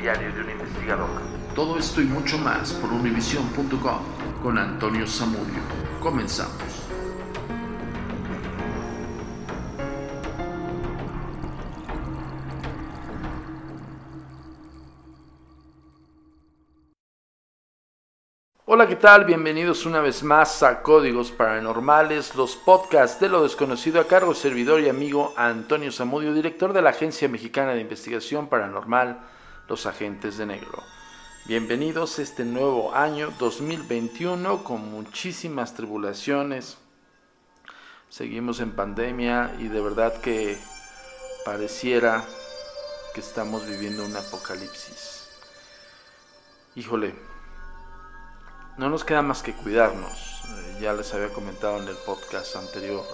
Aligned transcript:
diario 0.00 0.32
de 0.32 0.40
un 0.40 0.50
investigador. 0.50 1.10
Todo 1.54 1.78
esto 1.78 2.00
y 2.00 2.04
mucho 2.04 2.38
más 2.38 2.72
por 2.72 2.90
univision.com 2.90 3.98
con 4.42 4.56
Antonio 4.56 5.06
Zamudio. 5.06 5.60
Comenzamos. 6.00 6.54
Hola, 18.64 18.86
¿qué 18.86 18.96
tal? 18.96 19.24
Bienvenidos 19.26 19.84
una 19.84 20.00
vez 20.00 20.22
más 20.22 20.62
a 20.62 20.80
Códigos 20.80 21.32
Paranormales, 21.32 22.36
los 22.36 22.56
podcasts 22.56 23.20
de 23.20 23.28
lo 23.28 23.42
desconocido 23.42 24.00
a 24.00 24.06
cargo 24.06 24.32
servidor 24.32 24.80
y 24.80 24.88
amigo 24.88 25.34
Antonio 25.36 25.92
Zamudio, 25.92 26.32
director 26.32 26.72
de 26.72 26.80
la 26.80 26.90
Agencia 26.90 27.28
Mexicana 27.28 27.74
de 27.74 27.80
Investigación 27.80 28.46
Paranormal, 28.46 29.18
Los 29.70 29.86
Agentes 29.86 30.36
de 30.36 30.46
Negro. 30.46 30.82
Bienvenidos 31.44 32.18
a 32.18 32.22
este 32.22 32.44
nuevo 32.44 32.92
año 32.92 33.32
2021 33.38 34.64
con 34.64 34.90
muchísimas 34.90 35.74
tribulaciones. 35.74 36.76
Seguimos 38.08 38.58
en 38.58 38.72
pandemia 38.72 39.54
y 39.60 39.68
de 39.68 39.80
verdad 39.80 40.20
que 40.22 40.58
pareciera 41.44 42.24
que 43.14 43.20
estamos 43.20 43.64
viviendo 43.64 44.04
un 44.04 44.16
apocalipsis. 44.16 45.28
Híjole, 46.74 47.14
no 48.76 48.90
nos 48.90 49.04
queda 49.04 49.22
más 49.22 49.40
que 49.40 49.52
cuidarnos. 49.52 50.42
Eh, 50.48 50.78
ya 50.82 50.94
les 50.94 51.14
había 51.14 51.32
comentado 51.32 51.80
en 51.80 51.86
el 51.86 51.96
podcast 51.98 52.56
anterior, 52.56 53.06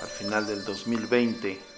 al 0.00 0.08
final 0.08 0.44
del 0.44 0.64
2020, 0.64 1.71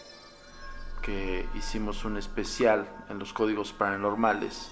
que 1.04 1.46
hicimos 1.54 2.04
un 2.04 2.16
especial 2.16 2.88
en 3.10 3.18
los 3.18 3.32
códigos 3.32 3.72
paranormales. 3.72 4.70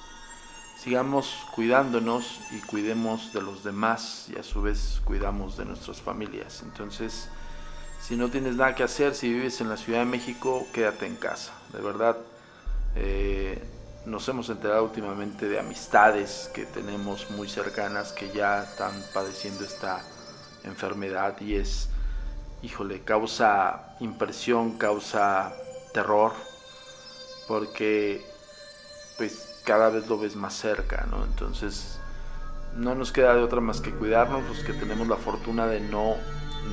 Sigamos 0.78 1.46
cuidándonos 1.54 2.40
y 2.50 2.60
cuidemos 2.60 3.32
de 3.32 3.42
los 3.42 3.62
demás 3.62 4.28
y 4.34 4.38
a 4.38 4.42
su 4.42 4.62
vez 4.62 5.02
cuidamos 5.04 5.58
de 5.58 5.66
nuestras 5.66 6.00
familias. 6.00 6.62
Entonces, 6.62 7.28
si 8.00 8.16
no 8.16 8.30
tienes 8.30 8.56
nada 8.56 8.74
que 8.74 8.82
hacer, 8.82 9.14
si 9.14 9.32
vives 9.32 9.60
en 9.60 9.68
la 9.68 9.76
Ciudad 9.76 10.00
de 10.00 10.06
México, 10.06 10.66
quédate 10.72 11.06
en 11.06 11.16
casa. 11.16 11.52
De 11.72 11.82
verdad, 11.82 12.16
eh, 12.96 13.62
nos 14.06 14.26
hemos 14.28 14.48
enterado 14.48 14.84
últimamente 14.84 15.48
de 15.48 15.60
amistades 15.60 16.50
que 16.54 16.64
tenemos 16.64 17.30
muy 17.30 17.48
cercanas 17.48 18.12
que 18.12 18.32
ya 18.32 18.64
están 18.64 18.92
padeciendo 19.12 19.64
esta 19.64 20.02
enfermedad 20.64 21.38
y 21.40 21.56
es, 21.56 21.90
híjole, 22.62 23.02
causa 23.02 23.96
impresión, 24.00 24.78
causa 24.78 25.52
terror, 25.92 26.32
porque 27.48 28.24
pues 29.16 29.60
cada 29.64 29.90
vez 29.90 30.08
lo 30.08 30.18
ves 30.18 30.36
más 30.36 30.54
cerca, 30.54 31.06
¿no? 31.10 31.24
Entonces 31.24 31.98
no 32.76 32.94
nos 32.94 33.12
queda 33.12 33.34
de 33.34 33.42
otra 33.42 33.60
más 33.60 33.80
que 33.80 33.90
cuidarnos, 33.90 34.48
los 34.48 34.64
que 34.64 34.72
tenemos 34.72 35.06
la 35.08 35.16
fortuna 35.16 35.66
de 35.66 35.80
no, 35.80 36.16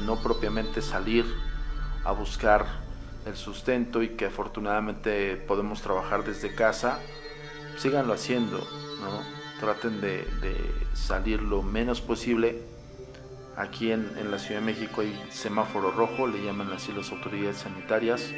no 0.06 0.22
propiamente 0.22 0.82
salir 0.82 1.26
a 2.06 2.12
buscar 2.12 2.66
el 3.26 3.36
sustento 3.36 4.02
y 4.02 4.10
que 4.10 4.28
afortunadamente 4.28 5.36
podemos 5.36 5.82
trabajar 5.82 6.24
desde 6.24 6.56
casa, 6.56 7.00
síganlo 7.78 8.14
haciendo, 8.14 8.58
¿no? 8.58 9.40
Traten 9.60 10.00
de, 10.00 10.24
de 10.42 10.56
salir 10.94 11.42
lo 11.42 11.62
menos 11.62 12.00
posible. 12.00 12.62
Aquí 13.58 13.92
en, 13.92 14.10
en, 14.18 14.32
la 14.32 14.40
Ciudad 14.40 14.62
de 14.62 14.66
México 14.66 15.02
hay 15.02 15.22
semáforo 15.32 15.92
rojo, 15.92 16.28
le 16.28 16.42
llaman 16.42 16.72
así 16.72 16.94
las 16.94 17.12
autoridades 17.12 17.58
sanitarias, 17.58 18.32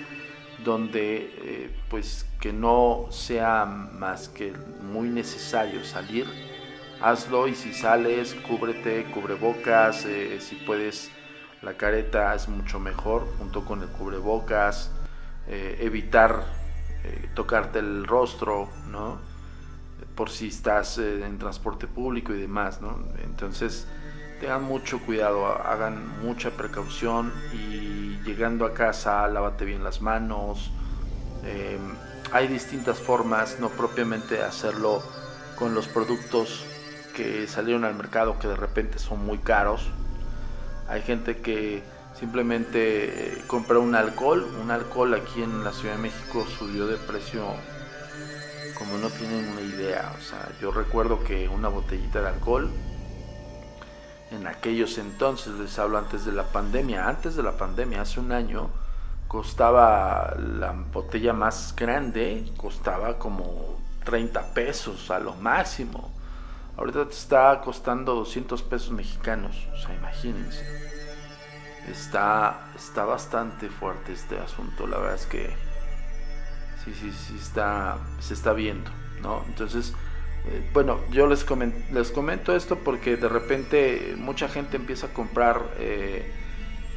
donde 0.63 1.33
eh, 1.44 1.75
pues 1.89 2.25
que 2.39 2.53
no 2.53 3.07
sea 3.09 3.66
más 3.66 4.29
que 4.29 4.53
muy 4.81 5.09
necesario 5.09 5.84
salir, 5.84 6.28
hazlo 7.02 7.47
y 7.47 7.55
si 7.55 7.73
sales, 7.73 8.35
cúbrete, 8.47 9.05
cubrebocas, 9.05 10.05
eh, 10.05 10.40
si 10.40 10.55
puedes 10.55 11.11
la 11.61 11.78
careta 11.78 12.34
es 12.34 12.47
mucho 12.47 12.79
mejor 12.79 13.28
junto 13.37 13.63
con 13.66 13.81
el 13.81 13.90
cubrebocas, 13.90 14.91
eh, 15.47 15.78
evitar 15.81 16.61
tocarte 17.34 17.79
el 17.79 18.05
rostro, 18.05 18.69
¿no? 18.91 19.17
Por 20.16 20.29
si 20.29 20.49
estás 20.49 20.99
en 20.99 21.40
transporte 21.40 21.87
público 21.87 22.31
y 22.31 22.40
demás, 22.40 22.79
¿no? 22.79 23.03
Entonces, 23.23 23.87
tengan 24.41 24.64
mucho 24.64 24.99
cuidado, 24.99 25.46
hagan 25.46 26.20
mucha 26.23 26.49
precaución 26.49 27.32
y 27.53 28.17
llegando 28.26 28.66
a 28.66 28.73
casa, 28.73 29.28
lávate 29.28 29.66
bien 29.66 29.84
las 29.84 30.02
manos. 30.02 30.72
Eh, 31.46 31.78
hay 32.32 32.47
distintas 32.47 32.99
formas, 32.99 33.59
no 33.59 33.70
propiamente 33.70 34.41
hacerlo 34.41 35.03
con 35.55 35.76
los 35.76 35.88
productos 35.88 36.66
que 37.16 37.47
salieron 37.47 37.85
al 37.85 37.93
mercado 37.93 38.40
que 38.40 38.47
de 38.47 38.55
repente 38.55 38.97
son 38.97 39.23
muy 39.23 39.38
caros. 39.38 39.91
Hay 40.90 41.03
gente 41.03 41.38
que 41.38 41.84
simplemente 42.20 43.34
eh, 43.34 43.43
compra 43.46 43.78
un 43.78 43.93
alcohol. 43.93 44.43
Un 44.59 44.72
alcohol 44.72 45.14
aquí 45.14 45.43
en 45.43 45.64
la 45.64 45.72
Ciudad 45.72 45.96
de 45.96 46.02
México 46.02 46.46
subió 46.58 46.88
de 46.88 46.97
precio 46.97 47.46
como 48.73 48.97
no 48.97 49.09
tienen 49.11 49.49
una 49.49 49.61
idea. 49.61 50.11
O 50.17 50.22
sea, 50.22 50.49
yo 50.59 50.72
recuerdo 50.72 51.23
que 51.23 51.47
una 51.47 51.67
botellita 51.67 52.22
de 52.22 52.29
alcohol, 52.29 52.72
en 54.31 54.47
aquellos 54.47 54.97
entonces, 54.97 55.53
les 55.55 55.78
hablo 55.78 55.97
antes 55.97 56.25
de 56.25 56.31
la 56.31 56.43
pandemia, 56.43 57.07
antes 57.07 57.35
de 57.35 57.43
la 57.43 57.57
pandemia, 57.57 58.01
hace 58.01 58.19
un 58.19 58.31
año, 58.31 58.69
costaba 59.28 60.35
la 60.37 60.72
botella 60.72 61.33
más 61.33 61.75
grande, 61.75 62.51
costaba 62.57 63.19
como 63.19 63.78
30 64.05 64.53
pesos 64.53 65.11
a 65.11 65.19
lo 65.19 65.35
máximo. 65.35 66.11
Ahorita 66.78 67.05
te 67.05 67.13
está 67.13 67.61
costando 67.61 68.16
200 68.16 68.63
pesos 68.63 68.91
mexicanos, 68.91 69.67
o 69.73 69.78
sea, 69.78 69.93
imagínense. 69.95 70.66
Está, 71.87 72.72
está 72.75 73.05
bastante 73.05 73.69
fuerte 73.69 74.13
este 74.13 74.39
asunto, 74.39 74.87
la 74.87 74.97
verdad 74.97 75.16
es 75.16 75.25
que 75.25 75.55
sí, 76.85 76.93
sí, 76.93 77.11
sí 77.11 77.35
está, 77.37 77.97
se 78.19 78.33
está 78.33 78.53
viendo, 78.53 78.89
¿no? 79.22 79.43
Entonces, 79.47 79.93
bueno, 80.73 80.99
yo 81.11 81.28
les, 81.28 81.46
les 81.91 82.11
comento 82.11 82.55
esto 82.55 82.78
porque 82.79 83.16
de 83.17 83.29
repente 83.29 84.16
mucha 84.17 84.47
gente 84.49 84.78
empieza 84.78 85.08
a 85.08 85.14
comprar 85.14 85.61
eh, 85.78 86.32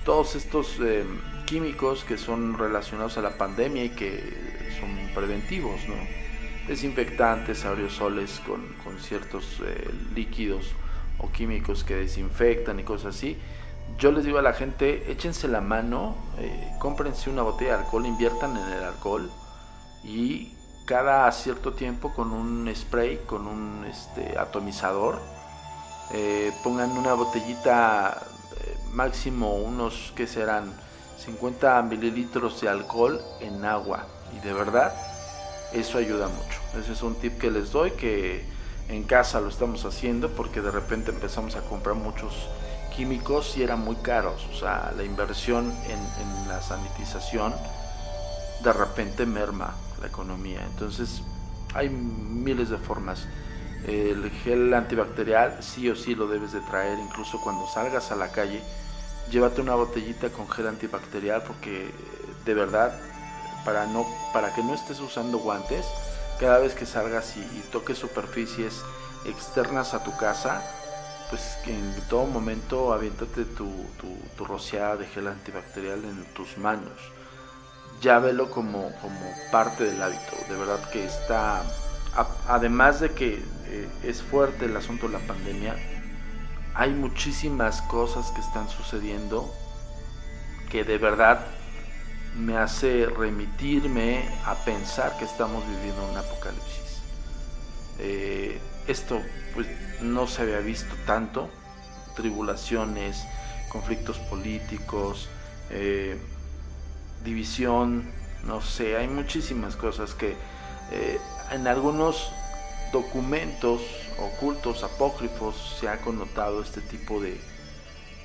todos 0.04 0.34
estos 0.34 0.78
eh, 0.80 1.04
químicos 1.46 2.04
que 2.04 2.16
son 2.16 2.56
relacionados 2.56 3.18
a 3.18 3.22
la 3.22 3.36
pandemia 3.36 3.84
y 3.84 3.90
que 3.90 4.70
son 4.80 4.90
preventivos, 5.14 5.80
¿no? 5.88 5.94
Desinfectantes, 6.68 7.66
aerosoles 7.66 8.40
con, 8.46 8.62
con 8.82 8.98
ciertos 8.98 9.60
líquidos 10.14 10.72
o 11.18 11.30
químicos 11.30 11.84
que 11.84 11.96
desinfectan 11.96 12.80
y 12.80 12.84
cosas 12.84 13.14
así. 13.16 13.36
Yo 13.98 14.10
les 14.10 14.24
digo 14.24 14.38
a 14.38 14.42
la 14.42 14.54
gente, 14.54 15.12
échense 15.12 15.46
la 15.46 15.60
mano, 15.60 16.16
cómprense 16.80 17.28
una 17.28 17.42
botella 17.42 17.76
de 17.76 17.84
alcohol, 17.84 18.06
inviertan 18.06 18.56
en 18.56 18.72
el 18.72 18.82
alcohol 18.82 19.30
y 20.02 20.53
cada 20.84 21.30
cierto 21.32 21.72
tiempo 21.72 22.12
con 22.12 22.32
un 22.32 22.70
spray, 22.74 23.18
con 23.26 23.46
un 23.46 23.86
este, 23.86 24.38
atomizador, 24.38 25.18
eh, 26.12 26.52
pongan 26.62 26.90
una 26.92 27.14
botellita 27.14 28.22
eh, 28.60 28.76
máximo 28.92 29.56
unos 29.56 30.12
que 30.14 30.26
serán 30.26 30.72
50 31.24 31.80
mililitros 31.82 32.60
de 32.60 32.68
alcohol 32.68 33.20
en 33.40 33.64
agua 33.64 34.06
y 34.36 34.46
de 34.46 34.52
verdad 34.52 34.94
eso 35.72 35.98
ayuda 35.98 36.28
mucho. 36.28 36.60
Ese 36.78 36.92
es 36.92 37.02
un 37.02 37.14
tip 37.14 37.38
que 37.38 37.50
les 37.50 37.72
doy 37.72 37.92
que 37.92 38.44
en 38.88 39.04
casa 39.04 39.40
lo 39.40 39.48
estamos 39.48 39.86
haciendo 39.86 40.28
porque 40.30 40.60
de 40.60 40.70
repente 40.70 41.10
empezamos 41.10 41.56
a 41.56 41.62
comprar 41.62 41.94
muchos 41.94 42.48
químicos 42.94 43.56
y 43.56 43.62
eran 43.62 43.80
muy 43.80 43.96
caros. 43.96 44.46
O 44.52 44.54
sea, 44.54 44.92
la 44.94 45.04
inversión 45.04 45.72
en, 45.86 45.98
en 45.98 46.48
la 46.48 46.60
sanitización 46.60 47.54
de 48.62 48.72
repente 48.72 49.24
merma 49.24 49.74
economía. 50.06 50.64
Entonces 50.72 51.22
hay 51.74 51.88
miles 51.88 52.70
de 52.70 52.78
formas. 52.78 53.26
El 53.86 54.30
gel 54.30 54.72
antibacterial 54.72 55.58
sí 55.62 55.90
o 55.90 55.96
sí 55.96 56.14
lo 56.14 56.26
debes 56.26 56.52
de 56.52 56.60
traer, 56.60 56.98
incluso 56.98 57.40
cuando 57.42 57.66
salgas 57.68 58.10
a 58.12 58.16
la 58.16 58.30
calle. 58.30 58.62
Llévate 59.30 59.60
una 59.60 59.74
botellita 59.74 60.30
con 60.30 60.48
gel 60.48 60.68
antibacterial 60.68 61.42
porque 61.42 61.90
de 62.44 62.54
verdad, 62.54 62.98
para, 63.64 63.86
no, 63.86 64.06
para 64.32 64.54
que 64.54 64.62
no 64.62 64.74
estés 64.74 65.00
usando 65.00 65.38
guantes, 65.38 65.86
cada 66.38 66.58
vez 66.58 66.74
que 66.74 66.86
salgas 66.86 67.36
y, 67.36 67.60
toques 67.70 67.98
superficies 67.98 68.82
externas 69.26 69.94
a 69.94 70.02
tu 70.02 70.16
casa, 70.16 70.62
pues 71.30 71.56
en 71.66 71.94
todo 72.08 72.26
momento 72.26 72.92
aviéntate 72.92 73.44
tu, 73.44 73.70
tu, 73.98 74.18
tu 74.36 74.44
rociada 74.44 74.96
de 74.96 75.06
gel 75.06 75.28
antibacterial 75.28 76.04
en 76.04 76.24
tus 76.34 76.58
manos 76.58 77.13
ya 78.04 78.18
velo 78.18 78.50
como, 78.50 78.92
como 79.00 79.34
parte 79.50 79.84
del 79.84 80.00
hábito. 80.00 80.36
De 80.48 80.56
verdad 80.56 80.78
que 80.90 81.04
está, 81.04 81.64
además 82.46 83.00
de 83.00 83.10
que 83.12 83.42
eh, 83.66 83.88
es 84.04 84.22
fuerte 84.22 84.66
el 84.66 84.76
asunto 84.76 85.06
de 85.08 85.14
la 85.14 85.20
pandemia, 85.20 85.74
hay 86.74 86.90
muchísimas 86.90 87.80
cosas 87.82 88.30
que 88.32 88.42
están 88.42 88.68
sucediendo 88.68 89.52
que 90.70 90.84
de 90.84 90.98
verdad 90.98 91.46
me 92.36 92.58
hace 92.58 93.06
remitirme 93.06 94.28
a 94.44 94.54
pensar 94.54 95.16
que 95.18 95.24
estamos 95.24 95.66
viviendo 95.66 96.04
un 96.10 96.18
apocalipsis. 96.18 97.00
Eh, 98.00 98.60
esto 98.86 99.22
pues 99.54 99.66
no 100.02 100.26
se 100.26 100.42
había 100.42 100.58
visto 100.58 100.94
tanto, 101.06 101.48
tribulaciones, 102.16 103.24
conflictos 103.70 104.18
políticos, 104.18 105.30
eh, 105.70 106.18
división, 107.24 108.04
no 108.44 108.60
sé, 108.60 108.96
hay 108.96 109.08
muchísimas 109.08 109.76
cosas 109.76 110.14
que 110.14 110.36
eh, 110.92 111.18
en 111.50 111.66
algunos 111.66 112.30
documentos 112.92 113.80
ocultos, 114.18 114.84
apócrifos, 114.84 115.76
se 115.80 115.88
ha 115.88 116.00
connotado 116.00 116.60
este 116.62 116.80
tipo 116.80 117.20
de, 117.20 117.40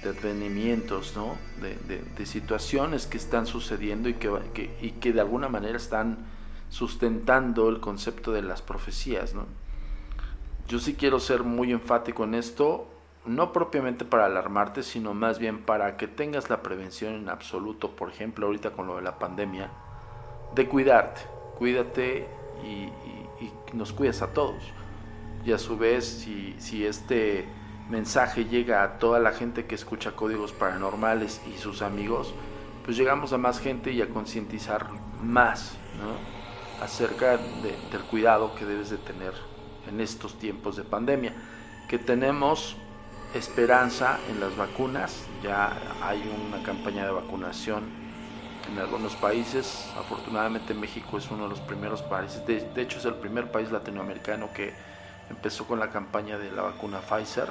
de 0.03 0.09
advenimientos, 0.09 1.13
¿no? 1.15 1.37
De, 1.59 2.25
situaciones 2.25 3.07
que 3.07 3.17
están 3.17 3.47
sucediendo 3.47 4.09
y 4.09 4.13
que, 4.13 4.93
que 4.99 5.13
de 5.13 5.21
alguna 5.21 5.47
manera 5.49 5.77
están 5.77 6.17
sustentando 6.69 7.69
el 7.69 7.79
concepto 7.79 8.31
de 8.31 8.43
las 8.43 8.61
profecías, 8.61 9.33
¿no? 9.33 9.45
Yo 10.67 10.77
sí 10.79 10.93
quiero 10.93 11.19
ser 11.19 11.43
muy 11.43 11.71
enfático 11.71 12.25
en 12.25 12.35
esto 12.35 12.87
no 13.29 13.53
propiamente 13.53 14.05
para 14.05 14.25
alarmarte, 14.25 14.81
sino 14.81 15.13
más 15.13 15.37
bien 15.37 15.63
para 15.63 15.97
que 15.97 16.07
tengas 16.07 16.49
la 16.49 16.63
prevención 16.63 17.13
en 17.13 17.29
absoluto, 17.29 17.91
por 17.91 18.09
ejemplo, 18.09 18.47
ahorita 18.47 18.71
con 18.71 18.87
lo 18.87 18.95
de 18.95 19.03
la 19.03 19.19
pandemia, 19.19 19.69
de 20.55 20.67
cuidarte, 20.67 21.21
cuídate 21.57 22.27
y, 22.63 22.89
nos 23.73 23.93
cuidas 23.93 24.23
a 24.23 24.33
todos. 24.33 24.63
Y 25.45 25.51
a 25.51 25.59
su 25.59 25.77
vez, 25.77 26.25
si, 26.57 26.85
este 26.85 27.47
mensaje 27.87 28.45
llega 28.45 28.83
a 28.83 28.97
toda 28.97 29.19
la 29.19 29.31
gente 29.31 29.65
que 29.65 29.75
escucha 29.75 30.13
códigos 30.13 30.51
paranormales 30.51 31.39
y 31.47 31.57
sus 31.57 31.83
amigos, 31.83 32.33
pues 32.83 32.97
llegamos 32.97 33.31
a 33.31 33.37
más 33.37 33.59
gente 33.59 33.91
y 33.91 34.01
a 34.01 34.09
concientizar 34.09 34.87
más 35.21 35.77
acerca 36.81 37.37
del 37.37 38.01
cuidado 38.09 38.55
que 38.55 38.65
debes 38.65 38.89
de 38.89 38.97
tener 38.97 39.33
en 39.87 40.01
estos 40.01 40.39
tiempos 40.39 40.75
de 40.75 40.83
pandemia. 40.83 41.33
Que 41.87 41.99
tenemos 41.99 42.75
esperanza 43.33 44.19
en 44.29 44.39
las 44.39 44.55
vacunas. 44.55 45.25
Ya 45.43 45.77
hay 46.01 46.21
una 46.47 46.63
campaña 46.63 47.05
de 47.05 47.11
vacunación 47.11 47.83
en 48.71 48.79
algunos 48.79 49.15
países. 49.15 49.89
Afortunadamente 49.97 50.73
México 50.73 51.17
es 51.17 51.29
uno 51.29 51.43
de 51.43 51.49
los 51.49 51.59
primeros 51.61 52.01
países, 52.01 52.45
de, 52.45 52.81
hecho 52.81 52.99
es 52.99 53.05
el 53.05 53.15
primer 53.15 53.51
país 53.51 53.71
latinoamericano 53.71 54.49
que 54.53 54.73
empezó 55.29 55.65
con 55.65 55.79
la 55.79 55.89
campaña 55.89 56.37
de 56.37 56.51
la 56.51 56.63
vacuna 56.63 56.99
Pfizer. 56.99 57.47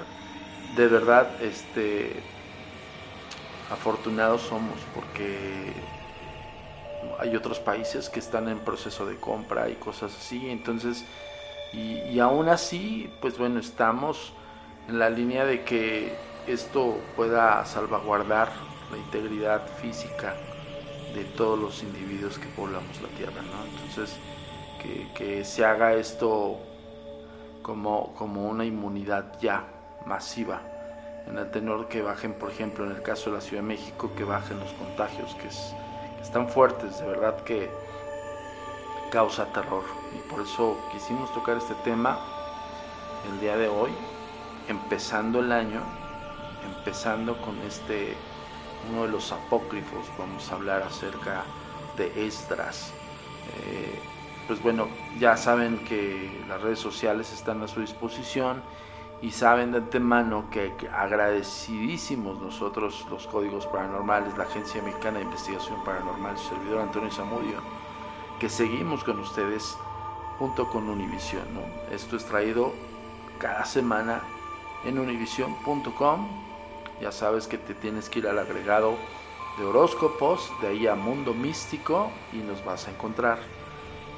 De 0.77 0.87
verdad, 0.87 1.29
este, 1.41 2.23
afortunados 3.71 4.43
somos 4.43 4.79
porque 4.95 5.73
hay 7.21 7.35
otros 7.35 7.59
países 7.59 8.09
que 8.09 8.19
están 8.19 8.49
en 8.49 8.59
proceso 8.59 9.07
de 9.07 9.17
compra 9.17 9.69
y 9.69 9.75
cosas 9.77 10.15
así. 10.17 10.51
Entonces, 10.51 11.05
y, 11.73 11.99
y 12.01 12.21
aún 12.21 12.49
así, 12.49 13.11
pues 13.21 13.39
bueno, 13.39 13.61
estamos 13.61 14.33
en 14.89 14.99
la 14.99 15.11
línea 15.11 15.45
de 15.45 15.65
que 15.65 16.17
esto 16.47 16.99
pueda 17.15 17.65
salvaguardar 17.67 18.49
la 18.91 18.97
integridad 18.97 19.67
física 19.83 20.35
de 21.15 21.25
todos 21.25 21.59
los 21.59 21.83
individuos 21.83 22.39
que 22.39 22.47
poblamos 22.49 23.01
la 23.03 23.09
Tierra, 23.09 23.43
¿no? 23.43 23.65
Entonces, 23.65 24.17
que, 25.15 25.45
se 25.45 25.65
haga 25.65 25.95
esto 25.95 26.59
como, 27.63 28.15
como 28.15 28.49
una 28.49 28.65
inmunidad 28.65 29.39
ya 29.41 29.65
masiva, 30.07 30.63
en 31.27 31.37
el 31.37 31.51
tenor 31.51 31.89
que 31.89 32.01
bajen, 32.01 32.33
por 32.33 32.51
ejemplo, 32.51 32.87
en 32.87 32.93
el 32.93 33.03
caso 33.03 33.31
de 33.31 33.37
la 33.37 33.43
Ciudad 33.43 33.63
de 33.63 33.69
México, 33.69 34.11
que 34.17 34.25
bajen 34.25 34.59
los 34.59 34.73
contagios, 34.73 35.35
que, 35.35 35.49
que 35.49 36.23
están 36.23 36.49
fuertes, 36.49 36.99
de 36.99 37.07
verdad 37.07 37.37
que 37.43 37.69
causa 39.11 39.45
terror. 39.53 39.85
Y 40.17 40.31
por 40.31 40.41
eso 40.41 40.79
quisimos 40.93 41.33
tocar 41.35 41.59
este 41.59 41.75
tema 41.85 42.19
el 43.31 43.41
día 43.41 43.57
de 43.57 43.69
hoy, 43.69 43.91
empezando 44.69 45.41
el 45.41 45.53
año, 45.53 45.81
empezando 46.77 47.41
con 47.41 47.59
este, 47.67 48.15
uno 48.91 49.03
de 49.03 49.09
los 49.09 49.33
apócrifos, 49.33 50.07
vamos 50.19 50.51
a 50.51 50.55
hablar 50.55 50.83
acerca 50.83 51.45
de 51.97 52.27
Esdras. 52.27 52.93
Eh, 53.57 53.99
pues 54.47 54.63
bueno, 54.63 54.89
ya 55.19 55.37
saben 55.37 55.79
que 55.85 56.31
las 56.49 56.61
redes 56.63 56.79
sociales 56.79 57.33
están 57.33 57.63
a 57.63 57.69
su 57.69 57.81
disposición 57.81 58.63
y 59.21 59.31
saben 59.33 59.73
de 59.73 59.79
antemano 59.79 60.49
que 60.51 60.73
agradecidísimos 60.93 62.41
nosotros 62.41 63.05
los 63.11 63.27
códigos 63.27 63.67
paranormales, 63.67 64.37
la 64.39 64.45
Agencia 64.45 64.83
Mexicana 64.83 65.19
de 65.19 65.25
Investigación 65.25 65.83
Paranormal, 65.85 66.39
su 66.39 66.51
servidor 66.51 66.83
Antonio 66.83 67.11
Zamudio, 67.11 67.59
que 68.39 68.49
seguimos 68.49 69.03
con 69.03 69.19
ustedes 69.19 69.77
junto 70.39 70.69
con 70.71 70.89
Univision. 70.89 71.43
Esto 71.91 72.17
es 72.17 72.25
traído 72.25 72.73
cada 73.39 73.65
semana 73.65 74.23
en 74.85 74.99
univision.com. 74.99 76.29
Ya 77.01 77.13
sabes 77.13 77.47
que 77.47 77.59
te 77.59 77.75
tienes 77.75 78.09
que 78.09 78.21
ir 78.21 78.29
al 78.29 78.39
agregado 78.39 78.97
de 79.59 79.65
horóscopos, 79.65 80.51
de 80.61 80.69
ahí 80.69 80.87
a 80.87 80.95
Mundo 80.95 81.35
Místico 81.35 82.11
y 82.33 82.39
nos 82.39 82.65
vas 82.65 82.89
a 82.89 82.91
encontrar. 82.91 83.39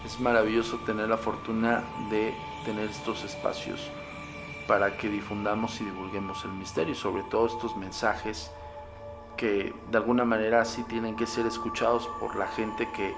es 0.05 0.19
maravilloso 0.19 0.79
tener 0.87 1.09
la 1.09 1.19
fortuna 1.19 1.85
de 2.11 2.35
tener 2.64 2.88
estos 2.88 3.23
espacios 3.23 3.90
para 4.67 4.97
que 4.97 5.09
difundamos 5.09 5.79
y 5.81 5.85
divulguemos 5.85 6.45
el 6.45 6.52
misterio, 6.52 6.95
sobre 6.95 7.23
todo 7.25 7.47
estos 7.47 7.76
mensajes 7.76 8.50
que 9.37 9.75
de 9.90 9.99
alguna 9.99 10.25
manera 10.25 10.64
sí 10.64 10.85
tienen 10.85 11.17
que 11.17 11.26
ser 11.26 11.47
escuchados 11.47 12.09
por 12.19 12.37
la 12.37 12.47
gente 12.49 12.88
que 12.97 13.14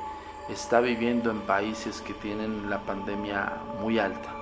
está 0.48 0.80
viviendo 0.80 1.30
en 1.30 1.40
países 1.42 2.00
que 2.00 2.14
tienen 2.14 2.68
la 2.68 2.80
pandemia 2.80 3.60
muy 3.80 3.98
alta 3.98 4.41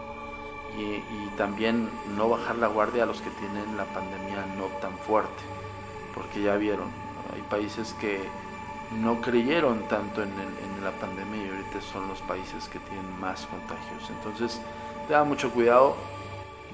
y, 0.78 1.30
también 1.36 1.88
no 2.16 2.28
bajar 2.28 2.56
la 2.56 2.66
guardia 2.66 3.04
a 3.04 3.06
los 3.06 3.22
que 3.22 3.30
tienen 3.30 3.76
la 3.76 3.84
pandemia 3.84 4.44
no 4.58 4.66
tan 4.80 4.92
fuerte, 4.98 5.42
porque 6.14 6.42
ya 6.42 6.56
vieron, 6.56 6.90
hay 7.34 7.40
países 7.42 7.94
que 7.94 8.20
no 9.00 9.20
creyeron 9.22 9.88
tanto 9.88 10.22
en, 10.22 10.30
la 10.82 10.92
pandemia 10.92 11.44
y 11.44 11.48
ahorita 11.50 11.80
son 11.82 12.08
los 12.08 12.20
países 12.22 12.66
que 12.68 12.78
tienen 12.78 13.20
más 13.20 13.46
contagios. 13.46 14.08
Entonces, 14.08 14.62
tengan 15.06 15.28
mucho 15.28 15.50
cuidado, 15.50 15.94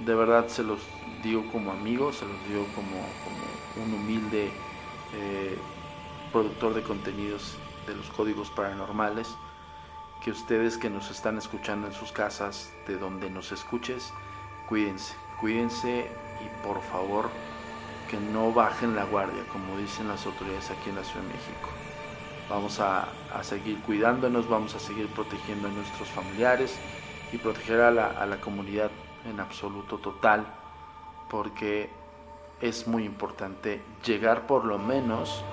de 0.04 0.14
verdad 0.14 0.46
se 0.46 0.62
los 0.62 0.78
digo 1.24 1.44
como 1.50 1.72
amigo, 1.72 2.12
se 2.12 2.24
los 2.24 2.36
digo 2.48 2.66
como, 2.76 2.98
como 3.24 3.84
un 3.84 3.94
humilde 3.94 4.50
eh, 5.14 5.58
productor 6.32 6.74
de 6.74 6.82
contenidos 6.82 7.56
de 7.86 7.96
los 7.96 8.08
códigos 8.10 8.50
paranormales, 8.50 9.34
que 10.23 10.30
ustedes 10.30 10.76
que 10.78 10.90
nos 10.90 11.11
están 11.11 11.38
escuchando 11.38 11.87
en 11.87 11.92
sus 11.92 12.12
casas, 12.12 12.73
de 12.87 12.96
donde 12.96 13.30
nos 13.30 13.52
escuches, 13.52 14.12
cuídense, 14.68 15.14
cuídense 15.40 16.11
y 16.44 16.66
por 16.66 16.80
favor 16.82 17.30
que 18.11 18.18
no 18.18 18.52
bajen 18.52 18.94
la 18.94 19.04
guardia, 19.04 19.42
como 19.52 19.76
dicen 19.78 20.08
las 20.08 20.26
autoridades 20.26 20.70
aquí 20.70 20.90
en 20.90 20.96
la 20.96 21.04
Ciudad 21.04 21.23
de 21.23 21.28
México. 21.28 21.68
Vamos 22.49 22.78
a, 22.80 23.08
seguir 23.42 23.80
cuidándonos, 23.82 24.49
vamos 24.49 24.75
a 24.75 24.78
seguir 24.78 25.08
protegiendo 25.08 25.68
a 25.68 25.70
nuestros 25.73 26.08
familiares 26.08 26.78
y 27.32 27.38
proteger 27.38 27.80
a 27.80 27.90
la, 27.90 28.06
a 28.06 28.26
la 28.26 28.40
comunidad 28.40 28.90
en 29.28 29.40
absoluto 29.40 29.99
total, 29.99 30.46
porque 31.28 31.90
es 32.61 32.87
muy 32.87 33.04
importante 33.04 33.82
llegar 34.04 34.46
por 34.46 34.64
lo 34.64 34.78
menos 34.78 35.44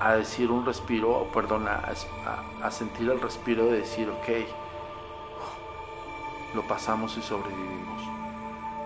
a 0.00 0.14
decir 0.16 0.50
un 0.50 0.66
respiro, 0.66 1.28
perdón, 1.32 1.66
a, 1.68 2.70
sentir 2.70 3.10
el 3.10 3.20
respiro 3.20 3.66
de 3.66 3.80
decir, 3.80 4.08
ok, 4.08 4.28
lo 6.54 6.62
pasamos 6.66 7.16
y 7.16 7.22
sobrevivimos. 7.22 8.02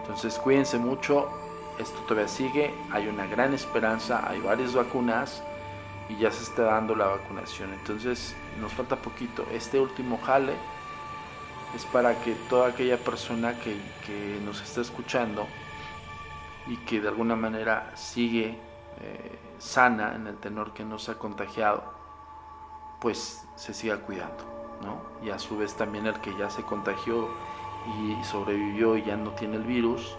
Entonces 0.01 0.39
cuídense 0.39 0.79
mucho, 0.79 1.29
esto 1.79 1.99
todavía 2.01 2.29
sigue, 2.29 2.75
hay 2.91 3.09
una 3.09 3.27
gran 3.27 3.55
esperanza, 3.55 4.29
hay 4.29 4.41
varias 4.41 4.75
vacunas 4.75 5.43
y 6.09 6.17
ya 6.17 6.31
se 6.31 6.43
está 6.45 6.63
dando 6.63 6.95
la 6.95 7.07
vacunación. 7.07 7.73
Entonces 7.73 8.35
nos 8.61 8.73
falta 8.73 8.97
poquito. 8.97 9.47
Este 9.53 9.79
último 9.79 10.19
jale 10.25 10.55
es 11.75 11.85
para 11.87 12.19
que 12.23 12.35
toda 12.49 12.69
aquella 12.69 12.97
persona 12.97 13.59
que, 13.59 13.77
que 14.07 14.41
nos 14.45 14.63
está 14.63 14.81
escuchando 14.81 15.47
y 16.67 16.77
que 16.79 17.01
de 17.01 17.09
alguna 17.09 17.37
manera 17.37 17.93
sigue 17.95 18.59
eh, 19.01 19.39
sana 19.59 20.15
en 20.15 20.27
el 20.27 20.37
tenor 20.37 20.73
que 20.73 20.85
no 20.85 20.99
se 20.99 21.13
ha 21.13 21.19
contagiado, 21.19 21.83
pues 23.01 23.47
se 23.57 23.75
siga 23.75 23.99
cuidando, 23.99 24.45
¿no? 24.83 25.01
Y 25.27 25.31
a 25.31 25.39
su 25.39 25.57
vez 25.57 25.75
también 25.75 26.07
el 26.07 26.21
que 26.21 26.37
ya 26.37 26.51
se 26.51 26.63
contagió 26.63 27.29
y 27.87 28.25
sobrevivió 28.25 28.97
y 28.97 29.05
ya 29.05 29.17
no 29.17 29.31
tiene 29.33 29.57
el 29.57 29.65
virus, 29.65 30.17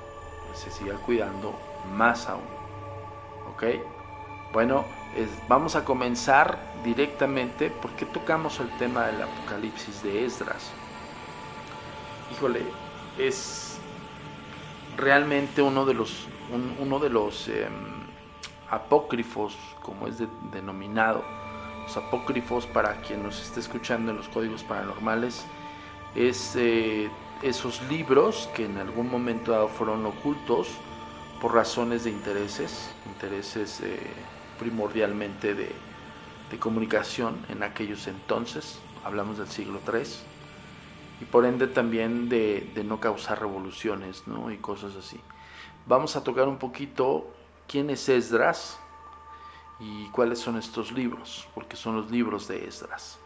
pues 0.48 0.60
se 0.60 0.72
siga 0.72 0.96
cuidando 0.96 1.54
más 1.96 2.28
aún, 2.28 2.44
¿ok? 3.54 3.64
Bueno, 4.54 4.86
vamos 5.48 5.76
a 5.76 5.86
comenzar 5.86 6.58
directamente 6.84 7.70
porque 7.70 8.06
tocamos 8.06 8.60
el 8.60 8.70
tema 8.78 9.06
del 9.08 9.22
apocalipsis 9.22 10.02
de 10.02 10.26
Esdras. 10.26 10.72
Híjole, 12.32 12.64
es 13.18 13.78
realmente 14.98 15.62
uno 15.62 15.86
de 15.86 15.94
los, 15.94 16.28
uno 16.80 17.00
de 17.00 17.10
los 17.10 17.48
em, 17.48 17.99
apócrifos, 18.70 19.58
como 19.82 20.08
es 20.08 20.22
denominado, 20.52 21.24
los 21.84 21.98
apócrifos 21.98 22.66
para 22.68 23.02
quien 23.02 23.24
nos 23.24 23.42
esté 23.42 23.60
escuchando 23.60 24.12
en 24.12 24.18
los 24.18 24.30
códigos 24.30 24.64
paranormales, 24.64 25.46
es 26.16 26.56
eh, 26.56 27.10
esos 27.42 27.82
libros 27.90 28.50
que 28.56 28.66
en 28.66 28.78
algún 28.78 29.10
momento 29.10 29.52
dado 29.52 29.68
fueron 29.68 30.06
ocultos 30.06 30.68
por 31.42 31.54
razones 31.54 32.04
de 32.04 32.12
intereses, 32.12 32.94
intereses 33.08 33.82
eh, 33.82 34.00
primordialmente 34.60 35.56
de, 35.56 35.90
comunicación 36.60 37.46
en 37.50 37.62
aquellos 37.62 38.08
entonces, 38.08 38.80
hablamos 39.06 39.38
del 39.38 39.48
siglo 39.48 39.80
III, 39.86 40.02
y 41.22 41.26
por 41.26 41.46
ende 41.46 41.68
también 41.68 42.28
de, 42.28 42.72
de 42.74 42.84
no 42.84 43.00
causar 43.00 43.40
revoluciones 43.40 44.24
¿no? 44.26 44.52
y 44.52 44.58
cosas 44.58 44.96
así. 44.96 45.22
Vamos 45.86 46.16
a 46.16 46.24
tocar 46.24 46.48
un 46.48 46.58
poquito 46.58 47.28
quién 47.70 47.90
es 47.92 48.10
Esdras 48.10 48.78
y 49.80 50.10
cuáles 50.10 50.40
son 50.40 50.58
estos 50.58 50.92
libros, 50.92 51.48
porque 51.54 51.78
son 51.78 51.96
los 51.96 52.12
libros 52.12 52.48
de 52.48 52.68
Esdras. 52.68 53.20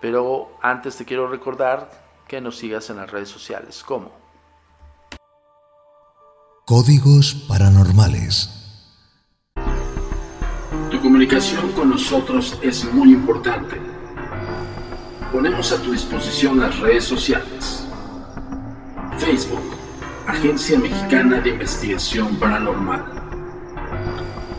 Pero 0.00 0.58
antes 0.62 0.96
te 0.96 1.04
quiero 1.04 1.28
recordar 1.28 1.90
que 2.26 2.40
nos 2.40 2.56
sigas 2.56 2.88
en 2.90 2.96
las 2.96 3.10
redes 3.10 3.28
sociales. 3.28 3.84
¿Cómo? 3.86 4.10
Códigos 6.64 7.34
paranormales. 7.46 8.50
Tu 10.90 11.00
comunicación 11.00 11.72
con 11.72 11.90
nosotros 11.90 12.58
es 12.62 12.90
muy 12.92 13.12
importante. 13.12 13.80
Ponemos 15.30 15.72
a 15.72 15.82
tu 15.82 15.92
disposición 15.92 16.60
las 16.60 16.78
redes 16.80 17.04
sociales. 17.04 17.86
Facebook, 19.18 19.76
Agencia 20.26 20.78
Mexicana 20.78 21.40
de 21.40 21.50
Investigación 21.50 22.36
Paranormal. 22.36 23.21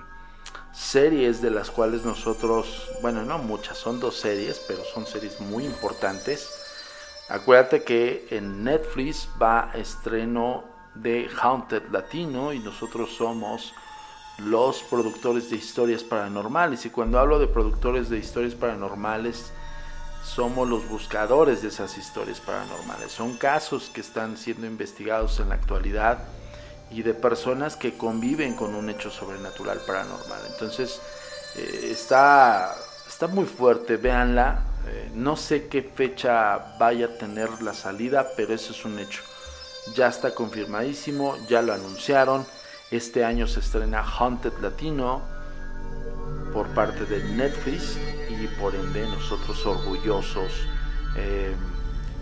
series 0.72 1.42
de 1.42 1.50
las 1.50 1.72
cuales 1.72 2.04
nosotros, 2.04 2.88
bueno, 3.02 3.24
no 3.24 3.38
muchas, 3.38 3.78
son 3.78 3.98
dos 3.98 4.14
series, 4.14 4.60
pero 4.68 4.84
son 4.84 5.06
series 5.06 5.40
muy 5.40 5.64
importantes. 5.64 6.48
Acuérdate 7.28 7.82
que 7.82 8.28
en 8.30 8.62
Netflix 8.62 9.28
va 9.42 9.72
estreno 9.74 10.62
de 10.94 11.28
Haunted 11.42 11.82
Latino 11.90 12.52
y 12.52 12.60
nosotros 12.60 13.10
somos 13.16 13.74
los 14.38 14.84
productores 14.84 15.50
de 15.50 15.56
historias 15.56 16.04
paranormales. 16.04 16.86
Y 16.86 16.90
cuando 16.90 17.18
hablo 17.18 17.40
de 17.40 17.48
productores 17.48 18.08
de 18.08 18.18
historias 18.18 18.54
paranormales, 18.54 19.52
somos 20.24 20.68
los 20.68 20.88
buscadores 20.88 21.62
de 21.62 21.68
esas 21.68 21.96
historias 21.98 22.40
paranormales. 22.40 23.12
Son 23.12 23.36
casos 23.36 23.90
que 23.92 24.00
están 24.00 24.36
siendo 24.36 24.66
investigados 24.66 25.40
en 25.40 25.48
la 25.48 25.54
actualidad 25.54 26.18
y 26.90 27.02
de 27.02 27.14
personas 27.14 27.76
que 27.76 27.96
conviven 27.96 28.54
con 28.54 28.74
un 28.74 28.90
hecho 28.90 29.10
sobrenatural 29.10 29.80
paranormal. 29.86 30.40
Entonces, 30.50 31.00
eh, 31.56 31.88
está, 31.92 32.74
está 33.08 33.28
muy 33.28 33.46
fuerte, 33.46 33.96
véanla. 33.96 34.64
Eh, 34.86 35.10
no 35.14 35.36
sé 35.36 35.68
qué 35.68 35.82
fecha 35.82 36.74
vaya 36.78 37.06
a 37.06 37.18
tener 37.18 37.62
la 37.62 37.74
salida, 37.74 38.28
pero 38.36 38.54
eso 38.54 38.72
es 38.72 38.84
un 38.84 38.98
hecho. 38.98 39.22
Ya 39.94 40.08
está 40.08 40.34
confirmadísimo, 40.34 41.36
ya 41.48 41.62
lo 41.62 41.72
anunciaron. 41.72 42.46
Este 42.90 43.24
año 43.24 43.46
se 43.46 43.60
estrena 43.60 44.02
Haunted 44.02 44.52
Latino 44.60 45.22
por 46.52 46.66
parte 46.68 47.04
de 47.04 47.22
Netflix 47.22 47.96
y 48.42 48.46
por 48.60 48.74
ende 48.74 49.06
nosotros 49.06 49.64
orgullosos 49.66 50.52
eh, 51.16 51.54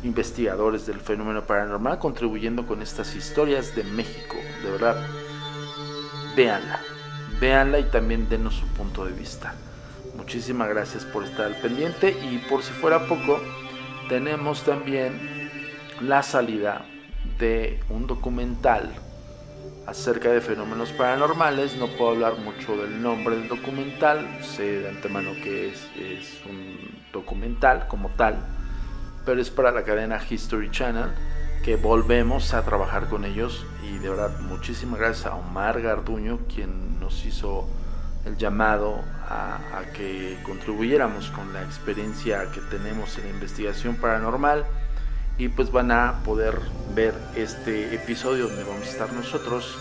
investigadores 0.03 0.87
del 0.87 1.01
fenómeno 1.01 1.45
paranormal 1.45 1.99
contribuyendo 1.99 2.67
con 2.67 2.83
estas 2.83 3.15
historias 3.15 3.75
de 3.75 3.85
México. 3.85 4.37
De 4.63 4.71
verdad, 4.71 5.07
véanla, 6.37 6.81
véanla 7.41 7.79
y 7.79 7.85
también 7.85 8.29
denos 8.29 8.55
su 8.55 8.67
punto 8.69 9.05
de 9.05 9.13
vista. 9.13 9.55
Muchísimas 10.17 10.69
gracias 10.69 11.05
por 11.05 11.25
estar 11.25 11.47
al 11.47 11.57
pendiente 11.57 12.11
y 12.11 12.39
por 12.49 12.63
si 12.63 12.73
fuera 12.73 13.07
poco, 13.07 13.41
tenemos 14.09 14.63
también 14.65 15.51
la 16.01 16.23
salida 16.23 16.85
de 17.39 17.81
un 17.89 18.07
documental 18.07 18.95
acerca 19.88 20.28
de 20.28 20.42
fenómenos 20.42 20.92
paranormales. 20.92 21.76
No 21.76 21.87
puedo 21.88 22.11
hablar 22.11 22.37
mucho 22.38 22.76
del 22.76 23.00
nombre 23.02 23.37
del 23.37 23.49
documental, 23.49 24.26
sé 24.42 24.80
de 24.80 24.88
antemano 24.90 25.33
que 25.42 25.71
es, 25.71 25.88
es 25.97 26.45
un 26.45 26.76
documental 27.12 27.88
como 27.88 28.11
tal, 28.11 28.37
pero 29.25 29.40
es 29.40 29.49
para 29.49 29.73
la 29.73 29.85
cadena 29.85 30.21
History 30.28 30.71
Channel 30.71 31.11
que 31.64 31.76
volvemos 31.76 32.52
a 32.52 32.62
trabajar 32.64 33.09
con 33.09 33.25
ellos 33.25 33.66
y 33.83 33.99
de 33.99 34.11
verdad 34.11 34.38
muchísimas 34.40 35.00
gracias 35.00 35.26
a 35.26 35.35
Omar 35.35 35.80
Garduño 35.80 36.40
quien 36.54 37.00
nos 37.00 37.25
hizo 37.25 37.66
el 38.26 38.37
llamado 38.37 39.00
a, 39.28 39.59
a, 39.78 39.92
que 39.92 40.38
contribuyéramos 40.45 41.30
con 41.30 41.52
la 41.52 41.62
experiencia 41.62 42.50
que 42.52 42.61
tenemos 42.61 43.16
en 43.18 43.25
la 43.25 43.30
investigación 43.30 43.97
paranormal 43.97 44.66
y 45.38 45.49
pues 45.49 45.71
van 45.71 45.92
a 45.92 46.21
poder 46.25 46.61
ver 46.95 47.14
este 47.37 47.95
episodio 47.95 48.49
donde 48.49 48.64
vamos 48.64 48.87
a 48.87 48.90
estar 48.90 49.12
nosotros 49.12 49.78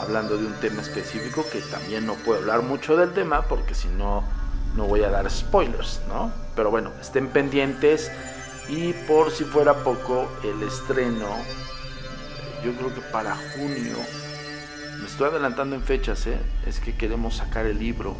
hablando 0.00 0.36
de 0.38 0.46
un 0.46 0.54
tema 0.54 0.80
específico 0.80 1.44
que 1.52 1.60
también 1.60 2.06
no 2.06 2.14
puedo 2.14 2.40
hablar 2.40 2.62
mucho 2.62 2.96
del 2.96 3.12
tema 3.12 3.42
porque 3.42 3.74
si 3.74 3.88
no 3.88 4.24
no 4.74 4.86
voy 4.86 5.04
a 5.04 5.10
dar 5.10 5.30
spoilers, 5.30 6.00
¿no? 6.08 6.32
Pero 6.56 6.70
bueno, 6.70 6.90
estén 7.00 7.28
pendientes 7.28 8.10
y 8.68 8.92
por 9.06 9.30
si 9.30 9.44
fuera 9.44 9.84
poco 9.84 10.28
el 10.42 10.60
estreno 10.66 11.28
yo 12.64 12.72
creo 12.72 12.92
que 12.94 13.02
para 13.02 13.36
junio 13.36 13.96
me 14.98 15.06
estoy 15.06 15.28
adelantando 15.28 15.76
en 15.76 15.82
fechas, 15.82 16.26
¿eh? 16.26 16.38
es 16.66 16.80
que 16.80 16.96
queremos 16.96 17.36
sacar 17.36 17.66
el 17.66 17.78
libro 17.78 18.16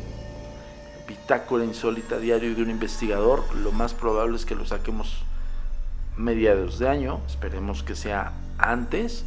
Bitácora 1.09 1.65
Insólita 1.65 2.19
Diario 2.19 2.55
de 2.55 2.63
un 2.63 2.69
Investigador. 2.69 3.43
Lo 3.57 3.73
más 3.73 3.95
probable 3.95 4.37
es 4.37 4.45
que 4.45 4.55
lo 4.55 4.67
saquemos 4.67 5.25
mediados 6.17 6.79
de 6.79 6.89
año, 6.89 7.21
esperemos 7.27 7.83
que 7.83 7.95
sea 7.95 8.33
antes, 8.59 9.25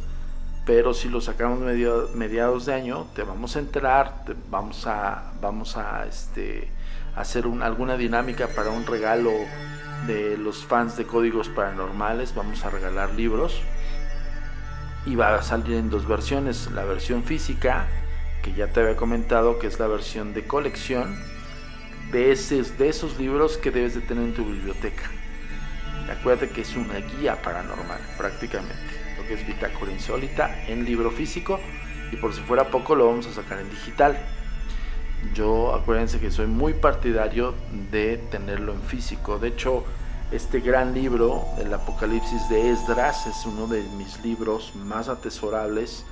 pero 0.66 0.92
si 0.92 1.08
lo 1.08 1.20
sacamos 1.20 1.60
mediados 1.60 2.66
de 2.66 2.74
año, 2.74 3.06
te 3.14 3.22
vamos 3.22 3.56
a 3.56 3.58
enterar, 3.60 4.24
te 4.26 4.34
vamos 4.50 4.86
a, 4.86 5.32
vamos 5.40 5.76
a 5.76 6.06
este, 6.06 6.68
hacer 7.16 7.46
un, 7.46 7.62
alguna 7.62 7.96
dinámica 7.96 8.48
para 8.48 8.70
un 8.70 8.86
regalo 8.86 9.32
de 10.06 10.36
los 10.36 10.64
fans 10.64 10.96
de 10.96 11.06
códigos 11.06 11.48
paranormales, 11.48 12.34
vamos 12.34 12.64
a 12.64 12.70
regalar 12.70 13.14
libros 13.14 13.60
y 15.06 15.16
va 15.16 15.34
a 15.34 15.42
salir 15.42 15.76
en 15.76 15.88
dos 15.88 16.06
versiones, 16.06 16.70
la 16.72 16.84
versión 16.84 17.24
física, 17.24 17.86
que 18.42 18.52
ya 18.52 18.66
te 18.66 18.80
había 18.80 18.96
comentado 18.96 19.58
que 19.58 19.66
es 19.66 19.78
la 19.78 19.86
versión 19.86 20.34
de 20.34 20.46
colección 20.46 21.16
de, 22.12 22.34
de 22.78 22.88
esos 22.88 23.18
libros 23.18 23.56
que 23.56 23.70
debes 23.70 23.94
de 23.94 24.02
tener 24.02 24.24
en 24.24 24.34
tu 24.34 24.44
biblioteca. 24.44 25.10
Acuérdate 26.10 26.50
que 26.50 26.62
es 26.62 26.74
una 26.76 26.96
guía 26.96 27.40
paranormal, 27.42 28.00
prácticamente. 28.16 28.74
Lo 29.16 29.26
que 29.26 29.34
es 29.34 29.46
Bitácora 29.46 29.92
Insólita 29.92 30.64
en 30.66 30.84
libro 30.84 31.10
físico. 31.10 31.60
Y 32.10 32.16
por 32.16 32.34
si 32.34 32.40
fuera 32.40 32.70
poco, 32.70 32.94
lo 32.94 33.06
vamos 33.06 33.26
a 33.26 33.34
sacar 33.34 33.58
en 33.60 33.70
digital. 33.70 34.18
Yo 35.34 35.74
acuérdense 35.74 36.20
que 36.20 36.30
soy 36.30 36.46
muy 36.46 36.74
partidario 36.74 37.54
de 37.90 38.18
tenerlo 38.30 38.72
en 38.72 38.82
físico. 38.82 39.38
De 39.38 39.48
hecho, 39.48 39.84
este 40.30 40.60
gran 40.60 40.94
libro, 40.94 41.44
El 41.58 41.72
Apocalipsis 41.74 42.48
de 42.48 42.70
Esdras, 42.70 43.26
es 43.26 43.44
uno 43.44 43.66
de 43.66 43.82
mis 43.96 44.22
libros 44.22 44.74
más 44.74 45.08
atesorables. 45.08 46.04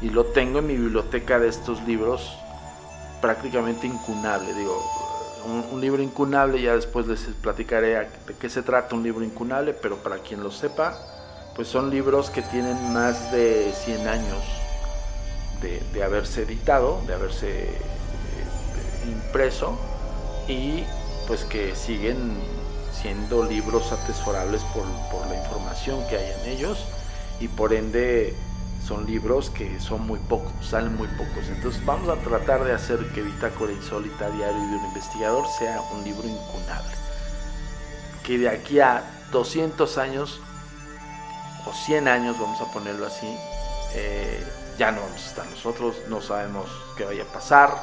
Y 0.00 0.10
lo 0.10 0.26
tengo 0.26 0.58
en 0.58 0.66
mi 0.66 0.76
biblioteca 0.76 1.38
de 1.38 1.48
estos 1.48 1.82
libros 1.82 2.36
prácticamente 3.20 3.86
incunable. 3.86 4.52
Digo, 4.54 5.03
un, 5.44 5.80
libro 5.80 6.02
incunable, 6.02 6.60
ya 6.60 6.74
después 6.74 7.06
les 7.06 7.20
platicaré 7.40 8.08
de 8.26 8.34
qué 8.38 8.48
se 8.48 8.62
trata 8.62 8.94
un 8.94 9.02
libro 9.02 9.24
incunable, 9.24 9.74
pero 9.74 9.96
para 9.96 10.18
quien 10.18 10.42
lo 10.42 10.50
sepa, 10.50 10.98
pues 11.54 11.68
son 11.68 11.90
libros 11.90 12.30
que 12.30 12.42
tienen 12.42 12.92
más 12.92 13.30
de 13.32 13.72
100 13.84 14.08
años 14.08 14.42
de, 15.92 16.02
haberse 16.02 16.42
editado, 16.42 17.00
de 17.06 17.14
haberse 17.14 17.64
eh, 17.64 17.76
impreso 19.06 19.78
y 20.46 20.84
pues 21.26 21.44
que 21.44 21.74
siguen 21.74 22.36
siendo 22.92 23.44
libros 23.44 23.92
atesorables 23.92 24.62
por, 24.74 24.84
por 25.10 25.26
la 25.28 25.36
información 25.36 26.06
que 26.08 26.16
hay 26.16 26.32
en 26.42 26.50
ellos 26.50 26.84
y 27.40 27.48
por 27.48 27.72
ende 27.72 28.36
son 28.84 29.06
libros 29.06 29.50
que 29.50 29.80
son 29.80 30.06
muy 30.06 30.18
pocos, 30.18 30.52
salen 30.62 30.94
muy 30.96 31.08
pocos. 31.08 31.48
Entonces 31.48 31.84
vamos 31.84 32.08
a 32.08 32.16
tratar 32.16 32.64
de 32.64 32.72
hacer 32.72 32.98
que 33.14 33.22
Bitácora 33.22 33.72
Insólita 33.72 34.30
Diario 34.30 34.60
de 34.60 34.76
un 34.76 34.84
Investigador 34.86 35.46
sea 35.58 35.80
un 35.92 36.04
libro 36.04 36.28
incunable. 36.28 36.92
Que 38.22 38.38
de 38.38 38.48
aquí 38.48 38.80
a 38.80 39.02
200 39.32 39.98
años 39.98 40.40
o 41.66 41.72
100 41.72 42.08
años, 42.08 42.38
vamos 42.38 42.60
a 42.60 42.70
ponerlo 42.72 43.06
así, 43.06 43.26
eh, 43.94 44.46
ya 44.78 44.90
no 44.90 45.00
vamos 45.00 45.22
a 45.22 45.28
estar 45.28 45.46
nosotros, 45.46 45.96
no 46.08 46.20
sabemos 46.20 46.66
qué 46.96 47.04
vaya 47.04 47.22
a 47.22 47.32
pasar, 47.32 47.74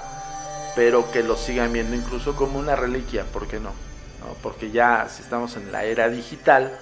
pero 0.75 1.11
que 1.11 1.23
lo 1.23 1.35
sigan 1.35 1.73
viendo 1.73 1.95
incluso 1.95 2.35
como 2.35 2.59
una 2.59 2.75
reliquia, 2.75 3.23
¿por 3.25 3.47
qué 3.47 3.59
no? 3.59 3.71
¿No? 4.19 4.35
Porque 4.43 4.69
ya 4.69 5.07
si 5.09 5.23
estamos 5.23 5.55
en 5.57 5.71
la 5.71 5.83
era 5.83 6.09
digital, 6.09 6.77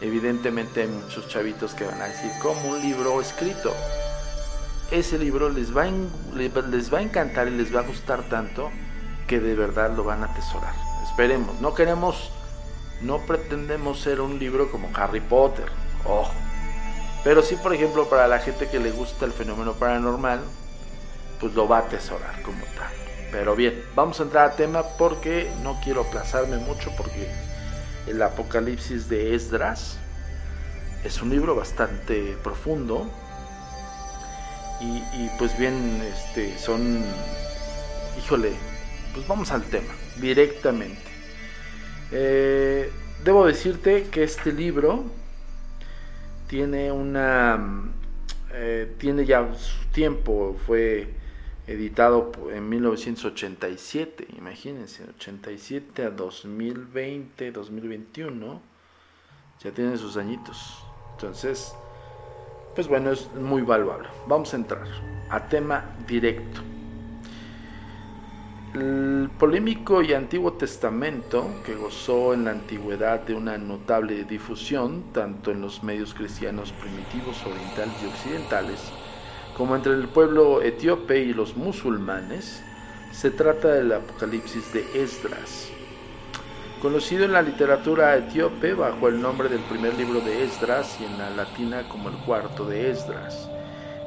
evidentemente 0.00 0.82
hay 0.82 0.88
muchos 0.88 1.28
chavitos 1.28 1.74
que 1.74 1.84
van 1.84 2.00
a 2.00 2.06
decir, 2.06 2.30
como 2.42 2.70
un 2.70 2.80
libro 2.80 3.20
escrito. 3.20 3.74
Ese 4.90 5.18
libro 5.18 5.48
les 5.48 5.76
va, 5.76 5.84
a, 5.84 5.90
les 6.68 6.92
va 6.92 6.98
a 6.98 7.02
encantar 7.02 7.48
y 7.48 7.52
les 7.52 7.74
va 7.74 7.80
a 7.80 7.82
gustar 7.82 8.22
tanto 8.28 8.70
que 9.26 9.40
de 9.40 9.54
verdad 9.54 9.90
lo 9.96 10.04
van 10.04 10.22
a 10.22 10.26
atesorar. 10.26 10.74
Esperemos, 11.08 11.60
no 11.60 11.74
queremos, 11.74 12.30
no 13.02 13.18
pretendemos 13.18 14.00
ser 14.00 14.20
un 14.20 14.38
libro 14.38 14.70
como 14.70 14.88
Harry 14.94 15.20
Potter, 15.20 15.66
ojo. 16.04 16.32
Pero 17.24 17.42
sí, 17.42 17.56
por 17.56 17.74
ejemplo, 17.74 18.08
para 18.08 18.28
la 18.28 18.38
gente 18.38 18.68
que 18.68 18.78
le 18.78 18.92
gusta 18.92 19.24
el 19.24 19.32
fenómeno 19.32 19.72
paranormal, 19.72 20.40
pues 21.40 21.54
lo 21.54 21.66
va 21.66 21.78
a 21.78 21.80
atesorar 21.80 22.40
como 22.42 22.64
tal. 22.76 22.92
Pero 23.32 23.56
bien, 23.56 23.82
vamos 23.96 24.20
a 24.20 24.22
entrar 24.22 24.50
a 24.50 24.56
tema 24.56 24.84
porque 24.96 25.50
no 25.62 25.80
quiero 25.82 26.02
aplazarme 26.02 26.58
mucho 26.58 26.92
porque 26.96 27.28
el 28.06 28.22
Apocalipsis 28.22 29.08
de 29.08 29.34
Esdras. 29.34 29.98
Es 31.04 31.22
un 31.22 31.30
libro 31.30 31.54
bastante 31.54 32.36
profundo. 32.42 33.10
Y, 34.80 35.30
pues 35.38 35.58
bien, 35.58 36.02
este, 36.02 36.58
son, 36.58 37.02
híjole, 38.18 38.52
pues 39.14 39.26
vamos 39.26 39.50
al 39.50 39.62
tema, 39.62 39.94
directamente. 40.20 41.00
Eh, 42.12 42.90
debo 43.24 43.46
decirte 43.46 44.04
que 44.10 44.22
este 44.22 44.52
libro 44.52 45.04
tiene 46.46 46.92
una, 46.92 47.58
eh, 48.52 48.94
tiene 48.98 49.24
ya 49.24 49.48
su 49.54 49.86
tiempo, 49.92 50.56
fue 50.66 51.08
editado 51.66 52.32
en 52.52 52.68
1987, 52.68 54.28
imagínense, 54.38 55.04
87 55.18 56.04
a 56.04 56.10
2020, 56.10 57.50
2021, 57.50 58.60
ya 59.62 59.70
tiene 59.72 59.96
sus 59.96 60.16
añitos. 60.16 60.82
Entonces, 61.12 61.74
pues 62.74 62.88
bueno, 62.88 63.10
es 63.10 63.32
muy 63.34 63.62
valuable. 63.62 64.08
Vamos 64.28 64.52
a 64.52 64.56
entrar 64.56 64.86
a 65.30 65.48
tema 65.48 65.96
directo. 66.06 66.60
El 68.74 69.30
polémico 69.38 70.02
y 70.02 70.12
antiguo 70.12 70.52
testamento, 70.52 71.48
que 71.64 71.74
gozó 71.74 72.34
en 72.34 72.44
la 72.44 72.50
antigüedad 72.50 73.20
de 73.20 73.34
una 73.34 73.56
notable 73.56 74.24
difusión, 74.24 75.12
tanto 75.14 75.50
en 75.50 75.62
los 75.62 75.82
medios 75.82 76.12
cristianos 76.12 76.72
primitivos, 76.72 77.42
orientales 77.46 77.94
y 78.02 78.06
occidentales, 78.06 78.92
como 79.56 79.74
entre 79.74 79.94
el 79.94 80.08
pueblo 80.08 80.60
etíope 80.60 81.18
y 81.20 81.32
los 81.32 81.56
musulmanes, 81.56 82.62
se 83.10 83.30
trata 83.30 83.68
del 83.68 83.90
Apocalipsis 83.90 84.70
de 84.74 85.02
Esdras. 85.02 85.70
Conocido 86.82 87.24
en 87.24 87.32
la 87.32 87.40
literatura 87.40 88.14
etíope 88.16 88.74
bajo 88.74 89.08
el 89.08 89.20
nombre 89.20 89.48
del 89.48 89.60
primer 89.60 89.94
libro 89.94 90.20
de 90.20 90.44
Esdras 90.44 90.98
y 91.00 91.04
en 91.04 91.16
la 91.16 91.30
latina 91.30 91.88
como 91.88 92.10
el 92.10 92.16
cuarto 92.16 92.66
de 92.66 92.90
Esdras. 92.90 93.48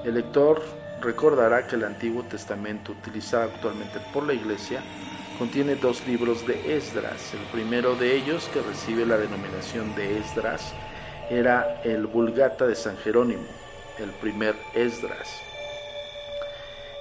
El 0.05 0.13
lector 0.13 0.61
recordará 1.01 1.65
que 1.65 1.77
el 1.77 1.83
Antiguo 1.83 2.21
Testamento 2.23 2.91
utilizado 2.91 3.49
actualmente 3.51 3.99
por 4.13 4.27
la 4.27 4.33
Iglesia 4.33 4.83
contiene 5.39 5.75
dos 5.75 6.05
libros 6.05 6.45
de 6.45 6.75
Esdras. 6.75 7.33
El 7.33 7.39
primero 7.51 7.95
de 7.95 8.15
ellos, 8.15 8.47
que 8.53 8.61
recibe 8.61 9.03
la 9.03 9.17
denominación 9.17 9.95
de 9.95 10.19
Esdras, 10.19 10.73
era 11.31 11.81
el 11.83 12.05
Vulgata 12.05 12.67
de 12.67 12.75
San 12.75 12.97
Jerónimo, 12.97 13.47
el 13.99 14.11
primer 14.11 14.55
Esdras. 14.73 15.41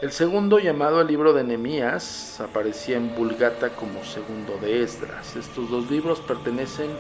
El 0.01 0.13
segundo, 0.13 0.59
llamado 0.59 1.01
el 1.01 1.09
libro 1.09 1.33
de 1.33 1.43
Nehemías, 1.43 2.41
aparecía 2.41 2.97
en 2.97 3.17
Vulgata 3.17 3.71
como 3.71 4.05
segundo 4.05 4.57
de 4.59 4.83
Esdras. 4.83 5.35
Estos 5.35 5.69
dos 5.71 5.91
libros 5.91 6.21
pertenecen 6.21 6.91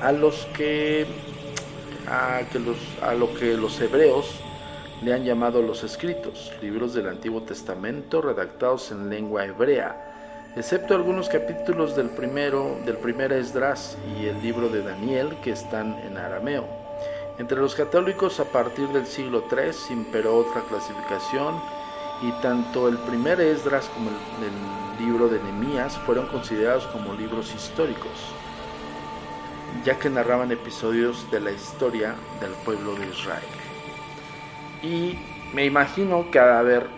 a 0.00 0.12
los 0.12 0.46
que 0.56 1.06
a, 2.06 2.42
que 2.52 2.58
los, 2.58 2.76
a 3.02 3.14
lo 3.14 3.34
que 3.34 3.54
los 3.54 3.80
hebreos 3.80 4.40
le 5.02 5.12
han 5.12 5.24
llamado 5.24 5.62
los 5.62 5.82
escritos, 5.82 6.52
libros 6.62 6.94
del 6.94 7.08
Antiguo 7.08 7.42
Testamento 7.42 8.22
redactados 8.22 8.90
en 8.90 9.10
lengua 9.10 9.44
hebrea, 9.44 10.52
excepto 10.56 10.94
algunos 10.94 11.28
capítulos 11.28 11.96
del 11.96 12.10
primero 12.10 12.78
del 12.86 12.98
primer 12.98 13.32
Esdras 13.32 13.98
y 14.18 14.26
el 14.26 14.40
libro 14.40 14.68
de 14.68 14.82
Daniel 14.82 15.36
que 15.42 15.50
están 15.50 15.98
en 16.06 16.16
arameo. 16.16 16.83
Entre 17.36 17.58
los 17.58 17.74
católicos 17.74 18.38
a 18.38 18.44
partir 18.44 18.88
del 18.88 19.06
siglo 19.06 19.44
III 19.50 19.72
imperó 19.90 20.36
otra 20.36 20.62
clasificación 20.62 21.60
y 22.22 22.30
tanto 22.40 22.88
el 22.88 22.96
primer 22.98 23.40
Esdras 23.40 23.90
como 23.92 24.10
el, 24.10 24.74
libro 25.04 25.28
de 25.28 25.42
Nehemías 25.42 25.98
fueron 26.06 26.28
considerados 26.28 26.86
como 26.86 27.14
libros 27.14 27.52
históricos, 27.52 28.12
ya 29.84 29.98
que 29.98 30.08
narraban 30.08 30.52
episodios 30.52 31.28
de 31.32 31.40
la 31.40 31.50
historia 31.50 32.14
del 32.40 32.52
pueblo 32.64 32.94
de 32.94 33.08
Israel. 33.08 33.42
Y 34.82 35.18
me 35.52 35.64
imagino 35.64 36.30
que 36.30 36.38
ha 36.38 36.60
haber 36.60 36.88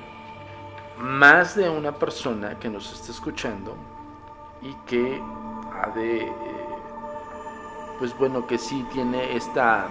más 0.99 1.57
de 1.57 1.71
una 1.71 1.93
persona 1.93 2.59
que 2.59 2.69
nos 2.69 2.93
esté 2.93 3.13
escuchando 3.13 3.75
y 4.63 4.75
que 4.87 5.23
ha 5.73 5.91
de, 5.91 6.19
eh, 6.27 6.33
pues 7.99 8.17
bueno, 8.19 8.47
que 8.47 8.59
sí 8.59 8.85
tiene 8.93 9.37
esta, 9.37 9.89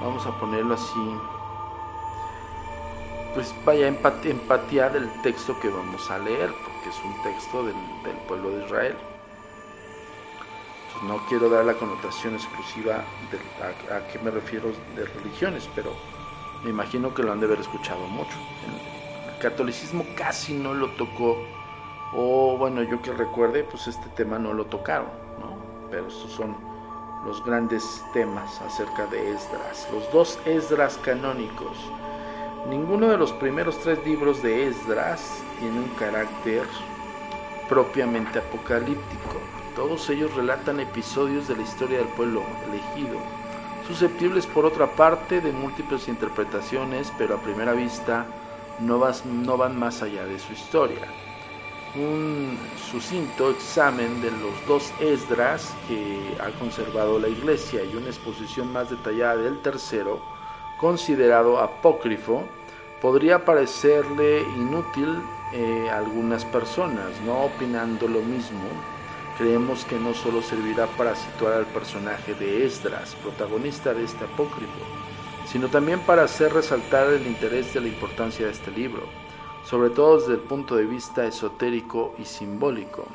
vamos 0.00 0.26
a 0.26 0.30
ponerlo 0.38 0.74
así, 0.74 1.18
pues 3.34 3.54
vaya 3.64 3.88
empatía, 3.88 4.30
empatía 4.30 4.88
del 4.88 5.10
texto 5.22 5.58
que 5.60 5.68
vamos 5.68 6.10
a 6.10 6.18
leer, 6.18 6.50
porque 6.64 6.88
es 6.88 7.04
un 7.04 7.22
texto 7.22 7.64
del, 7.64 7.76
pueblo 8.26 8.50
de 8.50 8.64
Israel. 8.64 8.96
no 11.06 11.18
quiero 11.28 11.50
dar 11.50 11.64
la 11.64 11.74
connotación 11.74 12.34
exclusiva 12.34 13.04
a, 13.62 14.12
qué 14.12 14.18
me 14.20 14.30
refiero 14.30 14.70
de 14.94 15.04
religiones, 15.04 15.68
pero 15.74 15.92
me 16.64 16.70
imagino 16.70 17.12
que 17.12 17.22
lo 17.22 17.32
han 17.32 17.40
de 17.40 17.46
haber 17.46 17.60
escuchado 17.60 18.06
mucho. 18.06 18.36
El, 18.66 19.38
catolicismo 19.38 20.06
casi 20.16 20.54
no 20.54 20.72
lo 20.72 20.88
tocó, 20.92 21.36
o 22.14 22.56
bueno, 22.56 22.82
yo 22.82 23.02
que 23.02 23.12
recuerde, 23.12 23.64
pues 23.64 23.86
este 23.86 24.08
tema 24.16 24.38
no 24.38 24.54
lo 24.54 24.64
tocaron, 24.64 25.10
¿no? 25.38 25.58
Pero 25.90 26.08
estos 26.08 26.32
son 26.32 26.56
los 27.26 27.44
grandes 27.44 28.04
temas 28.12 28.60
acerca 28.62 29.06
de 29.06 29.32
Esdras, 29.32 29.88
los 29.92 30.10
dos 30.12 30.38
Esdras 30.46 30.98
canónicos 31.02 31.76
Ninguno 32.68 33.06
de 33.10 33.16
los 33.16 33.32
primeros 33.32 33.78
tres 33.78 34.04
libros 34.04 34.42
de 34.42 34.66
Esdras 34.66 35.40
tiene 35.60 35.78
un 35.78 35.88
carácter 35.90 36.64
propiamente 37.68 38.40
apocalíptico. 38.40 39.40
Todos 39.76 40.10
ellos 40.10 40.34
relatan 40.34 40.80
episodios 40.80 41.46
de 41.46 41.54
la 41.54 41.62
historia 41.62 41.98
del 41.98 42.08
pueblo 42.08 42.42
elegido, 42.68 43.20
susceptibles 43.86 44.46
por 44.46 44.64
otra 44.64 44.88
parte 44.88 45.40
de 45.40 45.52
múltiples 45.52 46.08
interpretaciones, 46.08 47.12
pero 47.16 47.36
a 47.36 47.40
primera 47.40 47.72
vista 47.72 48.26
no, 48.80 49.00
no 49.24 49.56
van 49.56 49.78
más 49.78 50.02
allá 50.02 50.26
de 50.26 50.40
su 50.40 50.52
historia. 50.52 51.06
Un 51.98 52.58
sucinto 52.90 53.50
examen 53.50 54.20
de 54.20 54.30
los 54.30 54.66
dos 54.68 54.92
Esdras 55.00 55.74
que 55.88 56.36
ha 56.40 56.50
conservado 56.58 57.18
la 57.18 57.28
iglesia 57.28 57.82
y 57.84 57.96
una 57.96 58.08
exposición 58.08 58.70
más 58.70 58.90
detallada 58.90 59.36
del 59.36 59.62
tercero, 59.62 60.20
considerado 60.78 61.58
apócrifo, 61.58 62.44
podría 63.00 63.46
parecerle 63.46 64.42
inútil 64.42 65.22
eh, 65.54 65.88
a 65.90 65.96
algunas 65.96 66.44
personas, 66.44 67.18
no 67.24 67.44
opinando 67.44 68.08
lo 68.08 68.20
mismo. 68.20 68.68
Creemos 69.38 69.86
que 69.86 69.98
no 69.98 70.12
solo 70.12 70.42
servirá 70.42 70.86
para 70.98 71.16
situar 71.16 71.54
al 71.54 71.66
personaje 71.66 72.34
de 72.34 72.66
Esdras, 72.66 73.14
protagonista 73.22 73.94
de 73.94 74.04
este 74.04 74.24
apócrifo, 74.24 74.80
sino 75.50 75.68
también 75.68 76.00
para 76.00 76.24
hacer 76.24 76.52
resaltar 76.52 77.08
el 77.08 77.26
interés 77.26 77.72
de 77.72 77.80
la 77.80 77.88
importancia 77.88 78.44
de 78.44 78.52
este 78.52 78.70
libro, 78.70 79.04
sobre 79.68 79.90
todo 79.90 80.18
desde 80.18 80.34
el 80.34 80.40
punto 80.40 80.76
de 80.76 80.84
vista 80.84 81.24
esotérico 81.26 82.14
y 82.18 82.24
simbólico. 82.24 83.06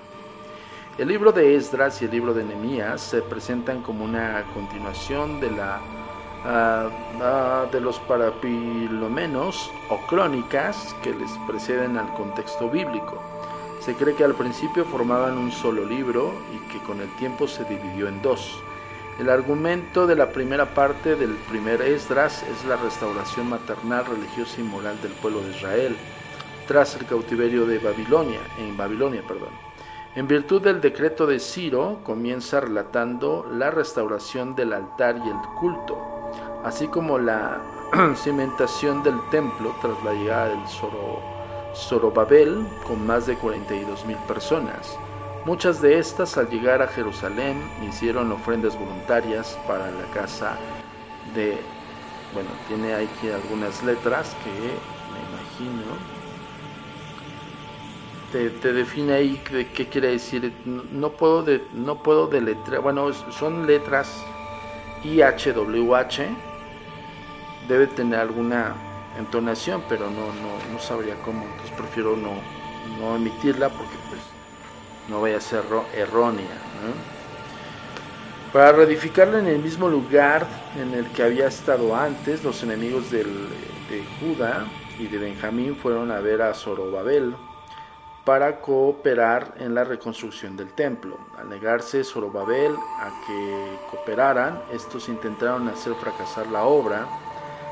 El 0.97 1.07
libro 1.07 1.31
de 1.31 1.55
Esdras 1.55 2.01
y 2.01 2.05
el 2.05 2.11
libro 2.11 2.33
de 2.33 2.43
Nehemías 2.43 2.99
se 3.01 3.21
presentan 3.21 3.81
como 3.81 4.03
una 4.03 4.43
continuación 4.53 5.39
de 5.39 5.51
la 5.51 5.79
de 7.71 7.79
los 7.79 7.99
parapilomenos 7.99 9.71
o 9.89 9.97
crónicas 10.07 10.95
que 11.03 11.13
les 11.13 11.29
preceden 11.47 11.97
al 11.97 12.11
contexto 12.15 12.67
bíblico. 12.67 13.21
Se 13.79 13.93
cree 13.93 14.15
que 14.15 14.23
al 14.23 14.33
principio 14.33 14.83
formaban 14.83 15.37
un 15.37 15.51
solo 15.51 15.85
libro 15.85 16.33
y 16.51 16.57
que 16.71 16.79
con 16.79 16.99
el 16.99 17.15
tiempo 17.17 17.47
se 17.47 17.63
dividió 17.65 18.07
en 18.07 18.23
dos. 18.23 18.59
El 19.19 19.29
argumento 19.29 20.07
de 20.07 20.15
la 20.15 20.31
primera 20.31 20.73
parte 20.73 21.15
del 21.15 21.35
primer 21.47 21.81
Esdras 21.83 22.41
es 22.41 22.65
la 22.65 22.75
restauración 22.75 23.47
maternal, 23.47 24.05
religiosa 24.07 24.59
y 24.59 24.63
moral 24.63 24.99
del 25.03 25.11
pueblo 25.11 25.41
de 25.41 25.51
Israel 25.51 25.95
tras 26.71 26.95
el 26.95 27.05
cautiverio 27.05 27.65
de 27.65 27.79
Babilonia, 27.79 28.39
en 28.57 28.77
Babilonia, 28.77 29.21
perdón. 29.27 29.49
En 30.15 30.25
virtud 30.25 30.61
del 30.61 30.79
decreto 30.79 31.27
de 31.27 31.37
Ciro, 31.37 31.99
comienza 32.05 32.61
relatando 32.61 33.45
la 33.51 33.71
restauración 33.71 34.55
del 34.55 34.71
altar 34.71 35.17
y 35.17 35.27
el 35.27 35.35
culto, 35.59 35.97
así 36.63 36.87
como 36.87 37.17
la 37.19 37.61
cimentación 38.15 39.03
del 39.03 39.15
templo 39.31 39.75
tras 39.81 40.01
la 40.05 40.13
llegada 40.13 40.47
del 40.47 40.63
Zorobabel 41.75 42.65
con 42.87 43.05
más 43.05 43.27
de 43.27 43.35
42 43.35 44.05
mil 44.05 44.17
personas. 44.25 44.97
Muchas 45.43 45.81
de 45.81 45.99
estas 45.99 46.37
al 46.37 46.49
llegar 46.49 46.81
a 46.81 46.87
Jerusalén 46.87 47.61
hicieron 47.85 48.31
ofrendas 48.31 48.79
voluntarias 48.79 49.59
para 49.67 49.91
la 49.91 50.05
casa 50.13 50.55
de, 51.35 51.57
bueno, 52.33 52.49
tiene 52.69 52.93
aquí 52.93 53.29
algunas 53.29 53.83
letras 53.83 54.33
que 54.45 54.51
me 55.11 55.67
imagino, 55.67 56.20
te, 58.31 58.73
define 58.73 59.13
ahí 59.13 59.41
qué, 59.73 59.87
quiere 59.87 60.09
decir. 60.09 60.53
No 60.65 61.11
puedo, 61.11 61.45
no 61.73 62.01
puedo 62.01 62.27
deletrear, 62.27 62.81
bueno, 62.81 63.11
son 63.13 63.67
letras 63.67 64.23
IHWH, 65.03 66.23
debe 67.67 67.87
tener 67.87 68.19
alguna 68.19 68.75
entonación, 69.17 69.83
pero 69.89 70.09
no, 70.09 70.27
no, 70.27 70.73
no 70.73 70.79
sabría 70.79 71.15
cómo, 71.23 71.43
entonces 71.43 71.71
prefiero 71.77 72.15
no, 72.15 72.33
no 72.99 73.15
emitirla 73.15 73.69
porque 73.69 73.95
pues 74.09 74.21
no 75.09 75.21
vaya 75.21 75.37
a 75.37 75.41
ser 75.41 75.63
errónea. 75.95 76.45
Para 78.53 78.73
reedificarla 78.73 79.39
en 79.39 79.47
el 79.47 79.59
mismo 79.59 79.89
lugar 79.89 80.45
en 80.77 80.93
el 80.93 81.07
que 81.11 81.23
había 81.23 81.47
estado 81.47 81.95
antes, 81.95 82.43
los 82.43 82.61
enemigos 82.63 83.11
de 83.11 83.25
Judá 84.19 84.65
y 84.99 85.07
de 85.07 85.17
Benjamín 85.17 85.75
fueron 85.75 86.11
a 86.11 86.19
ver 86.19 86.41
a 86.41 86.53
Zorobabel 86.53 87.33
para 88.25 88.61
cooperar 88.61 89.55
en 89.57 89.73
la 89.73 89.83
reconstrucción 89.83 90.55
del 90.55 90.73
templo. 90.73 91.17
Al 91.37 91.49
negarse 91.49 92.03
Zorobabel 92.03 92.75
a 92.99 93.09
que 93.25 93.79
cooperaran, 93.89 94.61
estos 94.71 95.09
intentaron 95.09 95.67
hacer 95.67 95.93
fracasar 95.95 96.47
la 96.47 96.63
obra 96.63 97.07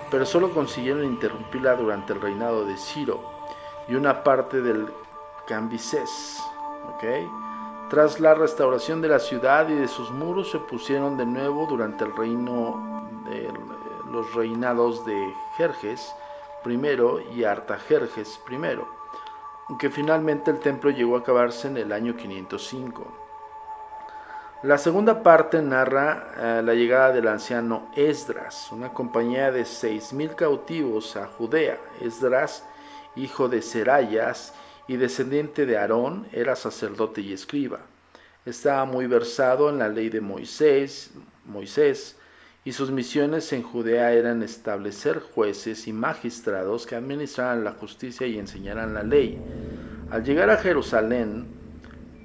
pero 0.09 0.25
solo 0.25 0.51
consiguieron 0.53 1.03
interrumpirla 1.03 1.75
durante 1.75 2.13
el 2.13 2.21
reinado 2.21 2.65
de 2.65 2.77
Ciro 2.77 3.21
y 3.87 3.95
una 3.95 4.23
parte 4.23 4.61
del 4.61 4.87
Cambises. 5.47 6.41
Tras 7.89 8.19
la 8.19 8.33
restauración 8.33 9.01
de 9.01 9.07
la 9.07 9.19
ciudad 9.19 9.67
y 9.69 9.73
de 9.73 9.87
sus 9.87 10.11
muros 10.11 10.51
se 10.51 10.59
pusieron 10.59 11.17
de 11.17 11.25
nuevo 11.25 11.65
durante 11.67 12.03
el 12.03 12.15
reino 12.15 13.07
de 13.25 13.51
los 14.11 14.33
reinados 14.33 15.05
de 15.05 15.33
Jerjes 15.57 16.13
I 16.65 17.35
y 17.35 17.43
Artajerjes 17.43 18.39
I, 18.49 18.98
aunque 19.69 19.89
finalmente 19.89 20.51
el 20.51 20.59
templo 20.59 20.89
llegó 20.89 21.15
a 21.15 21.19
acabarse 21.19 21.67
en 21.67 21.77
el 21.77 21.91
año 21.91 22.17
505. 22.17 23.19
La 24.63 24.77
segunda 24.77 25.23
parte 25.23 25.61
narra 25.61 26.33
eh, 26.37 26.61
la 26.61 26.73
llegada 26.73 27.13
del 27.13 27.29
anciano 27.29 27.89
Esdras, 27.95 28.69
una 28.73 28.89
compañía 28.91 29.53
de 29.53 29.63
seis 29.63 30.11
mil 30.11 30.35
cautivos 30.35 31.15
a 31.15 31.27
Judea. 31.27 31.77
Esdras, 32.01 32.65
hijo 33.15 33.47
de 33.47 33.61
Serayas 33.61 34.53
y 34.87 34.97
descendiente 34.97 35.65
de 35.65 35.77
Aarón, 35.77 36.27
era 36.33 36.57
sacerdote 36.57 37.21
y 37.21 37.31
escriba. 37.31 37.79
Estaba 38.45 38.83
muy 38.83 39.07
versado 39.07 39.69
en 39.69 39.79
la 39.79 39.87
ley 39.87 40.09
de 40.09 40.19
Moisés, 40.19 41.11
Moisés, 41.45 42.17
y 42.65 42.73
sus 42.73 42.91
misiones 42.91 43.51
en 43.53 43.63
Judea 43.63 44.13
eran 44.13 44.43
establecer 44.43 45.19
jueces 45.19 45.87
y 45.87 45.93
magistrados 45.93 46.85
que 46.85 46.95
administraran 46.95 47.63
la 47.63 47.71
justicia 47.71 48.27
y 48.27 48.37
enseñaran 48.37 48.93
la 48.93 49.03
ley. 49.03 49.37
Al 50.11 50.23
llegar 50.23 50.49
a 50.49 50.57
Jerusalén, 50.57 51.47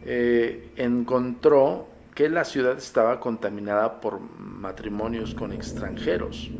eh, 0.04 0.70
encontró 0.76 1.88
que 2.14 2.28
la 2.28 2.44
ciudad 2.44 2.76
estaba 2.76 3.20
contaminada 3.20 4.00
por 4.00 4.20
matrimonios 4.20 5.34
con 5.34 5.52
extranjeros. 5.52 6.50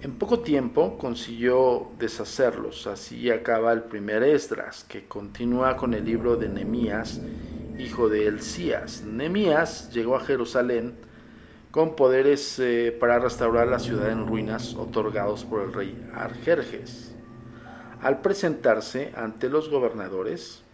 En 0.00 0.12
poco 0.12 0.40
tiempo 0.40 0.96
consiguió 0.96 1.88
deshacerlos, 1.98 2.86
así 2.86 3.30
acaba 3.30 3.72
el 3.72 3.82
primer 3.82 4.22
Esdras, 4.22 4.84
que 4.84 5.06
continúa 5.06 5.76
con 5.76 5.92
el 5.94 6.04
libro 6.04 6.36
de 6.36 6.48
Nemías, 6.48 7.20
hijo 7.78 8.08
de 8.08 8.28
Elías. 8.28 9.02
Nemías 9.02 9.92
llegó 9.92 10.14
a 10.14 10.20
Jerusalén 10.20 10.94
con 11.78 11.94
poderes 11.94 12.58
eh, 12.58 12.90
para 12.98 13.20
restaurar 13.20 13.68
la 13.68 13.78
ciudad 13.78 14.10
en 14.10 14.26
ruinas 14.26 14.74
otorgados 14.74 15.44
por 15.44 15.62
el 15.62 15.72
rey 15.72 16.10
Arjerjes. 16.12 17.14
Al 18.02 18.20
presentarse 18.20 19.12
ante 19.14 19.48
los 19.48 19.70
gobernadores, 19.70 20.64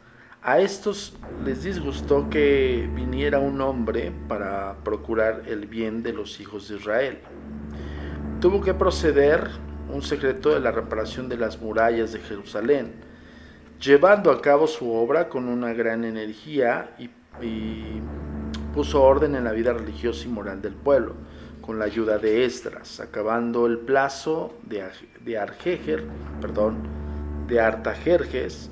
a 0.41 0.61
estos 0.61 1.15
les 1.45 1.63
disgustó 1.63 2.31
que 2.31 2.89
viniera 2.95 3.39
un 3.39 3.61
hombre 3.61 4.15
para 4.29 4.77
procurar 4.83 5.43
el 5.47 5.67
bien 5.67 6.03
de 6.03 6.15
los 6.15 6.41
hijos 6.41 6.71
de 6.71 6.77
Israel 6.77 7.19
tuvo 8.41 8.63
que 8.63 8.73
proceder 8.75 9.49
un 9.91 10.01
secreto 10.01 10.55
de 10.55 10.61
la 10.61 10.71
reparación 10.71 11.29
de 11.29 11.37
las 11.37 11.61
murallas 11.61 12.13
de 12.13 12.21
Jerusalén, 12.21 12.93
llevando 13.79 14.31
a 14.31 14.41
cabo 14.41 14.67
su 14.67 14.91
obra 14.91 15.29
con 15.29 15.49
una 15.49 15.75
gran 15.75 16.05
energía 16.05 16.95
y, 16.99 17.11
puso 18.75 19.03
orden 19.03 19.37
en 19.37 19.45
la 19.45 19.53
vida 19.53 19.73
religiosa 19.73 20.25
y 20.25 20.29
moral 20.29 20.61
del 20.61 20.75
pueblo, 20.75 21.15
con 21.61 21.79
la 21.79 21.85
ayuda 21.85 22.19
de 22.19 22.45
Esdras, 22.45 22.99
acabando 22.99 23.67
el 23.67 23.79
plazo 23.79 24.53
de, 24.65 24.85
de 25.21 26.03
perdón, 26.41 26.79
de 27.47 27.61
Artajerjes, 27.61 28.69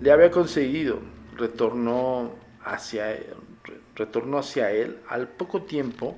le 0.00 0.10
había 0.10 0.30
concedido, 0.30 1.00
retornó 1.36 2.32
hacia, 2.64 3.16
retornó 3.94 4.38
hacia 4.38 4.70
él 4.70 4.98
al 5.08 5.28
poco 5.28 5.62
tiempo, 5.62 6.16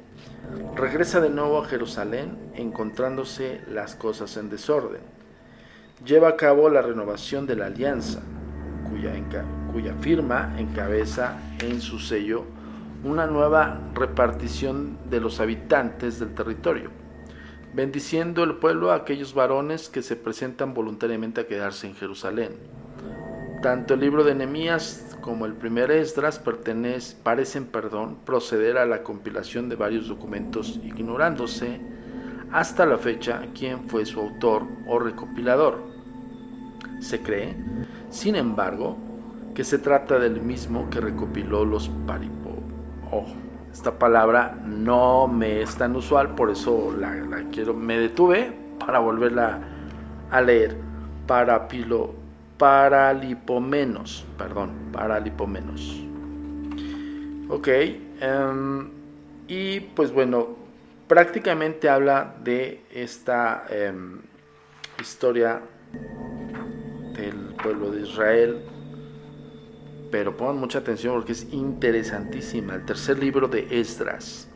regresa 0.77 1.21
de 1.21 1.29
nuevo 1.29 1.59
a 1.59 1.67
Jerusalén 1.67 2.39
encontrándose 2.55 3.61
las 3.69 3.97
cosas 3.97 4.37
en 4.37 4.49
desorden. 4.49 5.03
Lleva 6.07 6.29
a 6.29 6.37
cabo 6.37 6.71
la 6.71 6.83
renovación 6.83 7.47
de 7.47 7.57
la 7.57 7.67
alianza, 7.67 8.23
cuya 9.73 9.95
firma 10.01 10.55
encabeza 10.57 11.37
en 11.61 11.81
su 11.81 11.99
sello 11.99 12.54
una 13.05 13.27
nueva 13.27 13.81
repartición 13.95 14.97
de 15.11 15.21
los 15.21 15.39
habitantes 15.39 16.19
del 16.19 16.35
territorio, 16.35 16.91
bendiciendo 17.75 18.43
el 18.45 18.57
pueblo 18.57 18.93
a 18.93 18.97
aquellos 18.97 19.35
varones 19.35 19.91
que 19.91 20.01
se 20.01 20.17
presentan 20.17 20.73
voluntariamente 20.73 21.43
a 21.43 21.47
quedarse 21.47 21.87
en 21.87 21.95
Jerusalén. 21.95 22.53
Tanto 23.61 23.95
el 23.95 24.01
libro 24.01 24.25
de 24.25 24.35
Nehemías 24.35 25.17
como 25.21 25.45
el 25.45 25.53
primer 25.53 25.91
Esdras 25.91 26.39
pertenece, 26.39 27.17
parecen 27.23 27.67
perdón, 27.67 28.17
proceder 28.25 28.79
a 28.79 28.87
la 28.87 29.03
compilación 29.03 29.69
de 29.69 29.77
varios 29.77 30.09
documentos 30.09 30.81
ignorándose 30.83 31.81
hasta 32.53 32.87
la 32.87 32.99
fecha 32.99 33.43
quién 33.55 33.89
fue 33.89 34.07
su 34.07 34.21
autor 34.21 34.63
o 34.87 34.99
recopilador. 34.99 35.83
Se 37.01 37.21
cree, 37.21 37.55
sin 38.09 38.37
embargo, 38.37 38.97
que 39.55 39.65
se 39.65 39.79
trata 39.79 40.19
del 40.19 40.41
mismo 40.41 40.89
que 40.89 41.01
recopiló 41.01 41.65
los 41.65 41.91
paripo. 42.07 42.44
Ojo, 43.11 43.35
esta 43.73 43.99
palabra 43.99 44.57
no 44.65 45.27
me 45.27 45.63
es 45.63 45.77
tan 45.77 45.97
usual, 45.97 46.35
por 46.35 46.51
eso 46.51 46.95
la, 46.99 47.45
quiero, 47.51 47.75
me 47.75 47.99
detuve 47.99 48.53
para 48.79 48.99
volverla 48.99 49.61
a 50.31 50.41
leer. 50.41 50.77
Parapilo 51.27 52.25
paralipomenos, 52.59 54.25
perdón, 54.39 54.71
paralipomenos. 54.93 56.05
Ok, 57.49 57.69
em, 57.69 58.91
y 59.49 59.81
pues 59.81 60.13
bueno, 60.13 60.49
prácticamente 61.09 61.89
habla 61.89 62.35
de 62.43 62.85
esta 62.91 63.65
em, 63.69 64.21
historia 65.01 65.61
del 67.17 67.55
pueblo 67.63 67.91
de 67.91 68.03
Israel, 68.03 68.63
pero 70.11 70.37
pongan 70.37 70.59
mucha 70.59 70.79
atención 70.79 71.15
porque 71.15 71.33
es 71.33 71.53
interesantísima. 71.53 72.75
El 72.75 72.85
tercer 72.85 73.19
libro 73.19 73.49
de 73.49 73.67
Esdras. 73.71 74.49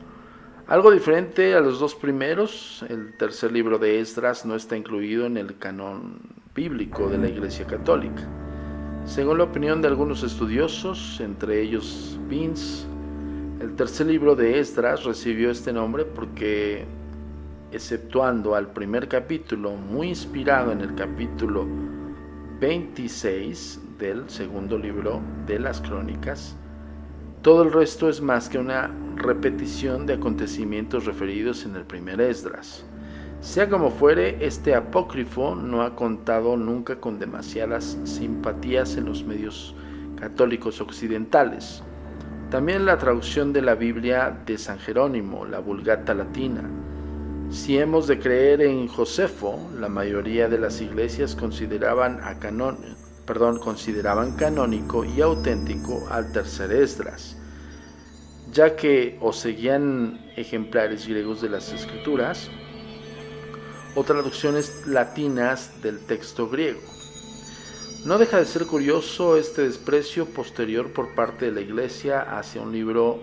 Algo 0.66 0.90
diferente 0.90 1.54
a 1.54 1.60
los 1.60 1.80
dos 1.80 1.94
primeros, 1.94 2.84
el 2.88 3.14
tercer 3.16 3.52
libro 3.52 3.78
de 3.78 4.00
Esdras 4.00 4.44
no 4.44 4.54
está 4.54 4.76
incluido 4.76 5.24
en 5.24 5.38
el 5.38 5.56
canon 5.56 6.18
bíblico 6.54 7.08
de 7.08 7.16
la 7.16 7.28
Iglesia 7.28 7.66
Católica. 7.66 8.28
Según 9.06 9.38
la 9.38 9.44
opinión 9.44 9.80
de 9.80 9.88
algunos 9.88 10.22
estudiosos, 10.22 11.20
entre 11.20 11.62
ellos 11.62 12.18
Vince, 12.28 12.86
el 13.60 13.74
tercer 13.76 14.08
libro 14.08 14.36
de 14.36 14.60
Esdras 14.60 15.04
recibió 15.04 15.50
este 15.50 15.72
nombre 15.72 16.04
porque, 16.04 16.84
exceptuando 17.72 18.54
al 18.54 18.70
primer 18.70 19.08
capítulo, 19.08 19.70
muy 19.70 20.08
inspirado 20.08 20.72
en 20.72 20.82
el 20.82 20.94
capítulo 20.94 21.66
26 22.60 23.87
del 23.98 24.30
segundo 24.30 24.78
libro 24.78 25.20
de 25.46 25.58
las 25.58 25.80
crónicas, 25.80 26.56
todo 27.42 27.62
el 27.62 27.72
resto 27.72 28.08
es 28.08 28.20
más 28.20 28.48
que 28.48 28.58
una 28.58 28.90
repetición 29.14 30.06
de 30.06 30.14
acontecimientos 30.14 31.04
referidos 31.04 31.64
en 31.64 31.76
el 31.76 31.84
primer 31.84 32.20
Esdras. 32.20 32.84
Sea 33.40 33.68
como 33.68 33.90
fuere, 33.90 34.44
este 34.44 34.74
apócrifo 34.74 35.54
no 35.54 35.82
ha 35.82 35.94
contado 35.94 36.56
nunca 36.56 37.00
con 37.00 37.20
demasiadas 37.20 37.96
simpatías 38.02 38.96
en 38.96 39.04
los 39.04 39.24
medios 39.24 39.76
católicos 40.18 40.80
occidentales. 40.80 41.84
También 42.50 42.84
la 42.84 42.98
traducción 42.98 43.52
de 43.52 43.62
la 43.62 43.76
Biblia 43.76 44.36
de 44.44 44.58
San 44.58 44.80
Jerónimo, 44.80 45.44
la 45.44 45.60
Vulgata 45.60 46.14
Latina. 46.14 46.62
Si 47.50 47.78
hemos 47.78 48.08
de 48.08 48.18
creer 48.18 48.62
en 48.62 48.88
Josefo, 48.88 49.70
la 49.78 49.88
mayoría 49.88 50.48
de 50.48 50.58
las 50.58 50.80
iglesias 50.80 51.36
consideraban, 51.36 52.20
a 52.24 52.40
perdón, 53.28 53.58
consideraban 53.58 54.36
canónico 54.36 55.04
y 55.04 55.20
auténtico 55.20 56.08
al 56.10 56.32
tercer 56.32 56.72
Esdras, 56.72 57.36
ya 58.50 58.74
que 58.74 59.18
o 59.20 59.34
seguían 59.34 60.32
ejemplares 60.34 61.06
griegos 61.06 61.42
de 61.42 61.50
las 61.50 61.70
escrituras, 61.70 62.50
o 63.94 64.02
traducciones 64.02 64.86
latinas 64.86 65.82
del 65.82 65.98
texto 66.06 66.48
griego. 66.48 66.80
No 68.06 68.16
deja 68.16 68.38
de 68.38 68.46
ser 68.46 68.64
curioso 68.64 69.36
este 69.36 69.62
desprecio 69.62 70.24
posterior 70.24 70.92
por 70.94 71.14
parte 71.14 71.46
de 71.46 71.52
la 71.52 71.60
Iglesia 71.60 72.38
hacia 72.38 72.62
un 72.62 72.72
libro 72.72 73.20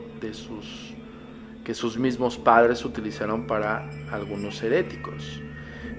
que 1.63 1.73
sus 1.73 1.97
mismos 1.97 2.37
padres 2.37 2.85
utilizaron 2.85 3.47
para 3.47 3.89
algunos 4.11 4.61
heréticos. 4.61 5.41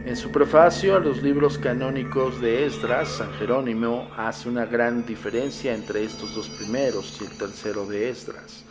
En 0.07 0.17
su 0.17 0.31
prefacio 0.31 0.97
a 0.97 1.01
los 1.01 1.23
libros 1.23 1.59
canónicos 1.59 2.41
de 2.41 2.65
Esdras, 2.65 3.09
San 3.09 3.33
Jerónimo 3.35 4.09
hace 4.17 4.49
una 4.49 4.65
gran 4.65 5.05
diferencia 5.05 5.75
entre 5.75 6.05
estos 6.05 6.35
dos 6.35 6.49
primeros 6.49 7.21
y 7.21 7.25
el 7.25 7.37
tercero 7.37 7.85
de 7.87 8.09
Esdras 8.09 8.67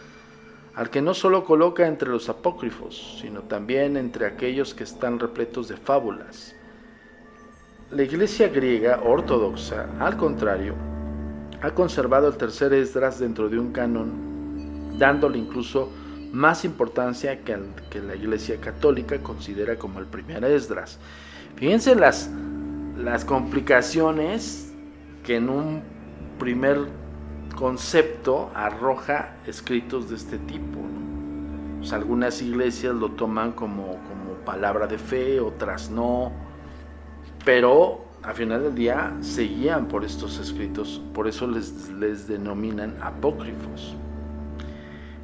al 0.76 0.89
que 0.89 1.02
no 1.02 1.13
solo 1.13 1.45
coloca 1.45 1.88
entre 1.88 2.10
los 2.10 2.28
apócrifos, 2.28 3.19
sino 3.21 3.41
también 3.43 3.95
entre 3.95 4.26
aquellos 4.26 4.74
que 4.74 4.84
están 4.84 5.19
repletos 5.19 5.69
de 5.69 5.78
fábulas. 5.78 6.54
La 7.91 8.04
iglesia 8.04 8.50
griega 8.50 9.00
ortodoxa, 9.02 9.88
al 10.00 10.17
contrario, 10.17 10.76
ha 11.62 11.71
conservado 11.71 12.28
el 12.28 12.36
tercer 12.36 12.74
Esdras 12.74 13.19
dentro 13.19 13.48
de 13.48 13.58
un 13.58 13.71
canon, 13.71 14.98
dándole 15.00 15.38
incluso 15.38 15.89
más 16.36 16.65
importancia 16.65 17.43
que, 17.43 17.58
que 17.89 18.02
la 18.02 18.15
iglesia 18.15 18.60
católica 18.60 19.17
considera 19.24 19.78
como 19.78 20.00
el 20.00 20.06
primer 20.06 20.43
Esdras. 20.43 21.00
Fíjense 21.56 21.95
las, 21.95 22.30
las 22.98 23.24
complicaciones 23.24 24.74
que 25.24 25.38
en 25.38 25.50
un 25.50 25.82
primer 26.38 26.88
concepto 27.56 28.52
arroja 28.54 29.38
escritos 29.48 30.10
de 30.10 30.17
este 30.17 30.38
tipo. 30.39 30.82
Pues 31.80 31.93
algunas 31.93 32.41
iglesias 32.41 32.93
lo 32.93 33.12
toman 33.12 33.54
como, 33.54 33.86
como 33.86 34.34
palabra 34.43 34.88
de 34.88 34.98
fe, 34.98 35.39
otras 35.39 35.89
no, 35.89 36.34
pero 37.45 38.04
al 38.24 38.34
final 38.34 38.62
del 38.62 38.76
día 38.76 39.15
seguían 39.21 39.88
por 39.88 40.04
estos 40.04 40.38
escritos, 40.39 41.02
por 41.13 41.30
eso 41.30 41.48
les, 41.48 41.89
les 41.91 42.28
denominan 42.28 42.98
apócrifos. 43.02 43.95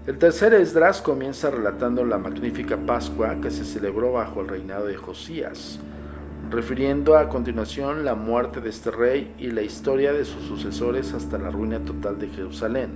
El 0.08 0.18
tercer 0.18 0.54
Esdras 0.54 1.02
comienza 1.02 1.52
relatando 1.52 2.04
la 2.04 2.18
magnífica 2.18 2.78
Pascua 2.78 3.40
que 3.42 3.52
se 3.52 3.64
celebró 3.64 4.14
bajo 4.14 4.42
el 4.42 4.48
reinado 4.48 4.88
de 4.88 4.96
Josías 4.96 5.80
refiriendo 6.52 7.18
a 7.18 7.30
continuación 7.30 8.04
la 8.04 8.14
muerte 8.14 8.60
de 8.60 8.70
este 8.70 8.92
rey 8.92 9.34
y 9.40 9.52
la 9.52 9.62
historia 9.62 10.12
de 10.12 10.26
sus 10.26 10.44
sucesores 10.44 11.14
hasta 11.14 11.38
la 11.38 11.50
ruina 11.50 11.80
total 11.80 12.20
de 12.20 12.28
Jerusalén. 12.28 12.90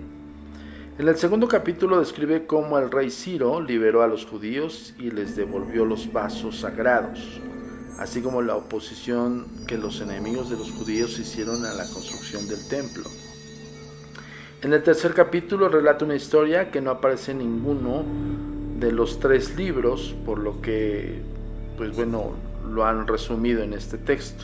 En 1.00 1.08
el 1.08 1.15
segundo 1.15 1.48
capítulo 1.48 2.00
describe 2.00 2.46
cómo 2.46 2.78
el 2.78 2.91
rey 2.91 3.10
Ciro 3.10 3.62
liberó 3.62 4.04
a 4.04 4.08
los 4.08 4.26
judíos 4.26 4.94
y 5.00 5.10
les 5.10 5.38
devolvió 5.38 5.86
los 5.86 6.12
vasos 6.12 6.60
sagrados, 6.60 7.39
así 7.98 8.22
como 8.22 8.41
la 8.41 8.58
oposición 8.58 9.46
que 9.68 9.78
los 9.78 10.02
enemigos 10.02 10.50
de 10.50 10.58
los 10.58 10.72
judíos 10.72 11.18
hicieron 11.18 11.65
a 11.65 11.74
la 11.74 11.86
construcción 11.94 12.48
del 12.50 12.68
templo. 12.68 13.10
En 14.65 14.73
el 14.73 14.82
tercer 14.82 15.13
capítulo 15.13 15.69
relata 15.69 16.06
una 16.06 16.15
historia 16.15 16.71
que 16.71 16.82
no 16.82 16.89
aparece 16.89 17.34
en 17.34 17.38
ninguno 17.38 18.04
de 18.80 18.91
los 18.91 19.19
tres 19.19 19.56
libros, 19.56 20.15
por 20.25 20.39
lo 20.39 20.60
que, 20.60 21.21
pues 21.78 21.95
bueno, 21.95 22.32
lo 22.67 22.84
han 22.84 23.06
resumido 23.06 23.62
en 23.62 23.73
este 23.73 23.99
texto. 23.99 24.43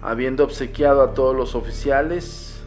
Habiendo 0.00 0.44
obsequiado 0.44 1.02
a 1.02 1.12
todos 1.12 1.36
los 1.36 1.54
oficiales 1.54 2.58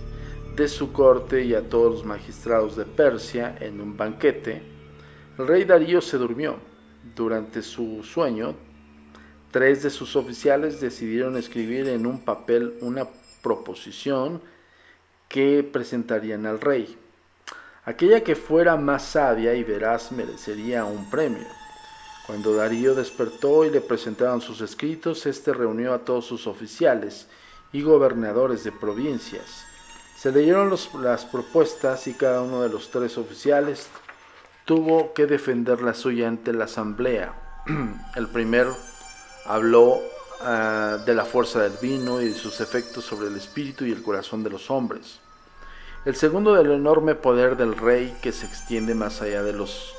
de 0.56 0.68
su 0.68 0.92
corte 0.94 1.44
y 1.44 1.56
a 1.56 1.68
todos 1.68 1.94
los 1.94 2.06
magistrados 2.06 2.76
de 2.76 2.86
Persia 2.86 3.58
en 3.60 3.82
un 3.82 3.98
banquete, 3.98 4.62
el 5.40 5.48
rey 5.48 5.64
Darío 5.64 6.00
se 6.00 6.20
durmió. 6.20 6.58
Durante 7.16 7.64
su 7.64 8.04
sueño, 8.04 8.54
tres 9.50 9.82
de 9.82 9.90
sus 9.90 10.16
oficiales 10.16 10.80
decidieron 10.80 11.38
escribir 11.38 11.88
en 11.88 12.06
un 12.06 12.20
papel 12.20 12.76
una 12.82 13.08
proposición 13.42 14.42
que 15.32 15.64
presentarían 15.64 16.46
al 16.46 16.60
rey. 16.60 16.98
Aquella 17.86 18.22
que 18.22 18.36
fuera 18.36 18.76
más 18.76 19.04
sabia 19.04 19.54
y 19.54 19.64
veraz 19.64 20.12
merecería 20.12 20.84
un 20.84 21.10
premio. 21.10 21.48
Cuando 22.28 22.54
Darío 22.54 22.94
despertó 22.94 23.66
y 23.66 23.70
le 23.70 23.80
presentaron 23.80 24.42
sus 24.42 24.60
escritos, 24.62 25.26
éste 25.26 25.54
reunió 25.54 25.94
a 25.94 26.00
todos 26.00 26.26
sus 26.26 26.48
oficiales 26.48 27.28
y 27.72 27.82
gobernadores 27.82 28.66
de 28.66 28.74
provincias. 28.74 29.66
Se 30.18 30.32
leyeron 30.32 30.76
las 31.02 31.26
propuestas 31.26 32.06
y 32.08 32.14
cada 32.14 32.42
uno 32.42 32.62
de 32.62 32.70
los 32.70 32.92
tres 32.92 33.18
oficiales 33.18 33.88
tuvo 34.66 35.14
que 35.14 35.28
defender 35.28 35.82
la 35.82 35.94
suya 35.94 36.28
ante 36.28 36.54
la 36.54 36.66
asamblea. 36.66 37.64
El 38.16 38.28
primero 38.28 38.76
habló 39.46 40.00
ah, 40.44 40.98
de 41.06 41.14
la 41.14 41.26
fuerza 41.26 41.62
del 41.62 41.74
vino 41.82 42.22
y 42.22 42.30
de 42.30 42.34
sus 42.34 42.62
efectos 42.62 43.06
sobre 43.06 43.28
el 43.28 43.36
espíritu 43.36 43.86
y 43.86 43.92
el 43.92 44.02
corazón 44.02 44.44
de 44.44 44.50
los 44.50 44.70
hombres. 44.70 45.20
El 46.04 46.16
segundo 46.16 46.54
del 46.54 46.72
enorme 46.72 47.16
poder 47.16 47.58
del 47.58 47.78
rey 47.78 48.18
que 48.22 48.32
se 48.32 48.46
extiende 48.46 48.96
más 48.96 49.22
allá 49.22 49.44
de 49.44 49.54
los 49.54 49.94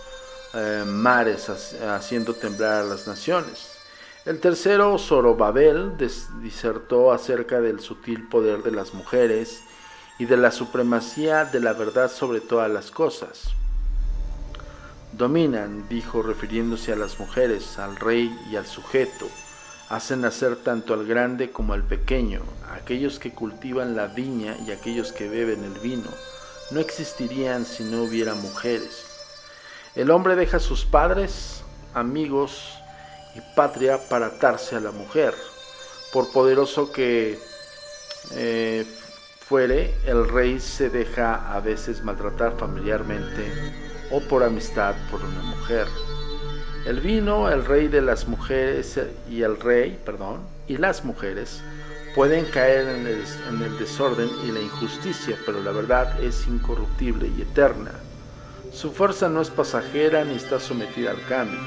eh, 0.55 0.85
mares 0.87 1.49
haciendo 1.49 2.35
temblar 2.35 2.83
a 2.83 2.85
las 2.85 3.07
naciones. 3.07 3.71
El 4.25 4.39
tercero, 4.39 4.99
Zorobabel, 4.99 5.97
disertó 6.43 7.11
acerca 7.11 7.61
del 7.61 7.81
sutil 7.81 8.29
poder 8.29 8.63
de 8.63 8.71
las 8.71 8.95
mujeres 8.95 9.63
y 10.19 10.27
de 10.27 10.37
la 10.37 10.53
supremacía 10.53 11.45
de 11.45 11.59
la 11.59 11.73
verdad 11.73 12.11
sobre 12.11 12.41
todas 12.41 12.71
las 12.71 12.91
cosas. 12.91 13.49
Dominan, 15.13 15.89
dijo 15.89 16.23
refiriéndose 16.23 16.93
a 16.93 16.97
las 16.97 17.19
mujeres, 17.19 17.79
al 17.79 17.97
rey 17.97 18.33
y 18.51 18.57
al 18.57 18.67
sujeto, 18.67 19.27
hacen 19.93 20.23
nacer 20.23 20.57
tanto 20.57 20.95
al 20.95 21.07
grande 21.07 21.51
como 21.51 21.75
al 21.75 21.83
pequeño, 21.85 22.41
aquellos 22.75 23.19
que 23.19 23.33
cultivan 23.33 23.95
la 23.95 24.07
viña 24.07 24.57
y 24.67 24.71
aquellos 24.71 25.13
que 25.13 25.29
beben 25.29 25.65
el 25.65 25.79
vino, 25.81 26.09
no 26.71 26.81
existirían 26.81 27.67
si 27.67 27.85
no 27.85 28.03
hubiera 28.03 28.33
mujeres. 28.35 29.05
El 29.95 30.11
hombre 30.11 30.35
deja 30.35 30.61
sus 30.61 30.87
padres, 30.87 31.63
amigos 31.93 32.73
y 33.35 33.41
patria 33.55 33.99
para 34.09 34.29
atarse 34.29 34.77
a 34.77 34.81
la 34.81 34.93
mujer. 34.93 35.35
Por 36.11 36.33
poderoso 36.33 36.91
que 36.91 37.39
eh, 38.31 38.87
fuere, 39.41 39.95
el 40.07 40.27
rey 40.27 40.59
se 40.59 40.89
deja 40.89 41.55
a 41.55 41.61
veces 41.61 42.03
maltratar 42.03 42.57
familiarmente 42.59 43.75
o 44.11 44.21
por 44.23 44.43
amistad 44.43 44.95
por 45.11 45.23
una 45.23 45.43
mujer. 45.43 45.87
El 46.85 46.99
vino, 46.99 47.49
el 47.49 47.65
rey 47.65 47.87
de 47.87 48.01
las 48.01 48.27
mujeres 48.27 48.99
y 49.31 49.43
el 49.43 49.57
rey, 49.61 50.01
perdón, 50.05 50.41
y 50.67 50.79
las 50.79 51.05
mujeres 51.05 51.63
pueden 52.13 52.45
caer 52.47 52.89
en 52.89 53.07
el, 53.07 53.23
en 53.49 53.63
el 53.63 53.79
desorden 53.79 54.29
y 54.45 54.51
la 54.51 54.61
injusticia, 54.61 55.37
pero 55.47 55.63
la 55.63 55.71
verdad 55.71 56.21
es 56.21 56.45
incorruptible 56.49 57.31
y 57.39 57.43
eterna. 57.43 57.93
Su 58.73 58.91
fuerza 58.91 59.29
no 59.29 59.41
es 59.41 59.51
pasajera 59.51 60.25
ni 60.25 60.35
está 60.35 60.59
sometida 60.59 61.13
al 61.13 61.25
cambio. 61.27 61.61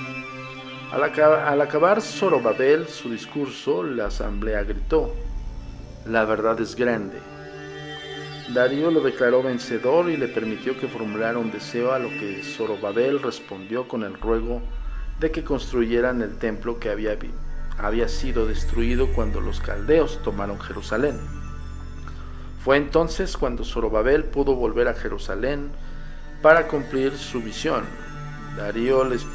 Al, 0.92 1.62
acabar 1.62 2.02
Zorobabel 2.02 2.88
su 2.88 3.10
discurso, 3.10 3.84
la 3.84 4.08
asamblea 4.08 4.64
gritó, 4.64 5.14
la 6.06 6.26
verdad 6.26 6.60
es 6.60 6.76
grande. 6.76 7.20
Darío 8.54 8.92
lo 8.92 9.00
declaró 9.00 9.42
vencedor 9.42 10.10
y 10.10 10.18
le 10.18 10.28
permitió 10.28 10.78
que 10.78 10.90
formulara 10.90 11.38
un 11.38 11.52
deseo 11.52 11.94
a 11.94 12.00
lo 12.00 12.10
que 12.10 12.44
Zorobabel 12.44 13.22
respondió 13.22 13.88
con 13.88 14.04
el 14.04 14.14
ruego 14.16 14.62
de 15.20 15.32
que 15.32 15.44
construyeran 15.44 16.22
el 16.22 16.38
templo 16.38 16.80
que 16.80 16.90
había, 16.90 17.18
había 17.78 18.08
sido 18.08 18.46
destruido 18.46 19.14
cuando 19.14 19.42
los 19.42 19.62
caldeos 19.62 20.22
tomaron 20.24 20.60
Jerusalén. 20.60 21.20
Fue 22.64 22.78
entonces 22.78 23.38
cuando 23.38 23.64
Zorobabel 23.64 24.24
pudo 24.24 24.56
volver 24.56 24.88
a 24.88 24.96
Jerusalén 24.96 25.70
para 26.42 26.68
cumplir 26.68 27.18
su 27.18 27.42
visión. 27.42 27.84
Darío 28.58 29.04
les, 29.04 29.26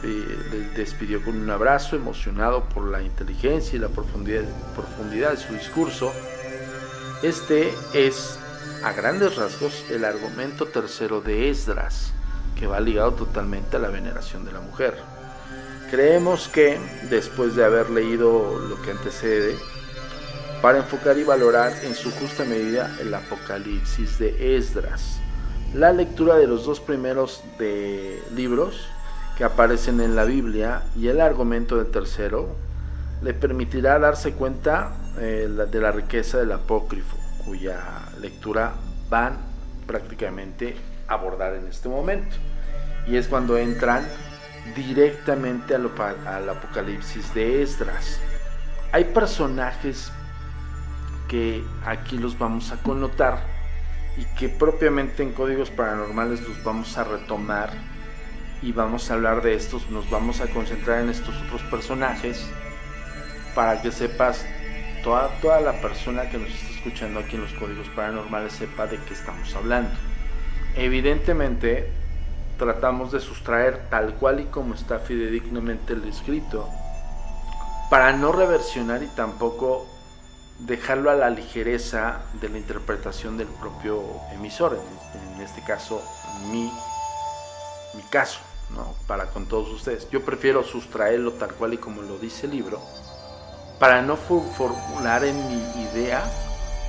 despidió 0.75 1.23
con 1.23 1.37
un 1.37 1.51
abrazo 1.51 1.95
emocionado 1.95 2.65
por 2.65 2.87
la 2.89 3.03
inteligencia 3.03 3.77
y 3.77 3.79
la 3.79 3.89
profundidad, 3.89 4.45
profundidad 4.75 5.33
de 5.33 5.37
su 5.37 5.53
discurso. 5.53 6.13
Este 7.23 7.75
es, 7.93 8.39
a 8.83 8.93
grandes 8.93 9.37
rasgos, 9.37 9.85
el 9.91 10.05
argumento 10.05 10.67
tercero 10.67 11.21
de 11.21 11.51
Esdras, 11.51 12.13
que 12.59 12.67
va 12.67 12.81
ligado 12.81 13.13
totalmente 13.13 13.77
a 13.77 13.81
la 13.81 13.91
veneración 13.91 14.45
de 14.45 14.53
la 14.53 14.61
mujer. 14.61 14.97
Creemos 15.91 16.47
que, 16.47 16.79
después 17.11 17.57
de 17.57 17.65
haber 17.65 17.91
leído 17.91 18.61
lo 18.61 18.81
que 18.81 18.93
antecede, 18.93 19.57
para 20.63 20.79
enfocar 20.79 21.19
y 21.19 21.25
valorar 21.25 21.73
en 21.83 21.97
su 21.97 22.13
justa 22.13 22.45
medida 22.45 22.97
el 23.01 23.13
Apocalipsis 23.13 24.19
de 24.21 24.57
Esdras, 24.57 25.21
la 25.75 25.93
lectura 25.93 26.37
de 26.37 26.47
los 26.47 26.65
dos 26.65 26.79
primeros 26.79 27.43
de 27.59 28.23
libros 28.33 28.87
que 29.37 29.43
aparecen 29.43 30.01
en 30.01 30.15
la 30.15 30.25
Biblia 30.25 30.83
y 30.97 31.09
el 31.09 31.21
argumento 31.21 31.77
del 31.77 31.91
tercero 31.91 32.55
le 33.21 33.35
permitirá 33.35 33.99
darse 33.99 34.33
cuenta 34.35 34.93
eh, 35.19 35.49
de 35.71 35.81
la 35.81 35.91
riqueza 35.91 36.39
del 36.39 36.53
apócrifo, 36.53 37.17
cuya 37.45 37.81
lectura 38.21 38.75
van 39.09 39.39
prácticamente 39.89 40.77
a 41.09 41.15
abordar 41.15 41.55
en 41.55 41.67
este 41.67 41.89
momento. 41.89 42.37
Y 43.09 43.17
es 43.17 43.27
cuando 43.27 43.59
entran 43.59 44.07
directamente 44.75 45.75
al, 45.75 45.91
al 46.27 46.49
apocalipsis 46.49 47.33
de 47.35 47.63
Esdras. 47.63 48.21
Hay 48.93 49.05
personajes 49.05 50.13
que 51.29 51.65
aquí 51.85 52.19
los 52.19 52.39
vamos 52.39 52.73
a 52.73 52.77
connotar 52.83 53.41
y 54.17 54.25
que 54.37 54.49
propiamente 54.49 55.23
en 55.23 55.33
códigos 55.33 55.71
paranormales 55.71 56.41
los 56.43 56.63
vamos 56.65 56.99
a 56.99 57.05
retomar 57.05 57.71
y 58.63 58.73
vamos 58.73 59.11
a 59.11 59.15
hablar 59.15 59.43
de 59.43 59.55
estos, 59.55 59.89
nos 59.91 60.11
vamos 60.11 60.41
a 60.41 60.49
concentrar 60.49 61.03
en 61.03 61.09
estos 61.09 61.35
otros 61.43 61.63
personajes 61.63 62.47
para 63.55 63.81
que 63.81 63.91
sepas, 63.91 64.45
toda, 65.03 65.29
toda 65.41 65.61
la 65.61 65.81
persona 65.81 66.29
que 66.29 66.39
nos 66.39 66.51
está 66.51 66.75
escuchando 66.75 67.21
aquí 67.21 67.37
en 67.37 67.43
los 67.43 67.53
códigos 67.55 67.89
paranormales 67.91 68.53
sepa 68.53 68.87
de 68.87 68.99
qué 68.99 69.15
estamos 69.15 69.55
hablando. 69.55 69.91
Evidentemente 70.77 71.91
tratamos 72.61 73.11
de 73.11 73.21
sustraer 73.21 73.89
tal 73.89 74.13
cual 74.17 74.41
y 74.41 74.45
como 74.45 74.75
está 74.75 74.99
fidedignamente 74.99 75.95
el 75.95 76.05
escrito 76.05 76.69
para 77.89 78.13
no 78.13 78.33
reversionar 78.33 79.03
y 79.03 79.07
tampoco 79.07 79.87
dejarlo 80.59 81.11
a 81.11 81.15
la 81.15 81.31
ligereza 81.31 82.21
de 82.39 82.51
la 82.51 82.59
interpretación 82.59 83.39
del 83.39 83.49
propio 83.49 84.03
emisor, 84.35 84.79
en, 85.35 85.41
este 85.41 85.63
caso 85.63 86.03
mi, 86.53 86.71
mi 87.95 88.03
caso, 88.11 88.41
¿no? 88.75 88.95
para 89.07 89.25
con 89.31 89.47
todos 89.47 89.71
ustedes. 89.71 90.11
Yo 90.11 90.23
prefiero 90.23 90.63
sustraerlo 90.63 91.33
tal 91.33 91.55
cual 91.55 91.73
y 91.73 91.79
como 91.79 92.03
lo 92.03 92.19
dice 92.19 92.45
el 92.45 92.53
libro, 92.53 92.79
para 93.79 94.03
no 94.03 94.19
formular 94.19 95.25
en 95.25 95.37
mi 95.49 95.83
idea 95.85 96.23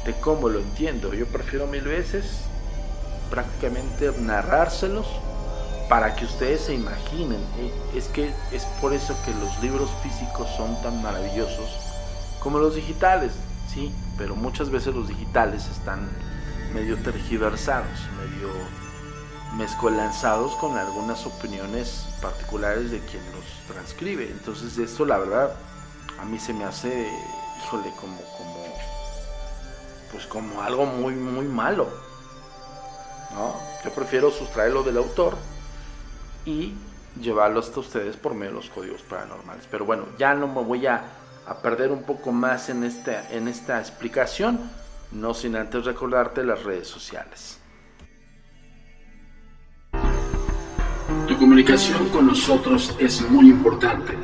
de 0.04 0.14
cómo 0.20 0.50
lo 0.50 0.60
entiendo. 0.60 1.14
Yo 1.14 1.28
prefiero 1.28 1.66
mil 1.66 1.84
veces 1.84 2.42
prácticamente 3.30 4.12
narrárselos 4.20 5.08
para 5.92 6.16
que 6.16 6.24
ustedes 6.24 6.62
se 6.62 6.74
imaginen. 6.74 7.42
Eh, 7.58 7.74
es 7.94 8.08
que 8.08 8.34
es 8.54 8.64
por 8.80 8.94
eso 8.94 9.14
que 9.26 9.34
los 9.34 9.62
libros 9.62 9.90
físicos 10.02 10.50
son 10.56 10.82
tan 10.82 11.02
maravillosos 11.02 11.70
como 12.40 12.60
los 12.60 12.76
digitales 12.76 13.34
sí, 13.68 13.94
pero 14.18 14.38
muchas 14.38 14.70
veces 14.70 14.96
los 14.96 15.10
digitales 15.10 15.68
están 15.68 16.10
medio 16.74 16.96
tergiversados, 17.04 18.00
medio 18.24 18.48
mezcolanzados 19.58 20.56
con 20.56 20.78
algunas 20.78 21.26
opiniones 21.26 22.08
particulares 22.22 22.90
de 22.90 23.02
quien 23.02 23.24
los 23.34 23.44
transcribe. 23.68 24.32
Entonces 24.32 24.78
esto 24.78 25.04
la 25.04 25.18
verdad 25.18 25.56
a 26.22 26.24
mí 26.24 26.40
se 26.40 26.54
me 26.54 26.64
hace, 26.64 27.12
híjole, 27.66 27.92
como, 28.00 28.16
como, 28.38 28.66
pues 30.14 30.26
como 30.26 30.62
algo 30.62 30.86
muy, 30.86 31.16
muy 31.16 31.48
malo. 31.48 31.90
¿no? 33.34 33.56
Yo 33.84 33.94
prefiero 33.94 34.32
sustraerlo 34.32 34.84
del 34.84 34.96
autor 34.96 35.36
y 36.46 36.74
llevarlo 37.22 37.60
hasta 37.60 37.80
ustedes 37.80 38.16
por 38.16 38.34
medio 38.34 38.52
de 38.52 38.56
los 38.58 38.70
códigos 38.70 39.02
paranormales. 39.02 39.68
Pero 39.70 39.86
bueno, 39.86 40.06
ya 40.18 40.34
no 40.34 40.48
me 40.48 40.62
voy 40.62 40.88
a 40.88 41.04
a 41.48 41.62
perder 41.62 41.92
un 41.92 42.04
poco 42.04 42.32
más 42.32 42.70
en 42.70 42.84
esta, 42.84 43.30
en 43.32 43.48
esta 43.48 43.80
explicación, 43.80 44.60
no 45.12 45.34
sin 45.34 45.56
antes 45.56 45.86
recordarte 45.86 46.44
las 46.44 46.64
redes 46.64 46.88
sociales. 46.88 47.60
Tu 51.28 51.38
comunicación 51.38 52.10
con 52.10 52.28
nosotros 52.28 52.96
es 53.00 53.22
muy 53.30 53.50
importante. 53.50 54.18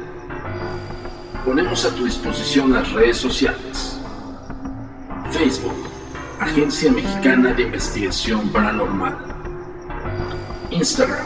Ponemos 1.45 1.85
a 1.85 1.95
tu 1.95 2.05
disposición 2.05 2.73
las 2.73 2.91
redes 2.91 3.17
sociales. 3.17 3.99
Facebook, 5.31 5.89
Agencia 6.39 6.91
Mexicana 6.91 7.53
de 7.53 7.63
Investigación 7.63 8.49
Paranormal. 8.49 9.17
Instagram, 10.69 11.25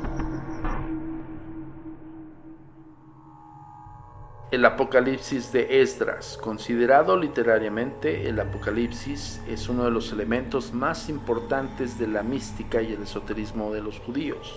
El 4.50 4.64
Apocalipsis 4.64 5.52
de 5.52 5.82
Esdras. 5.82 6.38
Considerado 6.40 7.18
literariamente, 7.18 8.28
el 8.28 8.38
Apocalipsis 8.38 9.40
es 9.48 9.68
uno 9.68 9.84
de 9.84 9.90
los 9.90 10.12
elementos 10.12 10.72
más 10.72 11.08
importantes 11.08 11.98
de 11.98 12.06
la 12.06 12.22
mística 12.22 12.80
y 12.80 12.92
el 12.92 13.02
esoterismo 13.02 13.72
de 13.72 13.82
los 13.82 13.98
judíos. 13.98 14.54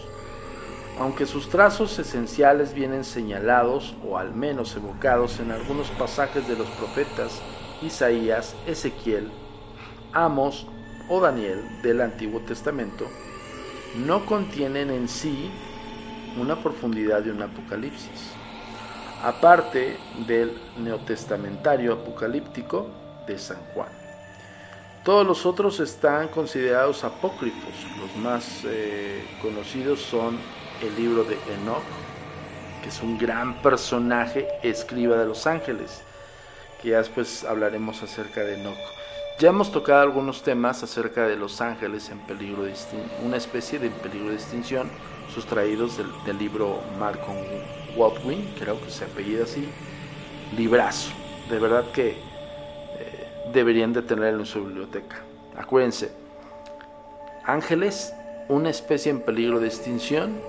Aunque 0.99 1.25
sus 1.25 1.49
trazos 1.49 1.97
esenciales 1.99 2.73
vienen 2.73 3.03
señalados 3.03 3.95
o 4.07 4.17
al 4.17 4.33
menos 4.33 4.75
evocados 4.75 5.39
en 5.39 5.51
algunos 5.51 5.89
pasajes 5.91 6.47
de 6.47 6.57
los 6.57 6.67
profetas 6.71 7.41
Isaías, 7.81 8.55
Ezequiel, 8.65 9.29
Amos 10.13 10.67
o 11.09 11.19
Daniel 11.21 11.61
del 11.81 12.01
Antiguo 12.01 12.41
Testamento, 12.41 13.07
no 14.05 14.25
contienen 14.25 14.89
en 14.89 15.07
sí 15.07 15.49
una 16.39 16.61
profundidad 16.61 17.21
de 17.21 17.31
un 17.31 17.41
apocalipsis 17.41 18.37
aparte 19.23 19.97
del 20.27 20.57
neotestamentario 20.77 21.93
apocalíptico 21.93 22.87
de 23.25 23.37
San 23.37 23.57
Juan. 23.73 23.89
Todos 25.03 25.25
los 25.25 25.45
otros 25.45 25.79
están 25.79 26.27
considerados 26.27 27.03
apócrifos. 27.03 27.73
Los 27.99 28.15
más 28.17 28.63
eh, 28.65 29.25
conocidos 29.41 30.01
son 30.01 30.37
el 30.81 30.95
libro 30.95 31.23
de 31.23 31.37
Enoch, 31.53 31.83
que 32.83 32.89
es 32.89 33.01
un 33.01 33.17
gran 33.17 33.61
personaje, 33.61 34.47
escriba 34.63 35.17
de 35.17 35.25
los 35.25 35.47
ángeles, 35.47 36.01
que 36.81 36.89
ya 36.89 36.97
después 36.97 37.43
hablaremos 37.45 38.03
acerca 38.03 38.41
de 38.41 38.59
Enoch. 38.59 38.96
Ya 39.39 39.49
hemos 39.49 39.71
tocado 39.71 40.01
algunos 40.01 40.41
temas 40.41 40.81
acerca 40.81 41.27
de 41.27 41.35
los 41.35 41.61
ángeles 41.61 42.09
en 42.09 42.17
peligro 42.21 42.63
de 42.63 42.73
una 43.23 43.37
especie 43.37 43.77
de 43.77 43.91
peligro 43.91 44.29
de 44.29 44.35
extinción, 44.35 44.89
sustraídos 45.31 45.95
del, 46.25 46.37
libro 46.39 46.79
Malcolm 46.97 47.37
Watwin, 47.95 48.51
creo 48.57 48.81
que 48.81 48.89
se 48.89 49.05
apellida 49.05 49.43
así, 49.43 49.69
librazo. 50.57 51.11
De 51.51 51.59
verdad 51.59 51.85
que 51.91 52.13
eh, 52.13 53.27
deberían 53.53 53.93
de 53.93 54.01
tenerlo 54.01 54.39
en 54.39 54.47
su 54.47 54.65
biblioteca. 54.65 55.17
Acuérdense, 55.55 56.11
Ángeles, 57.45 58.15
una 58.49 58.71
especie 58.71 59.11
en 59.11 59.21
peligro 59.21 59.59
de 59.59 59.67
extinción, 59.67 60.41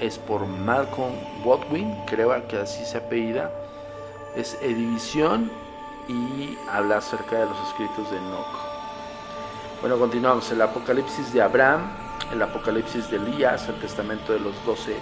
es 0.00 0.18
por 0.18 0.48
Malcolm 0.48 1.14
Watwin, 1.44 1.94
creo 2.06 2.48
que 2.48 2.56
así 2.56 2.84
se 2.84 2.98
apellida. 2.98 3.52
Es 4.34 4.58
edición 4.62 5.48
y 6.08 6.58
habla 6.70 6.98
acerca 6.98 7.38
de 7.38 7.46
los 7.46 7.68
escritos 7.68 8.10
de 8.10 8.18
Enoch. 8.18 8.58
Bueno, 9.80 9.98
continuamos. 9.98 10.50
El 10.50 10.62
Apocalipsis 10.62 11.32
de 11.32 11.42
Abraham, 11.42 11.90
el 12.32 12.40
Apocalipsis 12.40 13.10
de 13.10 13.16
Elías, 13.16 13.68
el 13.68 13.80
Testamento 13.80 14.32
de 14.32 14.40
los 14.40 14.64
Doce 14.64 14.96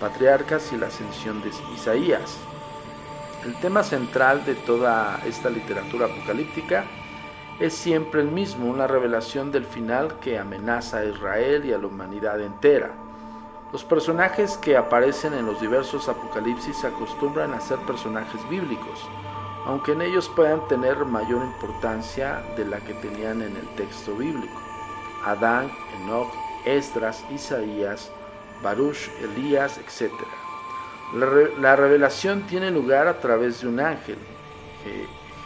patriarcas 0.00 0.72
y 0.72 0.76
la 0.76 0.86
ascensión 0.86 1.42
de 1.42 1.50
Isaías. 1.74 2.38
El 3.44 3.54
tema 3.56 3.82
central 3.82 4.44
de 4.44 4.54
toda 4.54 5.20
esta 5.26 5.50
literatura 5.50 6.06
apocalíptica 6.06 6.84
es 7.58 7.74
siempre 7.74 8.20
el 8.20 8.28
mismo, 8.28 8.66
una 8.66 8.86
revelación 8.86 9.50
del 9.50 9.64
final 9.64 10.18
que 10.20 10.38
amenaza 10.38 10.98
a 10.98 11.04
Israel 11.04 11.64
y 11.64 11.72
a 11.72 11.78
la 11.78 11.86
humanidad 11.86 12.40
entera. 12.40 12.90
Los 13.72 13.84
personajes 13.84 14.56
que 14.56 14.76
aparecen 14.76 15.34
en 15.34 15.46
los 15.46 15.60
diversos 15.60 16.08
apocalipsis 16.08 16.76
se 16.76 16.86
acostumbran 16.86 17.52
a 17.52 17.60
ser 17.60 17.78
personajes 17.80 18.48
bíblicos, 18.48 19.08
aunque 19.68 19.92
en 19.92 20.00
ellos 20.00 20.30
puedan 20.34 20.66
tener 20.66 21.04
mayor 21.04 21.44
importancia 21.44 22.42
de 22.56 22.64
la 22.64 22.80
que 22.80 22.94
tenían 22.94 23.42
en 23.42 23.54
el 23.54 23.68
texto 23.76 24.16
bíblico. 24.16 24.60
Adán, 25.26 25.70
Enoch, 26.00 26.32
Esdras, 26.64 27.22
Isaías, 27.30 28.10
Baruch, 28.62 29.10
Elías, 29.20 29.78
etc. 29.78 30.10
La, 31.60 31.76
revelación 31.76 32.42
tiene 32.46 32.70
lugar 32.70 33.08
a 33.08 33.20
través 33.20 33.60
de 33.60 33.68
un 33.68 33.78
ángel, 33.78 34.16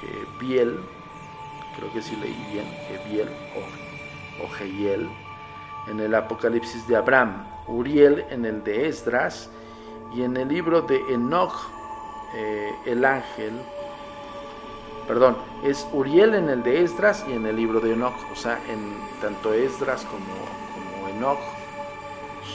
Gebiel, 0.00 0.78
creo 1.76 1.92
que 1.92 2.00
sí 2.00 2.14
leí 2.16 2.46
bien, 2.52 2.66
Gebiel 2.86 3.28
o, 3.56 4.44
o 4.44 5.90
en 5.90 5.98
el 5.98 6.14
Apocalipsis 6.14 6.86
de 6.86 6.94
Abraham, 6.94 7.44
Uriel 7.66 8.24
en 8.30 8.44
el 8.44 8.62
de 8.62 8.86
Esdras 8.86 9.50
y 10.14 10.22
en 10.22 10.36
el 10.36 10.46
libro 10.46 10.82
de 10.82 10.96
Enoch, 11.12 11.54
eh, 12.34 12.70
el 12.86 13.04
ángel, 13.04 13.52
perdón, 15.06 15.36
es 15.62 15.86
Uriel 15.92 16.34
en 16.34 16.48
el 16.48 16.62
de 16.62 16.82
Esdras 16.82 17.24
y 17.28 17.32
en 17.32 17.46
el 17.46 17.56
libro 17.56 17.80
de 17.80 17.92
Enoch, 17.92 18.14
o 18.32 18.36
sea, 18.36 18.60
en 18.68 18.94
tanto 19.20 19.52
Esdras 19.52 20.04
como, 20.04 20.24
como 20.74 21.08
Enoch 21.08 21.38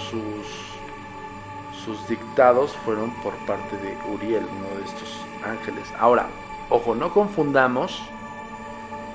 sus, 0.09 1.83
sus 1.83 2.07
dictados 2.07 2.71
fueron 2.85 3.11
por 3.21 3.33
parte 3.45 3.77
de 3.77 3.97
Uriel, 4.11 4.45
uno 4.45 4.79
de 4.79 4.85
estos 4.85 5.17
ángeles. 5.45 5.91
Ahora, 5.99 6.27
ojo, 6.69 6.95
no 6.95 7.13
confundamos 7.13 8.01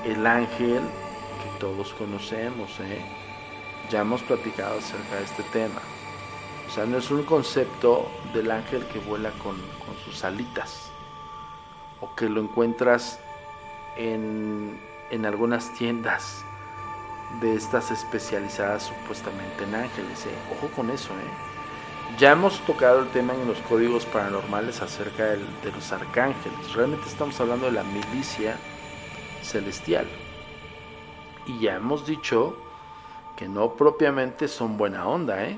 el 0.05 0.27
ángel 0.27 0.81
que 0.81 1.59
todos 1.59 1.93
conocemos, 1.95 2.79
¿eh? 2.81 3.05
ya 3.91 4.01
hemos 4.01 4.23
platicado 4.23 4.79
acerca 4.79 5.17
de 5.17 5.25
este 5.25 5.43
tema. 5.45 5.81
O 6.69 6.71
sea, 6.71 6.87
no 6.87 6.99
es 6.99 7.11
un 7.11 7.23
concepto 7.25 8.07
del 8.33 8.51
ángel 8.51 8.87
que 8.87 8.99
vuela 9.01 9.31
con, 9.43 9.57
con 9.85 9.97
sus 10.05 10.25
alitas 10.25 10.92
o 12.03 12.15
que 12.15 12.29
lo 12.29 12.43
encuentras 12.43 13.19
en, 13.97 14.79
en 15.11 15.25
algunas 15.25 15.73
tiendas 15.75 16.45
de 17.41 17.55
estas 17.55 17.91
especializadas 17.91 18.83
supuestamente 18.83 19.65
en 19.65 19.75
ángeles. 19.75 20.27
¿eh? 20.27 20.35
Ojo 20.53 20.69
con 20.75 20.91
eso. 20.91 21.11
¿eh? 21.15 22.19
Ya 22.19 22.33
hemos 22.33 22.61
tocado 22.67 23.01
el 23.01 23.09
tema 23.09 23.33
en 23.33 23.47
los 23.47 23.59
códigos 23.61 24.05
paranormales 24.05 24.83
acerca 24.83 25.25
de 25.25 25.73
los 25.75 25.93
arcángeles. 25.93 26.75
Realmente 26.75 27.09
estamos 27.09 27.41
hablando 27.41 27.67
de 27.67 27.73
la 27.73 27.85
milicia 27.85 28.57
celestial. 29.43 30.07
Y 31.47 31.61
ya 31.61 31.77
hemos 31.77 32.07
dicho 32.07 32.57
que 33.37 33.49
no 33.49 33.75
propiamente 33.75 34.47
son 34.49 34.77
buena 34.77 35.07
onda. 35.07 35.43
¿eh? 35.45 35.55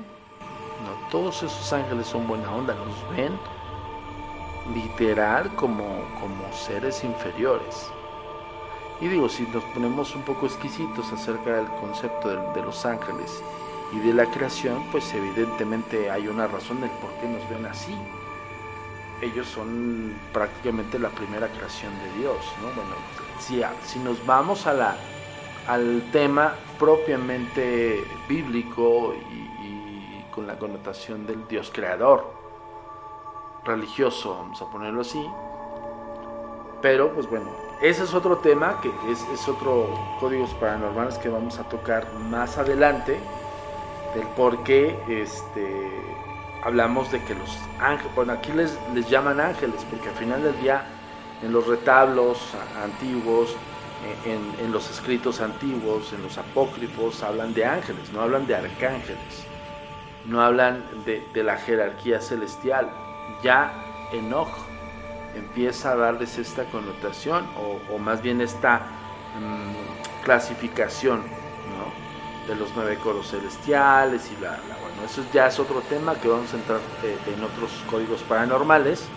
No 0.83 1.09
todos 1.09 1.43
esos 1.43 1.73
ángeles 1.73 2.07
son 2.07 2.27
buena 2.27 2.51
onda. 2.53 2.73
Los 2.73 3.17
ven 3.17 3.37
literal 4.73 5.53
como, 5.55 5.85
como 6.19 6.51
seres 6.53 7.03
inferiores. 7.03 7.89
Y 9.01 9.07
digo, 9.07 9.27
si 9.27 9.43
nos 9.47 9.63
ponemos 9.65 10.15
un 10.15 10.21
poco 10.21 10.45
exquisitos 10.45 11.11
acerca 11.11 11.57
del 11.57 11.67
concepto 11.81 12.29
de, 12.53 12.61
los 12.61 12.85
ángeles 12.85 13.43
y 13.91 13.99
de 13.99 14.13
la 14.13 14.25
creación, 14.25 14.85
pues 14.91 15.13
evidentemente 15.13 16.09
hay 16.09 16.27
una 16.27 16.47
razón 16.47 16.79
del 16.79 16.89
por 16.91 17.11
qué 17.19 17.27
nos 17.27 17.47
ven 17.49 17.65
así. 17.65 17.95
Ellos 19.21 19.47
son 19.47 20.13
prácticamente 20.33 20.97
la 20.97 21.09
primera 21.09 21.47
creación 21.47 21.91
de 21.99 22.19
Dios, 22.19 22.37
¿no? 22.61 22.67
Bueno, 22.67 22.95
si, 23.39 23.61
si 23.85 23.99
nos 23.99 24.25
vamos 24.25 24.65
a 24.65 24.73
la, 24.73 24.95
al 25.67 26.09
tema 26.11 26.55
propiamente 26.79 28.03
bíblico 28.29 29.13
y, 29.29 29.35
y 29.65 30.25
con 30.31 30.47
la 30.47 30.57
connotación 30.57 31.25
del 31.25 31.47
Dios 31.47 31.69
creador, 31.73 32.44
religioso, 33.65 34.37
vamos 34.37 34.61
a 34.61 34.65
ponerlo 34.69 35.01
así, 35.01 35.25
pero 36.81 37.13
pues 37.13 37.29
bueno, 37.29 37.49
ese 37.81 38.03
es 38.03 38.13
otro 38.13 38.37
tema, 38.37 38.79
que 38.81 38.91
es, 39.11 39.47
otro 39.47 39.89
códigos 40.19 40.53
paranormales 40.55 41.17
que 41.17 41.29
vamos 41.29 41.59
a 41.59 41.63
tocar 41.63 42.07
más 42.29 42.57
adelante, 42.57 43.19
del 44.13 44.27
por 44.29 44.63
qué 44.63 44.97
este, 45.09 45.91
hablamos 46.63 47.11
de 47.11 47.21
que 47.23 47.35
los 47.35 47.57
ángeles, 47.79 48.15
bueno, 48.15 48.33
aquí 48.33 48.51
les, 48.53 48.77
les 48.93 49.09
llaman 49.09 49.39
ángeles, 49.39 49.85
porque 49.89 50.09
al 50.09 50.15
final 50.15 50.43
del 50.43 50.59
día, 50.61 50.85
en 51.41 51.51
los 51.51 51.67
retablos 51.67 52.53
antiguos, 52.81 53.55
eh, 54.25 54.37
en, 54.61 54.71
los 54.71 54.89
escritos 54.91 55.41
antiguos, 55.41 56.13
en 56.13 56.21
los 56.21 56.37
apócrifos, 56.37 57.23
hablan 57.23 57.53
de 57.53 57.65
ángeles, 57.65 58.11
no 58.13 58.21
hablan 58.21 58.45
de 58.45 58.55
arcángeles, 58.55 59.47
no 60.25 60.41
hablan 60.41 60.83
de, 61.05 61.25
de 61.33 61.43
la 61.43 61.57
jerarquía 61.57 62.21
celestial. 62.21 62.91
Ya 63.43 63.73
Enoch 64.11 64.49
empieza 65.35 65.91
a 65.91 65.95
darles 65.95 66.37
esta 66.37 66.65
connotación 66.65 67.45
o, 67.91 67.97
más 67.97 68.21
bien 68.21 68.41
esta 68.41 68.79
mm, 69.39 70.23
clasificación 70.23 71.23
de 72.47 72.55
los 72.55 72.69
nueve 72.75 72.97
coros 72.97 73.31
celestiales 73.31 74.31
y 74.31 74.35
bla, 74.35 74.59
bla. 74.65 74.77
Bueno, 74.77 75.03
eso 75.03 75.23
ya 75.33 75.47
es 75.47 75.59
otro 75.59 75.81
tema 75.81 76.15
que 76.15 76.27
vamos 76.27 76.53
a 76.53 76.57
entrar 76.57 76.79
eh, 77.03 77.17
en 77.33 77.43
otros 77.43 77.71
códigos 77.89 78.21
paranormales 78.23 79.07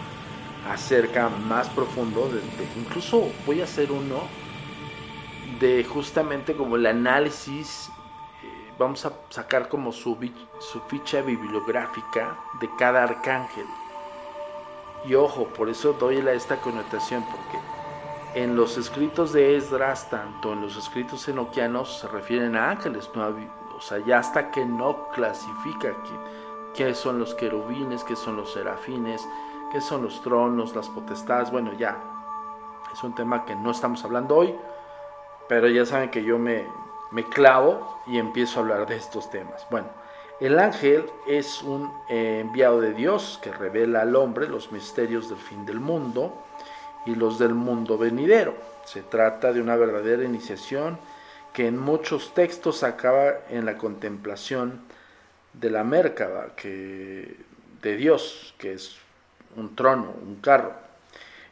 acerca 0.70 1.28
más 1.28 1.68
profundo. 1.68 2.30
Incluso 2.76 3.30
voy 3.46 3.61
a 3.61 3.64
hacer 3.64 3.92
uno 3.92 4.22
de 5.61 5.84
justamente 5.84 6.54
como 6.54 6.76
el 6.76 6.86
análisis. 6.86 7.90
Eh, 8.42 8.72
vamos 8.78 9.04
a 9.04 9.12
sacar 9.28 9.68
como 9.68 9.92
su, 9.92 10.16
su 10.59 10.80
ficha 10.82 11.20
bibliográfica 11.20 12.38
de 12.61 12.68
cada 12.78 13.02
arcángel. 13.02 13.66
Y 15.09 15.14
ojo, 15.14 15.46
por 15.46 15.70
eso 15.70 15.94
doy 15.94 16.18
esta 16.28 16.61
connotación, 16.61 17.24
porque 17.24 17.59
en 18.34 18.54
los 18.54 18.76
escritos 18.76 19.32
de 19.32 19.56
Esdras, 19.56 20.11
tanto 20.11 20.52
en 20.52 20.61
los 20.61 20.76
escritos 20.76 21.26
enoquianos, 21.28 22.00
se 22.00 22.09
refieren 22.09 22.54
a 22.56 22.70
ángeles, 22.70 23.11
o 23.14 23.80
sea, 23.80 23.98
ya 24.04 24.18
hasta 24.18 24.50
que 24.50 24.66
no 24.66 25.09
clasifica 25.09 25.94
qué 26.74 26.94
son 26.94 27.18
los 27.18 27.34
querubines, 27.34 28.04
qué 28.04 28.16
son 28.16 28.36
los 28.36 28.52
serafines, 28.52 29.26
qué 29.72 29.80
son 29.80 30.02
los 30.02 30.20
tronos, 30.20 30.76
las 30.76 30.90
potestades, 30.90 31.50
bueno, 31.50 31.72
ya, 31.72 31.96
es 32.92 33.02
un 33.02 33.14
tema 33.14 33.46
que 33.46 33.56
no 33.56 33.70
estamos 33.70 34.04
hablando 34.04 34.36
hoy, 34.36 34.54
pero 35.48 35.68
ya 35.68 35.86
saben 35.86 36.11
que 36.11 36.22
yo 36.22 36.38
me, 36.38 36.66
me 37.12 37.24
clavo 37.24 37.98
y 38.06 38.18
empiezo 38.18 38.59
a 38.59 38.62
hablar 38.62 38.86
de 38.86 38.96
estos 38.96 39.30
temas. 39.30 39.66
Bueno, 39.70 39.88
el 40.41 40.59
ángel 40.59 41.07
es 41.26 41.62
un 41.62 41.93
eh, 42.09 42.41
enviado 42.41 42.80
de 42.80 42.95
Dios 42.95 43.41
que 43.43 43.53
revela 43.53 44.03
al 44.03 44.14
hombre 44.14 44.49
los 44.49 44.70
misterios 44.70 45.28
del 45.28 45.39
fin 45.39 45.66
del 45.66 45.80
mundo 45.80 46.45
y 47.07 47.14
los 47.14 47.39
del 47.39 47.55
mundo 47.55 47.99
venidero. 47.99 48.55
Se 48.84 49.03
trata 49.03 49.53
de 49.53 49.61
una 49.61 49.76
verdadera 49.76 50.24
iniciación 50.24 50.99
que 51.53 51.66
en 51.66 51.78
muchos 51.78 52.34
textos 52.34 52.84
acaba 52.84 53.39
en 53.51 53.64
la 53.64 53.76
contemplación 53.76 54.80
de 55.55 55.70
la 55.70 55.82
Mércaba 55.82 56.55
que, 56.55 57.36
de 57.82 57.97
Dios, 57.97 58.55
que 58.59 58.74
es 58.74 58.97
un 59.57 59.74
trono, 59.74 60.12
un 60.22 60.36
carro. 60.36 60.88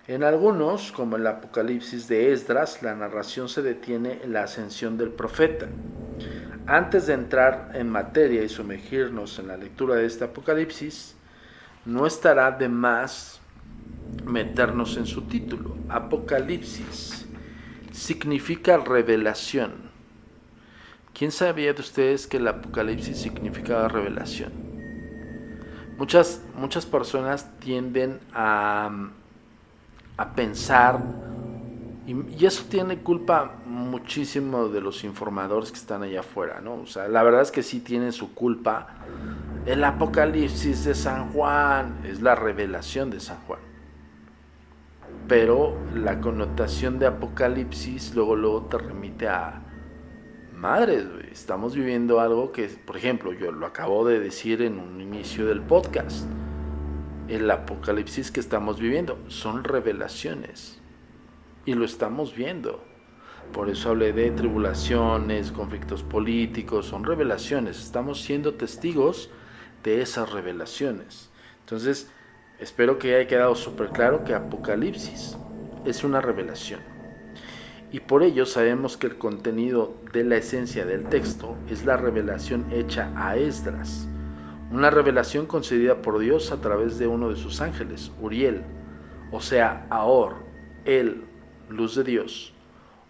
En 0.09 0.23
algunos, 0.23 0.93
como 0.93 1.17
el 1.17 1.27
Apocalipsis 1.27 2.07
de 2.07 2.33
Esdras, 2.33 2.81
la 2.81 2.95
narración 2.95 3.49
se 3.49 3.61
detiene 3.61 4.21
en 4.23 4.33
la 4.33 4.45
ascensión 4.45 4.97
del 4.97 5.11
profeta. 5.11 5.67
Antes 6.69 7.09
de 7.09 7.15
entrar 7.15 7.73
en 7.75 7.91
materia 7.91 8.45
y 8.45 8.49
sumergirnos 8.49 9.41
en 9.41 9.49
la 9.49 9.57
lectura 9.57 9.97
de 9.97 10.07
este 10.07 10.23
Apocalipsis, 10.23 11.17
no 11.85 12.07
estará 12.07 12.53
de 12.53 12.69
más 12.69 13.41
meternos 14.25 14.97
en 14.97 15.07
su 15.07 15.23
título. 15.23 15.77
Apocalipsis 15.89 17.27
significa 17.91 18.77
revelación. 18.77 19.91
¿Quién 21.15 21.33
sabía 21.33 21.73
de 21.73 21.81
ustedes 21.81 22.29
que 22.29 22.37
el 22.37 22.47
Apocalipsis 22.47 23.19
significaba 23.19 23.89
revelación? 23.89 24.53
Muchas, 25.99 26.43
muchas 26.55 26.87
personas 26.87 27.59
tienden 27.59 28.21
a, 28.33 29.11
a 30.17 30.35
pensar 30.35 31.01
y, 32.07 32.45
eso 32.45 32.65
tiene 32.71 32.99
culpa 32.99 33.57
muchísimo 33.67 34.69
de 34.69 34.81
los 34.81 35.03
informadores 35.03 35.73
que 35.73 35.79
están 35.79 36.05
allá 36.05 36.21
afuera, 36.21 36.61
¿no? 36.61 36.75
O 36.75 36.87
sea, 36.87 37.09
la 37.09 37.23
verdad 37.25 37.43
es 37.43 37.51
que 37.51 37.65
sí 37.65 37.81
tienen 37.81 38.13
su 38.13 38.33
culpa. 38.33 38.87
El 39.67 39.83
apocalipsis 39.83 40.85
de 40.85 40.95
San 40.95 41.33
Juan 41.33 41.99
es 42.05 42.23
la 42.23 42.37
revelación 42.37 43.11
de 43.11 43.19
San 43.19 43.39
Juan. 43.47 43.59
Pero 45.27 45.77
la 45.95 46.21
connotación 46.21 47.01
de 47.01 47.07
apocalipsis 47.07 48.15
luego, 48.15 48.37
luego 48.37 48.63
te 48.67 48.79
remite 48.79 49.29
a 49.29 49.63
madres, 50.55 51.07
Estamos 51.33 51.75
viviendo 51.75 52.21
algo 52.21 52.53
que, 52.53 52.69
por 52.69 52.97
ejemplo, 52.97 53.33
yo 53.33 53.53
lo 53.53 53.67
acabo 53.67 54.07
de 54.07 54.21
decir 54.21 54.63
en 54.63 54.79
un 54.79 55.01
inicio 55.01 55.47
del 55.47 55.61
podcast. 55.61 56.27
El 57.29 57.51
apocalipsis 57.51 58.31
que 58.31 58.39
estamos 58.39 58.79
viviendo 58.79 59.19
son 59.27 59.65
revelaciones 59.65 60.79
y 61.65 61.75
lo 61.75 61.85
estamos 61.85 62.37
viendo. 62.37 62.85
Por 63.53 63.69
eso 63.69 63.91
hablé 63.91 64.13
de 64.13 64.31
tribulaciones, 64.31 65.51
conflictos 65.51 66.05
políticos, 66.05 66.87
son 66.87 67.05
revelaciones. 67.05 67.83
Estamos 67.83 68.21
siendo 68.21 68.55
testigos 68.55 69.29
de 69.83 70.03
esas 70.03 70.31
revelaciones. 70.31 71.31
Entonces, 71.61 72.11
espero 72.61 72.99
que 72.99 73.17
haya 73.17 73.27
quedado 73.27 73.57
súper 73.57 73.89
claro 73.89 74.23
que 74.23 74.33
Apocalipsis 74.33 75.37
es 75.85 76.05
una 76.05 76.21
revelación. 76.21 76.81
Y 77.91 78.01
por 78.01 78.23
ello 78.23 78.47
sabemos 78.47 78.97
que 78.97 79.09
el 79.09 79.19
contenido 79.19 79.97
de 80.13 80.23
la 80.23 80.37
esencia 80.37 80.85
del 80.85 81.05
texto 81.09 81.57
es 81.69 81.85
la 81.85 81.97
revelación 81.97 82.67
hecha 82.71 83.13
a 83.17 83.37
Esdras, 83.37 84.09
una 84.71 84.91
revelación 84.91 85.47
concedida 85.47 86.03
por 86.03 86.19
Dios 86.19 86.51
a 86.51 86.61
través 86.61 86.99
de 86.99 87.07
uno 87.07 87.29
de 87.29 87.37
sus 87.37 87.61
ángeles, 87.61 88.11
Uriel, 88.21 88.63
o 89.31 89.41
sea, 89.41 89.87
Ahor, 89.91 90.37
él, 90.85 91.25
luz 91.69 91.95
de 91.97 92.05
Dios, 92.05 92.53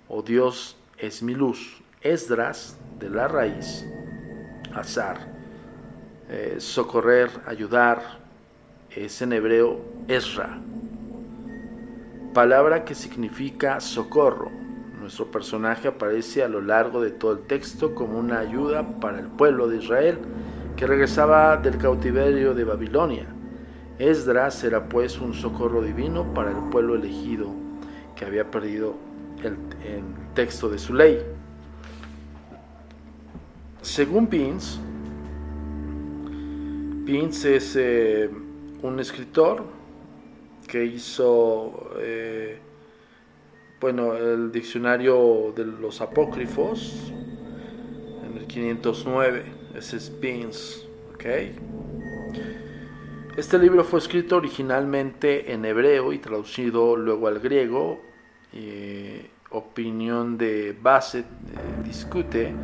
o 0.08 0.22
Dios 0.22 0.76
es 0.98 1.22
mi 1.22 1.34
luz, 1.34 1.82
Esdras 2.02 2.78
de 2.98 3.10
la 3.10 3.26
raíz, 3.26 3.86
azar, 4.74 5.18
eh, 6.28 6.56
socorrer, 6.58 7.30
ayudar, 7.46 8.02
es 8.90 9.20
en 9.22 9.32
hebreo 9.32 9.80
Esra, 10.08 10.58
palabra 12.32 12.84
que 12.84 12.94
significa 12.94 13.80
socorro. 13.80 14.50
Nuestro 15.00 15.30
personaje 15.30 15.88
aparece 15.88 16.42
a 16.42 16.48
lo 16.48 16.60
largo 16.60 17.00
de 17.00 17.10
todo 17.10 17.32
el 17.32 17.40
texto 17.40 17.94
como 17.94 18.18
una 18.18 18.40
ayuda 18.40 19.00
para 19.00 19.20
el 19.20 19.26
pueblo 19.26 19.68
de 19.68 19.78
Israel 19.78 20.18
que 20.76 20.86
regresaba 20.86 21.56
del 21.56 21.78
cautiverio 21.78 22.54
de 22.54 22.64
Babilonia. 22.64 23.26
Esdras 23.98 24.62
era 24.62 24.88
pues 24.88 25.18
un 25.18 25.32
socorro 25.32 25.80
divino 25.80 26.34
para 26.34 26.50
el 26.50 26.68
pueblo 26.70 26.94
elegido 26.94 27.48
que 28.14 28.26
había 28.26 28.50
perdido 28.50 28.94
el, 29.42 29.56
texto 30.34 30.68
de 30.68 30.78
su 30.78 30.92
ley. 30.92 31.18
Según 33.80 34.26
Pins, 34.26 34.78
Pins 37.06 37.44
es 37.46 37.74
eh, 37.76 38.28
un 38.82 39.00
escritor 39.00 39.64
que 40.68 40.84
hizo 40.84 41.90
eh, 41.98 42.58
bueno, 43.80 44.14
el 44.14 44.52
diccionario 44.52 45.54
de 45.56 45.64
los 45.64 46.02
apócrifos 46.02 47.12
en 48.24 48.36
el 48.36 48.46
509. 48.46 49.55
Ese 49.76 49.98
es 49.98 50.08
Pins. 50.08 50.86
Este 53.36 53.58
libro 53.58 53.84
fue 53.84 53.98
escrito 53.98 54.36
originalmente 54.36 55.52
en 55.52 55.64
hebreo 55.66 56.12
y 56.12 56.18
traducido 56.18 56.96
luego 56.96 57.26
al 57.26 57.40
griego 57.40 58.00
eh, 58.52 59.28
opinión 59.50 60.38
de 60.38 60.74
Bassett 60.80 61.26
eh, 61.26 61.82
discute 61.84 62.54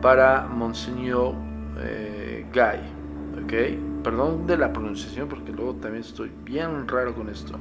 para 0.00 0.46
Monseñor 0.46 1.34
eh, 1.80 2.46
Guy. 2.52 3.42
¿okay? 3.42 3.80
Perdón 4.04 4.46
de 4.46 4.58
la 4.58 4.72
pronunciación 4.72 5.28
porque 5.28 5.50
luego 5.50 5.74
también 5.74 6.04
estoy 6.04 6.30
bien 6.44 6.86
raro 6.86 7.14
con 7.14 7.30
esto. 7.30 7.58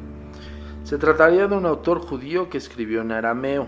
Se 0.84 0.98
trataría 0.98 1.48
de 1.48 1.56
un 1.56 1.66
autor 1.66 2.00
judío 2.00 2.50
que 2.50 2.60
escribió 2.60 3.02
en 3.02 3.12
arameo. 3.12 3.66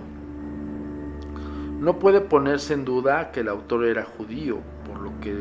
No 1.79 1.97
puede 1.97 2.21
ponerse 2.21 2.73
en 2.73 2.85
duda 2.85 3.31
que 3.31 3.39
el 3.39 3.47
autor 3.47 3.85
era 3.85 4.03
judío, 4.03 4.59
lo 4.99 5.19
que 5.19 5.33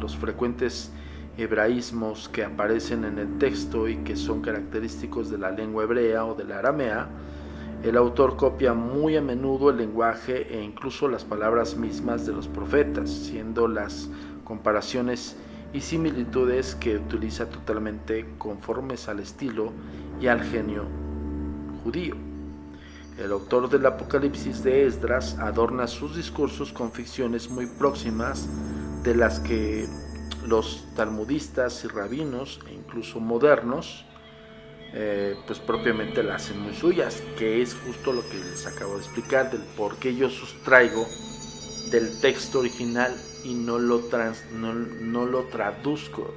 los 0.00 0.16
frecuentes 0.16 0.92
hebraísmos 1.36 2.28
que 2.28 2.44
aparecen 2.44 3.04
en 3.04 3.18
el 3.18 3.38
texto 3.38 3.88
y 3.88 3.98
que 3.98 4.16
son 4.16 4.42
característicos 4.42 5.30
de 5.30 5.38
la 5.38 5.50
lengua 5.50 5.84
hebrea 5.84 6.24
o 6.24 6.34
de 6.34 6.44
la 6.44 6.58
aramea, 6.58 7.08
el 7.82 7.96
autor 7.96 8.36
copia 8.36 8.74
muy 8.74 9.16
a 9.16 9.22
menudo 9.22 9.70
el 9.70 9.76
lenguaje 9.76 10.52
e 10.52 10.62
incluso 10.62 11.06
las 11.06 11.24
palabras 11.24 11.76
mismas 11.76 12.26
de 12.26 12.32
los 12.32 12.48
profetas, 12.48 13.08
siendo 13.08 13.68
las 13.68 14.10
comparaciones 14.42 15.36
y 15.72 15.80
similitudes 15.80 16.74
que 16.74 16.96
utiliza 16.96 17.48
totalmente 17.48 18.26
conformes 18.36 19.08
al 19.08 19.20
estilo 19.20 19.72
y 20.20 20.26
al 20.26 20.42
genio 20.42 20.86
judío. 21.84 22.16
El 23.16 23.32
autor 23.32 23.68
del 23.68 23.86
Apocalipsis 23.86 24.62
de 24.64 24.86
Esdras 24.86 25.38
adorna 25.38 25.86
sus 25.86 26.16
discursos 26.16 26.72
con 26.72 26.90
ficciones 26.90 27.50
muy 27.50 27.66
próximas 27.66 28.48
de 29.08 29.14
las 29.14 29.40
que 29.40 29.86
los 30.46 30.84
talmudistas 30.94 31.82
y 31.82 31.88
rabinos, 31.88 32.60
e 32.68 32.74
incluso 32.74 33.20
modernos, 33.20 34.04
eh, 34.92 35.34
pues 35.46 35.60
propiamente 35.60 36.22
la 36.22 36.34
hacen 36.34 36.60
muy 36.60 36.74
suyas, 36.74 37.22
que 37.38 37.62
es 37.62 37.74
justo 37.74 38.12
lo 38.12 38.20
que 38.28 38.36
les 38.36 38.66
acabo 38.66 38.98
de 38.98 39.00
explicar, 39.00 39.50
del 39.50 39.62
por 39.78 39.96
qué 39.96 40.14
yo 40.14 40.28
sustraigo 40.28 41.06
del 41.90 42.20
texto 42.20 42.58
original 42.58 43.14
y 43.44 43.54
no 43.54 43.78
lo, 43.78 44.00
trans, 44.00 44.44
no, 44.52 45.24
lo 45.24 45.44
traduzco. 45.44 46.34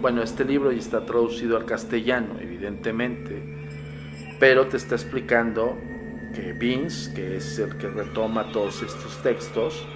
Bueno, 0.00 0.22
este 0.22 0.46
libro 0.46 0.72
ya 0.72 0.78
está 0.78 1.04
traducido 1.04 1.58
al 1.58 1.66
castellano, 1.66 2.40
evidentemente, 2.40 3.42
pero 4.40 4.68
te 4.68 4.78
está 4.78 4.94
explicando 4.94 5.76
que 6.34 6.52
Vince, 6.52 7.12
que 7.12 7.36
es 7.36 7.58
el 7.58 7.76
que 7.76 7.88
retoma 7.88 8.50
todos 8.52 8.82
estos 8.82 9.22
textos, 9.22 9.86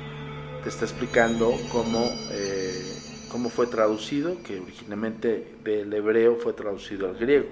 te 0.63 0.69
está 0.69 0.85
explicando 0.85 1.53
cómo, 1.71 2.05
eh, 2.31 2.97
cómo 3.31 3.49
fue 3.49 3.67
traducido, 3.67 4.37
que 4.43 4.61
originalmente 4.61 5.57
del 5.65 5.93
hebreo 5.93 6.37
fue 6.37 6.53
traducido 6.53 7.09
al 7.09 7.17
griego. 7.17 7.49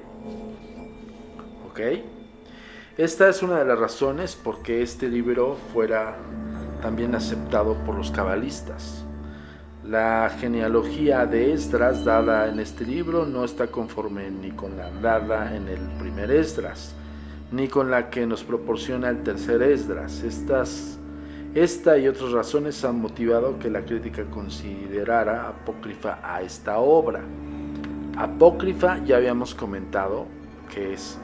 ¿Ok? 1.69 1.81
Esta 2.97 3.29
es 3.29 3.43
una 3.43 3.59
de 3.59 3.65
las 3.65 3.79
razones 3.79 4.37
por 4.37 4.63
qué 4.63 4.83
este 4.83 5.09
libro 5.09 5.57
fuera 5.73 6.17
también 6.83 7.15
aceptado 7.15 7.75
por 7.85 7.95
los 7.97 8.11
cabalistas. 8.11 9.05
La 9.85 10.31
genealogía 10.39 11.27
de 11.27 11.53
Esdras 11.53 12.05
dada 12.05 12.49
en 12.49 12.61
este 12.61 12.85
libro 12.85 13.27
no 13.27 13.45
está 13.45 13.69
conforme 13.69 14.31
ni 14.31 14.51
con 14.53 14.77
la 14.77 14.91
dada 14.91 15.57
en 15.57 15.67
el 15.69 15.81
primer 15.99 16.31
Esdras, 16.31 16.95
ni 17.51 17.67
con 17.67 17.91
la 17.91 18.11
que 18.11 18.27
nos 18.27 18.45
proporciona 18.45 19.09
el 19.09 19.23
tercer 19.23 19.63
Esdras. 19.63 20.23
Estas, 20.23 21.00
esta 21.55 21.99
y 21.99 22.07
otras 22.07 22.31
razones 22.31 22.85
han 22.85 23.01
motivado 23.01 23.59
que 23.59 23.71
la 23.71 23.83
crítica 23.83 24.25
considerara 24.25 25.49
apócrifa 25.49 26.21
a 26.23 26.43
esta 26.43 26.79
obra. 26.79 27.23
Apócrifa 28.17 29.03
ya 29.05 29.17
habíamos 29.17 29.55
comentado 29.55 30.27
que 30.73 30.93
es 30.93 31.19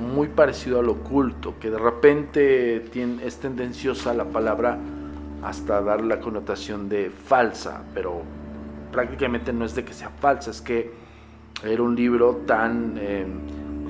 muy 0.00 0.28
parecido 0.28 0.78
al 0.78 0.88
oculto, 0.88 1.56
que 1.58 1.70
de 1.70 1.78
repente 1.78 2.84
es 3.26 3.36
tendenciosa 3.38 4.14
la 4.14 4.26
palabra 4.26 4.78
hasta 5.42 5.80
dar 5.82 6.04
la 6.04 6.20
connotación 6.20 6.88
de 6.88 7.10
falsa, 7.10 7.82
pero 7.94 8.22
prácticamente 8.92 9.52
no 9.52 9.64
es 9.64 9.74
de 9.74 9.84
que 9.84 9.92
sea 9.92 10.10
falsa, 10.10 10.52
es 10.52 10.60
que 10.60 10.92
era 11.64 11.82
un 11.82 11.96
libro 11.96 12.42
tan 12.46 12.94
eh, 12.96 13.26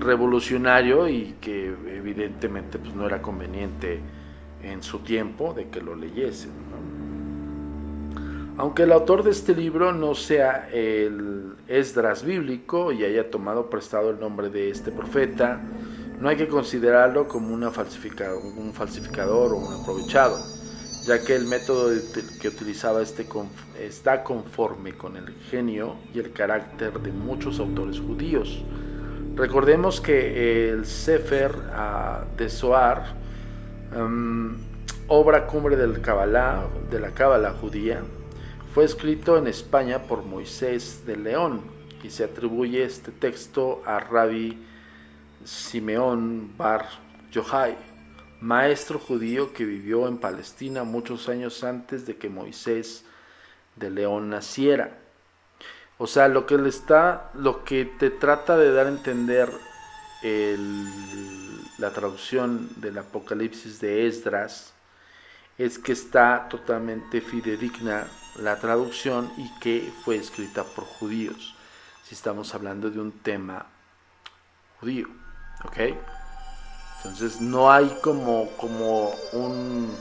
revolucionario 0.00 1.08
y 1.08 1.36
que 1.40 1.66
evidentemente 1.66 2.78
pues, 2.78 2.94
no 2.94 3.04
era 3.04 3.20
conveniente 3.20 4.00
en 4.62 4.82
su 4.82 5.00
tiempo 5.00 5.54
de 5.54 5.68
que 5.68 5.80
lo 5.80 5.94
leyesen. 5.94 6.50
Aunque 8.56 8.82
el 8.82 8.92
autor 8.92 9.22
de 9.22 9.30
este 9.30 9.54
libro 9.54 9.92
no 9.92 10.14
sea 10.14 10.68
el 10.72 11.54
Esdras 11.68 12.24
bíblico 12.24 12.90
y 12.90 13.04
haya 13.04 13.30
tomado 13.30 13.70
prestado 13.70 14.10
el 14.10 14.18
nombre 14.18 14.50
de 14.50 14.70
este 14.70 14.90
profeta, 14.90 15.60
no 16.20 16.28
hay 16.28 16.36
que 16.36 16.48
considerarlo 16.48 17.28
como 17.28 17.54
una 17.54 17.68
un 17.68 18.72
falsificador 18.74 19.52
o 19.52 19.56
un 19.56 19.80
aprovechado 19.80 20.36
ya 21.08 21.24
que 21.24 21.34
el 21.34 21.46
método 21.46 21.90
que 22.38 22.48
utilizaba 22.48 23.00
este 23.00 23.26
está 23.80 24.22
conforme 24.22 24.92
con 24.92 25.16
el 25.16 25.34
genio 25.50 25.96
y 26.14 26.18
el 26.18 26.32
carácter 26.32 27.00
de 27.00 27.10
muchos 27.12 27.58
autores 27.60 27.98
judíos. 27.98 28.62
Recordemos 29.34 30.02
que 30.02 30.68
el 30.68 30.84
Sefer 30.84 31.52
ah, 31.72 32.24
de 32.36 32.50
Zohar, 32.50 33.14
obra 35.08 35.46
cumbre 35.46 35.76
del 35.76 36.00
Kabbalah, 36.00 36.66
de 36.90 37.00
la 37.00 37.10
Cábala 37.10 37.52
judía, 37.52 38.02
fue 38.74 38.84
escrito 38.84 39.38
en 39.38 39.46
España 39.46 40.02
por 40.02 40.24
Moisés 40.24 41.04
de 41.06 41.16
León 41.16 41.62
y 42.02 42.10
se 42.10 42.24
atribuye 42.24 42.84
este 42.84 43.10
texto 43.10 43.82
a 43.84 43.98
Rabbi 43.98 44.58
Simeón 45.44 46.52
Bar 46.56 46.86
Yochai 47.32 47.88
maestro 48.40 48.98
judío 48.98 49.52
que 49.52 49.64
vivió 49.64 50.06
en 50.06 50.18
Palestina 50.18 50.84
muchos 50.84 51.28
años 51.28 51.64
antes 51.64 52.06
de 52.06 52.16
que 52.16 52.28
Moisés 52.28 53.04
de 53.76 53.90
León 53.90 54.30
naciera. 54.30 54.98
O 55.98 56.06
sea, 56.06 56.28
lo 56.28 56.46
que 56.46 56.56
le 56.56 56.68
está, 56.68 57.30
lo 57.34 57.64
que 57.64 57.84
te 57.84 58.10
trata 58.10 58.56
de 58.56 58.72
dar 58.72 58.86
a 58.86 58.90
entender 58.90 59.50
la 61.78 61.90
traducción 61.90 62.68
del 62.76 62.98
Apocalipsis 62.98 63.80
de 63.80 64.06
Esdras 64.06 64.72
es 65.56 65.78
que 65.78 65.92
está 65.92 66.48
totalmente 66.48 67.20
fidedigna 67.20 68.06
la 68.36 68.56
traducción 68.56 69.30
y 69.36 69.50
que 69.60 69.92
fue 70.04 70.16
escrita 70.16 70.64
por 70.64 70.84
judíos. 70.84 71.54
Si 72.04 72.14
estamos 72.14 72.54
hablando 72.54 72.90
de 72.90 73.00
un 73.00 73.12
tema 73.12 73.66
judío, 74.80 75.08
¿ok? 75.64 75.78
Entonces 76.98 77.40
no 77.40 77.70
hay 77.70 77.88
como, 78.02 78.50
como 78.56 79.10
un 79.32 79.94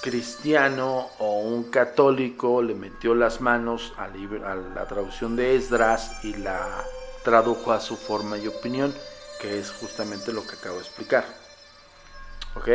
cristiano 0.00 1.08
o 1.18 1.40
un 1.40 1.70
católico 1.70 2.62
le 2.62 2.74
metió 2.74 3.14
las 3.14 3.40
manos 3.40 3.92
a, 3.96 4.08
la 4.08 4.86
traducción 4.86 5.34
de 5.34 5.56
Esdras 5.56 6.24
y 6.24 6.34
la 6.34 6.84
tradujo 7.24 7.72
a 7.72 7.80
su 7.80 7.96
forma 7.96 8.38
y 8.38 8.46
opinión, 8.46 8.94
que 9.40 9.58
es 9.58 9.70
justamente 9.70 10.32
lo 10.32 10.46
que 10.46 10.56
acabo 10.56 10.76
de 10.76 10.82
explicar. 10.82 11.24
¿Ok? 12.54 12.68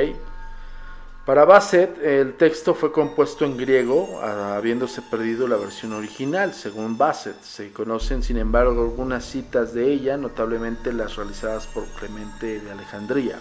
Para 1.25 1.45
Basset, 1.45 2.03
el 2.03 2.33
texto 2.35 2.75
fue 2.75 2.91
compuesto 2.91 3.45
en 3.45 3.55
griego, 3.55 4.21
habiéndose 4.21 5.01
perdido 5.01 5.47
la 5.47 5.55
versión 5.55 5.93
original, 5.93 6.53
según 6.53 6.97
Basset. 6.97 7.41
Se 7.41 7.71
conocen, 7.71 8.23
sin 8.23 8.37
embargo, 8.37 8.81
algunas 8.81 9.23
citas 9.23 9.73
de 9.73 9.89
ella, 9.89 10.17
notablemente 10.17 10.91
las 10.91 11.15
realizadas 11.15 11.65
por 11.67 11.85
Clemente 11.97 12.59
de 12.59 12.71
Alejandría. 12.71 13.39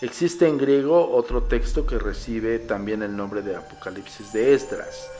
Existe 0.00 0.46
en 0.46 0.58
griego 0.58 1.10
otro 1.10 1.42
texto 1.42 1.84
que 1.84 1.98
recibe 1.98 2.60
también 2.60 3.02
el 3.02 3.16
nombre 3.16 3.42
de 3.42 3.56
Apocalipsis 3.56 4.32
de 4.32 4.54
Esdras, 4.54 5.10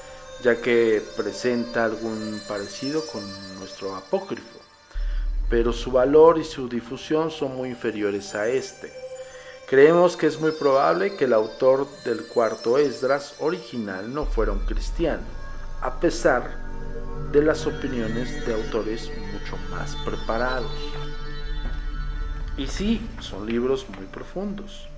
ya 0.44 0.60
que 0.60 1.02
presenta 1.16 1.84
algún 1.84 2.40
parecido 2.46 3.04
con 3.06 3.24
nuestro 3.58 3.96
apócrifo, 3.96 4.57
pero 5.48 5.72
su 5.72 5.90
valor 5.90 6.38
y 6.38 6.44
su 6.44 6.68
difusión 6.68 7.30
son 7.30 7.56
muy 7.56 7.70
inferiores 7.70 8.34
a 8.34 8.48
este. 8.48 8.92
Creemos 9.68 10.16
que 10.16 10.26
es 10.26 10.40
muy 10.40 10.52
probable 10.52 11.16
que 11.16 11.26
el 11.26 11.32
autor 11.32 11.86
del 12.04 12.26
cuarto 12.26 12.78
Esdras 12.78 13.34
original 13.38 14.12
no 14.12 14.24
fuera 14.24 14.52
un 14.52 14.60
cristiano, 14.60 15.22
a 15.82 16.00
pesar 16.00 16.68
de 17.32 17.42
las 17.42 17.66
opiniones 17.66 18.46
de 18.46 18.54
autores 18.54 19.10
mucho 19.32 19.56
más 19.70 19.94
preparados. 20.04 20.72
Y 22.56 22.66
sí, 22.66 23.06
son 23.20 23.46
libros 23.46 23.86
muy 23.96 24.06
profundos. 24.06 24.88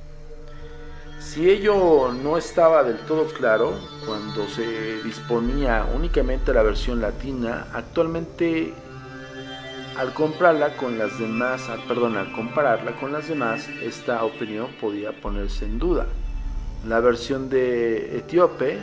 Si 1.19 1.51
ello 1.51 2.13
no 2.13 2.39
estaba 2.39 2.83
del 2.83 2.99
todo 3.01 3.27
claro 3.27 3.75
cuando 4.07 4.49
se 4.49 5.03
disponía 5.03 5.87
únicamente 5.95 6.55
la 6.55 6.63
versión 6.63 7.01
latina, 7.01 7.67
actualmente 7.75 8.73
al 10.01 10.15
comprarla 10.15 10.79
con 10.79 10.97
las 10.97 11.19
demás, 11.19 11.69
perdón, 11.87 12.17
al 12.17 12.33
compararla 12.33 12.93
con 12.93 13.13
las 13.13 13.29
demás, 13.29 13.69
esta 13.83 14.25
opinión 14.25 14.69
podía 14.81 15.13
ponerse 15.13 15.67
en 15.67 15.79
duda. 15.79 16.07
La 16.89 17.01
versión 17.01 17.51
de 17.51 18.17
Etíope, 18.17 18.79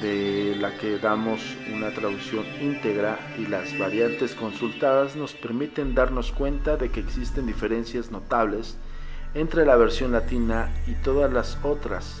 de 0.00 0.56
la 0.58 0.76
que 0.78 0.98
damos 0.98 1.40
una 1.72 1.94
traducción 1.94 2.44
íntegra 2.60 3.20
y 3.38 3.46
las 3.46 3.78
variantes 3.78 4.34
consultadas 4.34 5.14
nos 5.14 5.32
permiten 5.32 5.94
darnos 5.94 6.32
cuenta 6.32 6.76
de 6.76 6.90
que 6.90 6.98
existen 6.98 7.46
diferencias 7.46 8.10
notables 8.10 8.76
entre 9.34 9.64
la 9.64 9.76
versión 9.76 10.10
latina 10.10 10.74
y 10.88 10.94
todas 11.04 11.32
las 11.32 11.56
otras 11.62 12.20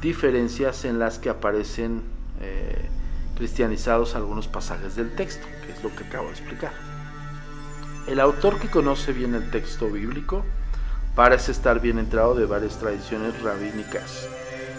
diferencias 0.00 0.86
en 0.86 0.98
las 0.98 1.18
que 1.18 1.28
aparecen 1.28 2.00
eh, 2.40 2.88
cristianizados 3.36 4.14
algunos 4.14 4.48
pasajes 4.48 4.96
del 4.96 5.14
texto, 5.14 5.46
que 5.66 5.72
es 5.72 5.84
lo 5.84 5.94
que 5.94 6.04
acabo 6.04 6.28
de 6.28 6.32
explicar. 6.32 6.91
El 8.08 8.18
autor 8.18 8.58
que 8.58 8.68
conoce 8.68 9.12
bien 9.12 9.36
el 9.36 9.48
texto 9.50 9.88
bíblico 9.88 10.44
parece 11.14 11.52
estar 11.52 11.80
bien 11.80 12.00
entrado 12.00 12.34
de 12.34 12.46
varias 12.46 12.76
tradiciones 12.78 13.40
rabínicas. 13.42 14.26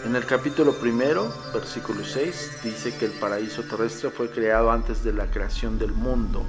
En 0.05 0.17
el 0.17 0.25
capítulo 0.25 0.73
primero, 0.73 1.33
versículo 1.53 2.03
6, 2.03 2.59
dice 2.65 2.93
que 2.97 3.05
el 3.05 3.11
paraíso 3.11 3.63
terrestre 3.63 4.09
fue 4.09 4.29
creado 4.29 4.71
antes 4.71 5.05
de 5.05 5.13
la 5.13 5.27
creación 5.27 5.79
del 5.79 5.93
mundo. 5.93 6.43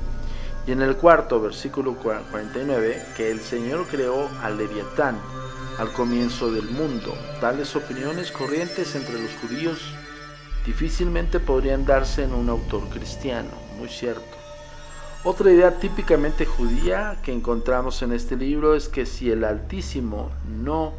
Y 0.66 0.72
en 0.72 0.82
el 0.82 0.96
cuarto, 0.96 1.40
versículo 1.40 1.94
49, 1.94 3.02
que 3.16 3.30
el 3.30 3.40
Señor 3.40 3.86
creó 3.86 4.28
al 4.42 4.58
leviatán 4.58 5.16
al 5.78 5.92
comienzo 5.92 6.50
del 6.50 6.68
mundo. 6.70 7.16
Tales 7.40 7.76
opiniones 7.76 8.32
corrientes 8.32 8.96
entre 8.96 9.20
los 9.20 9.30
judíos 9.40 9.94
difícilmente 10.66 11.38
podrían 11.38 11.84
darse 11.84 12.24
en 12.24 12.34
un 12.34 12.48
autor 12.48 12.88
cristiano, 12.88 13.50
muy 13.78 13.88
cierto. 13.88 14.43
Otra 15.26 15.50
idea 15.50 15.78
típicamente 15.78 16.44
judía 16.44 17.16
que 17.22 17.32
encontramos 17.32 18.02
en 18.02 18.12
este 18.12 18.36
libro 18.36 18.74
es 18.74 18.90
que 18.90 19.06
si 19.06 19.30
el 19.30 19.44
Altísimo 19.44 20.30
no 20.46 20.92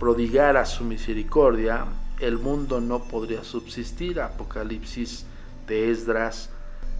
prodigara 0.00 0.66
su 0.66 0.82
misericordia, 0.82 1.84
el 2.18 2.36
mundo 2.36 2.80
no 2.80 3.04
podría 3.04 3.44
subsistir. 3.44 4.20
Apocalipsis 4.20 5.24
de 5.68 5.92
Esdras 5.92 6.50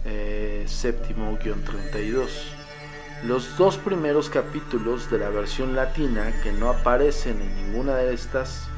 eh, 0.05 0.63
séptimo 0.65 1.37
32. 1.37 2.53
Los 3.25 3.57
dos 3.57 3.75
primeros 3.75 4.29
capítulos 4.29 5.11
de 5.11 5.19
la 5.19 5.29
versión 5.29 5.75
latina 5.75 6.33
que 6.41 6.53
no 6.53 6.69
aparecen 6.69 7.41
en 7.41 7.53
ninguna 7.65 7.97
de 7.97 8.13
estas 8.13 8.69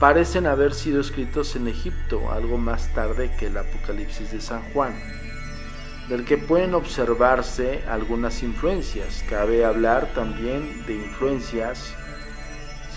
parecen 0.00 0.46
haber 0.46 0.72
sido 0.72 1.02
escritos 1.02 1.54
en 1.54 1.68
Egipto 1.68 2.32
algo 2.32 2.56
más 2.56 2.94
tarde 2.94 3.30
que 3.38 3.48
el 3.48 3.58
Apocalipsis 3.58 4.32
de 4.32 4.40
San 4.40 4.62
Juan. 4.72 5.25
Del 6.08 6.24
que 6.24 6.38
pueden 6.38 6.74
observarse 6.74 7.82
algunas 7.88 8.42
influencias. 8.42 9.24
Cabe 9.28 9.64
hablar 9.64 10.12
también 10.14 10.86
de 10.86 10.94
influencias, 10.94 11.92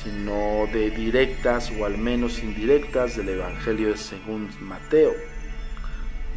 sino 0.04 0.68
de 0.72 0.92
directas 0.92 1.72
o 1.80 1.86
al 1.86 1.98
menos 1.98 2.44
indirectas 2.44 3.18
del 3.18 3.30
Evangelio 3.30 3.98
según 3.98 4.50
Mateo, 4.62 5.14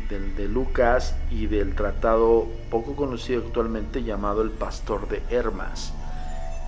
del 0.09 0.35
de 0.35 0.49
Lucas 0.49 1.15
y 1.31 1.47
del 1.47 1.75
tratado 1.75 2.49
poco 2.71 2.97
conocido 2.97 3.43
actualmente 3.47 4.03
llamado 4.03 4.43
El 4.43 4.51
Pastor 4.51 5.09
de 5.09 5.23
Hermas, 5.31 5.93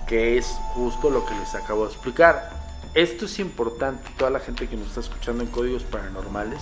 que 0.07 0.37
es 0.37 0.45
justo 0.73 1.09
lo 1.09 1.25
que 1.25 1.33
les 1.35 1.53
acabo 1.55 1.85
de 1.85 1.93
explicar. 1.93 2.49
Esto 2.93 3.25
es 3.25 3.39
importante, 3.39 4.07
toda 4.17 4.29
la 4.29 4.39
gente 4.39 4.67
que 4.67 4.77
nos 4.77 4.87
está 4.87 5.01
escuchando 5.01 5.43
en 5.43 5.49
Códigos 5.49 5.83
Paranormales, 5.83 6.61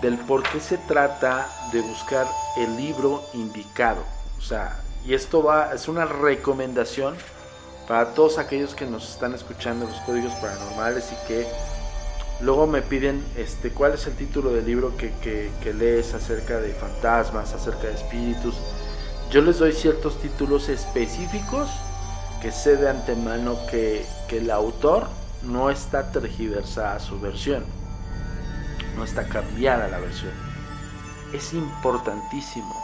del 0.00 0.16
por 0.16 0.42
qué 0.42 0.60
se 0.60 0.78
trata 0.78 1.48
de 1.72 1.80
buscar 1.80 2.26
el 2.56 2.76
libro 2.76 3.22
indicado. 3.34 4.02
O 4.38 4.42
sea, 4.42 4.80
y 5.04 5.14
esto 5.14 5.42
va, 5.42 5.72
es 5.74 5.88
una 5.88 6.04
recomendación 6.04 7.16
para 7.86 8.14
todos 8.14 8.38
aquellos 8.38 8.74
que 8.74 8.86
nos 8.86 9.10
están 9.10 9.34
escuchando 9.34 9.86
los 9.86 9.98
códigos 10.00 10.32
paranormales 10.34 11.10
y 11.12 11.26
que 11.26 11.46
luego 12.40 12.66
me 12.66 12.82
piden 12.82 13.24
este, 13.36 13.70
cuál 13.70 13.94
es 13.94 14.06
el 14.06 14.14
título 14.14 14.52
del 14.52 14.66
libro 14.66 14.96
que, 14.96 15.12
que, 15.22 15.74
lees 15.74 16.14
acerca 16.14 16.60
de 16.60 16.72
fantasmas, 16.74 17.54
acerca 17.54 17.88
de 17.88 17.94
espíritus. 17.94 18.54
Yo 19.30 19.42
les 19.42 19.58
doy 19.58 19.72
ciertos 19.72 20.20
títulos 20.20 20.68
específicos 20.68 21.68
que 22.40 22.52
sé 22.52 22.76
de 22.76 22.88
antemano 22.88 23.58
que, 23.70 24.06
que 24.28 24.38
el 24.38 24.50
autor 24.50 25.08
no 25.42 25.70
está 25.70 26.12
tergiversada 26.12 27.00
su 27.00 27.18
versión 27.20 27.77
no 28.98 29.04
está 29.04 29.26
cambiada 29.28 29.88
la 29.88 30.00
versión. 30.00 30.32
Es 31.32 31.54
importantísimo. 31.54 32.74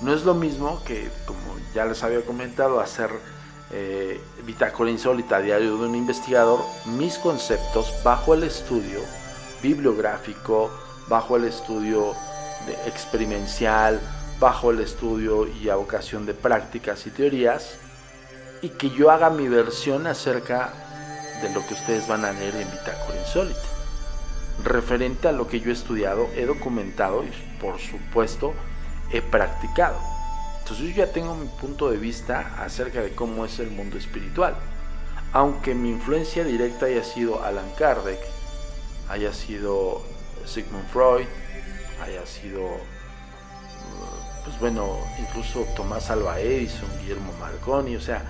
No 0.00 0.12
es 0.14 0.24
lo 0.24 0.34
mismo 0.34 0.82
que, 0.84 1.10
como 1.26 1.56
ya 1.74 1.84
les 1.84 2.02
había 2.02 2.24
comentado, 2.24 2.80
hacer 2.80 3.10
eh, 3.70 4.20
bitácora 4.44 4.90
insólita 4.90 5.40
diario 5.40 5.76
de 5.76 5.86
un 5.86 5.94
investigador, 5.94 6.60
mis 6.86 7.18
conceptos 7.18 7.92
bajo 8.02 8.34
el 8.34 8.42
estudio 8.42 9.00
bibliográfico, 9.62 10.70
bajo 11.08 11.36
el 11.36 11.44
estudio 11.44 12.14
de 12.66 12.76
bajo 14.40 14.72
el 14.72 14.80
estudio 14.80 15.46
y 15.46 15.68
avocación 15.68 16.26
de 16.26 16.34
prácticas 16.34 17.06
y 17.06 17.10
teorías, 17.10 17.76
y 18.60 18.70
que 18.70 18.90
yo 18.90 19.10
haga 19.10 19.30
mi 19.30 19.48
versión 19.48 20.06
acerca 20.06 20.72
de 21.42 21.52
lo 21.52 21.64
que 21.66 21.74
ustedes 21.74 22.08
van 22.08 22.24
a 22.24 22.32
leer 22.32 22.56
en 22.56 22.70
Bitácora 22.70 23.20
Insólita 23.20 23.71
referente 24.64 25.28
a 25.28 25.32
lo 25.32 25.48
que 25.48 25.60
yo 25.60 25.70
he 25.70 25.72
estudiado, 25.72 26.28
he 26.36 26.46
documentado 26.46 27.24
y 27.24 27.30
por 27.60 27.78
supuesto 27.78 28.54
he 29.10 29.22
practicado. 29.22 29.98
Entonces 30.60 30.88
yo 30.88 31.04
ya 31.04 31.12
tengo 31.12 31.34
mi 31.34 31.48
punto 31.48 31.90
de 31.90 31.96
vista 31.96 32.54
acerca 32.58 33.00
de 33.00 33.14
cómo 33.14 33.44
es 33.44 33.58
el 33.58 33.70
mundo 33.70 33.98
espiritual. 33.98 34.54
Aunque 35.32 35.74
mi 35.74 35.90
influencia 35.90 36.44
directa 36.44 36.86
haya 36.86 37.02
sido 37.02 37.42
Alan 37.42 37.70
Kardec, 37.78 38.20
haya 39.08 39.32
sido 39.32 40.02
Sigmund 40.44 40.86
Freud, 40.88 41.26
haya 42.02 42.24
sido, 42.26 42.68
pues 44.44 44.58
bueno, 44.60 44.98
incluso 45.18 45.66
Tomás 45.74 46.10
Alva 46.10 46.38
Edison, 46.40 46.88
Guillermo 47.00 47.32
Marconi, 47.40 47.96
o 47.96 48.00
sea, 48.00 48.22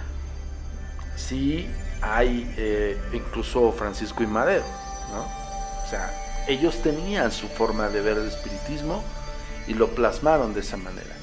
sí 1.16 1.68
hay 2.00 2.52
eh, 2.56 2.98
incluso 3.12 3.72
Francisco 3.72 4.22
y 4.22 4.26
Madero, 4.26 4.64
¿no? 5.12 5.41
Ellos 6.48 6.82
tenían 6.82 7.30
su 7.30 7.48
forma 7.48 7.88
de 7.88 8.00
ver 8.00 8.18
el 8.18 8.26
espiritismo 8.26 9.02
y 9.66 9.74
lo 9.74 9.88
plasmaron 9.88 10.54
de 10.54 10.60
esa 10.60 10.76
manera. 10.76 11.16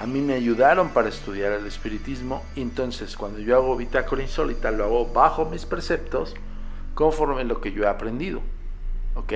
A 0.00 0.06
mí 0.06 0.20
me 0.20 0.34
ayudaron 0.34 0.88
para 0.90 1.08
estudiar 1.08 1.52
el 1.52 1.66
espiritismo 1.66 2.42
entonces 2.56 3.16
cuando 3.16 3.38
yo 3.38 3.56
hago 3.56 3.76
bitácora 3.76 4.22
insólita 4.22 4.70
lo 4.72 4.84
hago 4.84 5.06
bajo 5.06 5.44
mis 5.44 5.64
preceptos 5.66 6.34
conforme 6.94 7.44
lo 7.44 7.60
que 7.60 7.72
yo 7.72 7.84
he 7.84 7.88
aprendido. 7.88 8.40
¿Ok? 9.14 9.32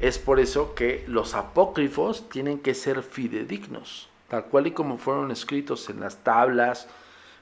Es 0.00 0.18
por 0.18 0.40
eso 0.40 0.74
que 0.74 1.04
los 1.08 1.34
apócrifos 1.34 2.28
tienen 2.28 2.58
que 2.58 2.74
ser 2.74 3.02
fidedignos, 3.02 4.08
tal 4.28 4.44
cual 4.46 4.66
y 4.66 4.72
como 4.72 4.98
fueron 4.98 5.30
escritos 5.30 5.88
en 5.88 6.00
las 6.00 6.18
tablas, 6.18 6.88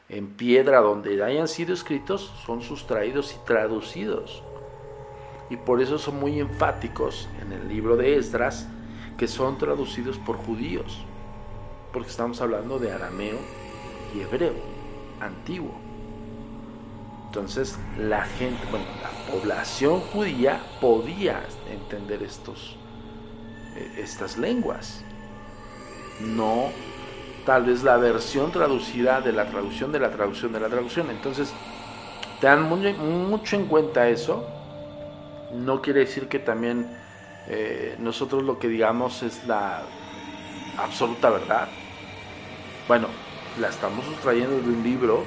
en 0.09 0.29
piedra, 0.29 0.81
donde 0.81 1.23
hayan 1.25 1.49
sido 1.49 1.73
escritos, 1.73 2.33
son 2.47 2.63
sustraídos 2.63 3.33
y 3.35 3.47
traducidos 3.47 4.43
y 5.53 5.59
por 5.59 5.83
eso 5.83 5.99
son 5.99 6.19
muy 6.19 6.41
enfáticos 6.41 7.29
en 7.43 7.53
el 7.53 7.69
libro 7.69 7.99
de 7.99 8.17
Esdras 8.17 8.67
que 9.19 9.29
son 9.29 9.59
traducidos 9.59 10.17
por 10.17 10.39
judíos, 10.39 11.05
porque 11.93 12.09
estamos 12.09 12.41
hablando 12.41 12.79
de 12.79 12.91
arameo 12.91 13.37
y 14.15 14.21
hebreo, 14.21 14.55
antiguo. 15.21 15.75
Entonces 17.27 17.79
la 17.99 18.23
gente, 18.25 18.63
bueno, 18.71 18.87
la 19.03 19.31
población 19.31 20.01
judía 20.01 20.59
podía 20.81 21.43
entender 21.71 22.23
estos, 22.23 22.79
eh, 23.77 23.97
estas 23.99 24.39
lenguas. 24.39 25.05
No 26.19 26.71
tal 27.45 27.65
vez 27.67 27.83
la 27.83 27.99
versión 27.99 28.53
traducida 28.53 29.21
de 29.21 29.33
la 29.33 29.51
traducción 29.51 29.93
de 29.93 30.01
la 30.01 30.11
traducción 30.11 30.51
de 30.55 30.61
la 30.61 30.69
traducción. 30.71 31.11
Entonces, 31.11 31.53
te 32.41 32.47
dan 32.47 32.63
mucho 32.71 33.57
en 33.57 33.67
cuenta 33.67 34.09
eso 34.09 34.62
no 35.53 35.83
quiere 35.83 36.01
decir 36.01 36.29
que 36.29 36.39
también 36.39 36.87
eh, 37.49 37.97
nosotros 37.99 38.43
lo 38.43 38.59
que 38.59 38.69
digamos 38.69 39.23
es 39.23 39.47
la 39.47 39.83
absoluta 40.79 41.31
verdad. 41.31 41.69
Bueno, 42.89 43.09
la 43.61 43.69
estamos 43.69 44.05
sustrayendo 44.05 44.61
de 44.61 44.69
un 44.69 44.83
libro 44.83 45.25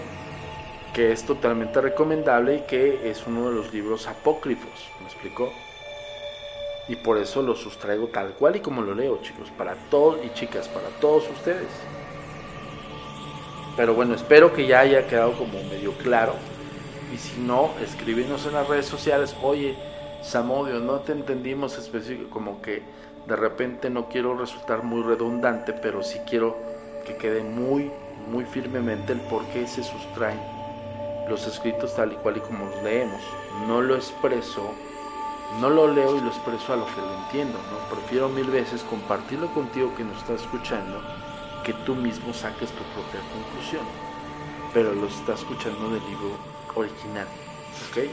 que 0.94 1.12
es 1.12 1.26
totalmente 1.26 1.82
recomendable 1.82 2.56
y 2.58 2.62
que 2.62 3.10
es 3.10 3.28
uno 3.28 3.50
de 3.50 3.56
los 3.56 3.74
libros 3.74 4.08
apócrifos, 4.08 4.90
¿me 5.02 5.08
explicó? 5.08 5.52
Y 6.88 6.96
por 6.96 7.18
eso 7.18 7.42
lo 7.42 7.56
sustraigo 7.56 8.08
tal 8.08 8.30
cual 8.34 8.56
y 8.56 8.60
como 8.60 8.82
lo 8.82 8.96
leo, 8.96 9.20
chicos, 9.22 9.50
para 9.58 9.76
todos 9.90 10.24
y 10.24 10.34
chicas, 10.34 10.68
para 10.70 10.88
todos 11.02 11.30
ustedes. 11.30 11.68
Pero 13.76 13.94
bueno, 13.94 14.16
espero 14.16 14.54
que 14.54 14.68
ya 14.68 14.80
haya 14.80 15.08
quedado 15.08 15.34
como 15.34 15.62
medio 15.64 15.92
claro. 15.94 16.36
Y 17.14 17.18
si 17.18 17.40
no, 17.42 17.72
escríbenos 17.84 18.46
en 18.46 18.54
las 18.54 18.68
redes 18.68 18.86
sociales, 18.86 19.36
oye, 19.42 19.76
Samodio, 20.26 20.80
no 20.80 21.02
te 21.02 21.12
entendimos 21.12 21.78
específico, 21.78 22.32
como 22.32 22.60
que 22.60 22.82
de 23.28 23.36
repente 23.36 23.92
no 23.92 24.10
quiero 24.10 24.36
resultar 24.36 24.82
muy 24.82 25.04
redundante, 25.04 25.72
pero 25.72 26.02
sí 26.02 26.20
quiero 26.28 26.58
que 27.06 27.16
quede 27.16 27.44
muy, 27.44 27.92
muy 28.32 28.44
firmemente 28.44 29.14
el 29.14 29.22
por 29.22 29.46
qué 29.50 29.68
se 29.68 29.84
sustraen 29.84 30.40
los 31.30 31.46
escritos 31.46 31.96
tal 31.96 32.14
y 32.14 32.16
cual 32.16 32.38
y 32.38 32.40
como 32.40 32.66
los 32.66 32.82
leemos. 32.82 33.22
No 33.68 33.84
lo 33.84 33.96
expreso, 33.96 34.72
no 35.62 35.70
lo 35.70 35.94
leo 35.94 36.18
y 36.18 36.22
lo 36.22 36.30
expreso 36.30 36.74
a 36.74 36.78
lo 36.78 36.88
que 36.88 37.02
lo 37.02 37.24
entiendo. 37.26 37.60
Prefiero 37.92 38.28
mil 38.28 38.48
veces 38.48 38.82
compartirlo 38.82 39.54
contigo 39.54 39.94
que 39.96 40.04
nos 40.04 40.18
estás 40.18 40.42
escuchando, 40.42 41.02
que 41.64 41.74
tú 41.86 41.94
mismo 41.94 42.34
saques 42.34 42.72
tu 42.72 42.84
propia 42.96 43.22
conclusión. 43.32 43.86
Pero 44.74 44.92
lo 44.96 45.06
estás 45.06 45.42
escuchando 45.42 45.92
del 45.92 46.04
libro 46.06 46.32
original, 46.76 47.28
¿ok? 47.92 48.10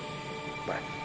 Bueno. 0.67 1.02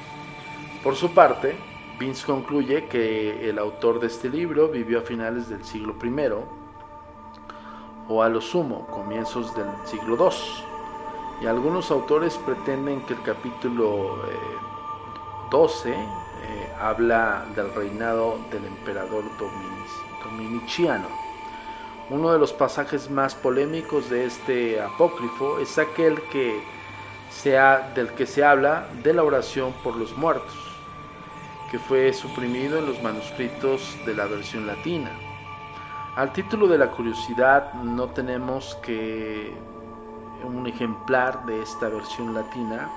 Por 0.87 0.95
su 0.95 1.13
parte, 1.13 1.53
Vince 1.99 2.25
concluye 2.25 2.85
que 2.85 3.49
el 3.49 3.59
autor 3.59 3.99
de 3.99 4.07
este 4.07 4.29
libro 4.29 4.69
vivió 4.69 4.99
a 4.99 5.01
finales 5.01 5.49
del 5.49 5.65
siglo 5.65 5.97
I 6.01 6.31
o 8.07 8.23
a 8.23 8.29
lo 8.29 8.39
sumo 8.39 8.87
comienzos 8.87 9.53
del 9.53 9.67
siglo 9.83 10.15
II. 10.15 11.43
Y 11.43 11.45
algunos 11.45 11.91
autores 11.91 12.37
pretenden 12.37 13.01
que 13.01 13.15
el 13.15 13.21
capítulo 13.21 14.15
12 15.51 15.89
eh, 15.89 15.93
eh, 15.93 16.71
habla 16.79 17.43
del 17.53 17.73
reinado 17.73 18.37
del 18.49 18.63
emperador 18.63 19.25
Dominiciano. 20.23 21.09
Uno 22.09 22.31
de 22.31 22.39
los 22.39 22.53
pasajes 22.53 23.11
más 23.11 23.35
polémicos 23.35 24.09
de 24.09 24.23
este 24.23 24.81
apócrifo 24.81 25.59
es 25.59 25.77
aquel 25.77 26.21
que 26.31 26.63
del 27.93 28.13
que 28.13 28.25
se 28.25 28.45
habla 28.45 28.87
de 29.03 29.13
la 29.13 29.23
oración 29.23 29.73
por 29.83 29.97
los 29.97 30.15
muertos 30.17 30.66
que 31.71 31.79
fue 31.79 32.13
suprimido 32.13 32.79
en 32.79 32.85
los 32.85 33.01
manuscritos 33.01 33.97
de 34.05 34.13
la 34.13 34.25
versión 34.25 34.65
latina. 34.65 35.11
Al 36.15 36.31
título 36.31 36.67
de 36.67 36.77
la 36.77 36.91
curiosidad 36.91 37.73
no 37.73 38.09
tenemos 38.09 38.75
que 38.81 39.53
un 40.43 40.65
ejemplar 40.65 41.45
de 41.45 41.61
esta 41.61 41.89
versión 41.89 42.33
latina, 42.33 42.89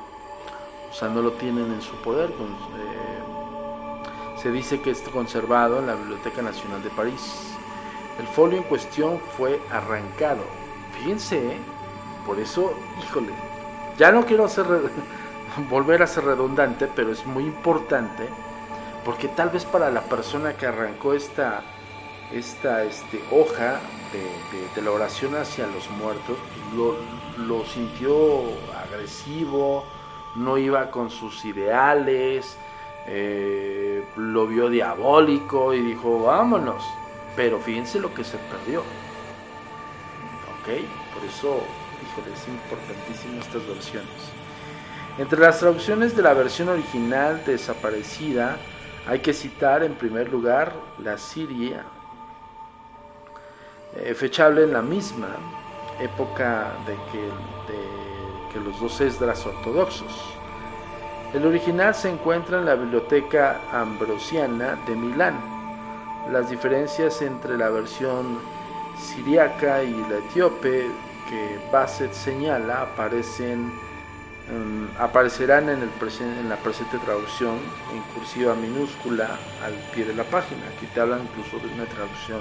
o 0.91 0.95
sea, 0.95 1.09
no 1.09 1.21
lo 1.21 1.33
tienen 1.33 1.73
en 1.73 1.83
su 1.83 1.95
poder. 1.97 2.31
Eh, 2.31 3.21
se 4.41 4.51
dice 4.51 4.81
que 4.81 4.91
está 4.91 5.11
conservado 5.11 5.81
en 5.81 5.87
la 5.87 5.95
Biblioteca 5.95 6.41
Nacional 6.41 6.83
de 6.83 6.91
París. 6.91 7.55
El 8.18 8.27
folio 8.29 8.59
en 8.59 8.64
cuestión 8.64 9.21
fue 9.37 9.61
arrancado. 9.71 10.43
Fíjense, 10.97 11.55
¿eh? 11.55 11.59
por 12.25 12.39
eso, 12.39 12.73
híjole, 13.03 13.33
ya 13.99 14.12
no 14.12 14.25
quiero 14.25 14.45
hacer 14.45 14.66
volver 15.71 16.03
a 16.03 16.07
ser 16.07 16.25
redundante, 16.25 16.89
pero 16.95 17.11
es 17.11 17.27
muy 17.27 17.45
importante 17.45 18.29
porque 19.05 19.28
tal 19.28 19.51
vez 19.51 19.64
para 19.64 19.90
la 19.90 20.03
persona 20.03 20.55
que 20.55 20.66
arrancó 20.66 21.14
esta, 21.14 21.62
esta 22.32 22.84
este, 22.84 23.22
hoja 23.30 23.80
de, 24.74 24.82
la 24.82 24.90
oración 24.90 25.36
hacia 25.36 25.66
los 25.66 25.88
muertos, 25.90 26.36
lo, 26.74 26.96
lo 27.44 27.64
sintió 27.64 28.42
agresivo, 28.84 29.84
no 30.36 30.59
iba 30.59 30.90
con 30.90 31.11
sus 31.11 31.44
ideales, 31.44 32.57
eh, 33.07 34.05
lo 34.16 34.46
vio 34.46 34.68
diabólico 34.68 35.74
y 35.74 35.80
dijo, 35.80 36.22
vámonos. 36.22 36.84
Pero 37.36 37.59
fíjense 37.61 38.01
lo 38.01 38.12
que 38.12 38.24
se 38.24 38.36
perdió. 38.36 38.80
Ok, 38.80 40.68
por 41.14 41.24
eso, 41.24 41.61
híjole, 42.03 42.34
es 42.34 42.48
importantísimo 42.48 43.40
estas 43.40 43.66
versiones. 43.66 44.40
Entre 45.18 45.38
las 45.40 45.59
traducciones 45.59 46.16
de 46.16 46.22
la 46.22 46.34
versión 46.34 46.68
original 46.68 47.42
desaparecida, 47.44 48.57
hay 49.11 49.19
que 49.19 49.35
citar 49.35 49.83
en 49.83 49.95
primer 49.95 50.31
lugar 50.31 50.73
la 51.03 51.19
Siria, 51.19 51.83
eh, 53.97 54.15
fechable 54.15 54.63
en 54.63 54.73
la 54.73 54.83
misma 54.83 55.31
época 56.01 56.69
de 56.87 56.95
que, 57.11 58.61
los 58.65 58.81
dos 58.81 59.01
Esdras 59.01 59.45
ortodoxos. 59.45 60.33
El 61.35 61.45
original 61.45 61.93
se 61.93 62.09
encuentra 62.09 62.59
en 62.59 62.67
la 62.67 62.77
Biblioteca 62.77 63.61
Ambrosiana 63.73 64.79
de 64.87 64.95
Milán. 64.95 65.35
Las 66.31 66.49
diferencias 66.49 67.21
entre 67.21 67.57
la 67.57 67.69
versión 67.69 68.39
siriaca 68.97 69.83
y 69.83 69.93
la 70.09 70.19
etíope 70.19 70.87
que 71.29 71.61
Bassett 71.73 72.13
señala 72.13 72.83
aparecen, 72.83 73.73
em, 74.51 74.88
aparecerán 74.98 75.68
en, 75.68 75.82
el 75.82 75.90
en 76.20 76.48
la 76.48 76.57
presente 76.57 76.98
traducción 76.98 77.59
en 77.92 78.03
cursiva 78.14 78.55
minúscula 78.55 79.38
al 79.64 79.74
pie 79.94 80.05
de 80.05 80.14
la 80.14 80.24
página. 80.24 80.62
Aquí 80.76 80.86
te 80.86 81.01
hablan 81.01 81.22
incluso 81.22 81.59
de 81.64 81.72
una 81.72 81.86
traducción 81.86 82.40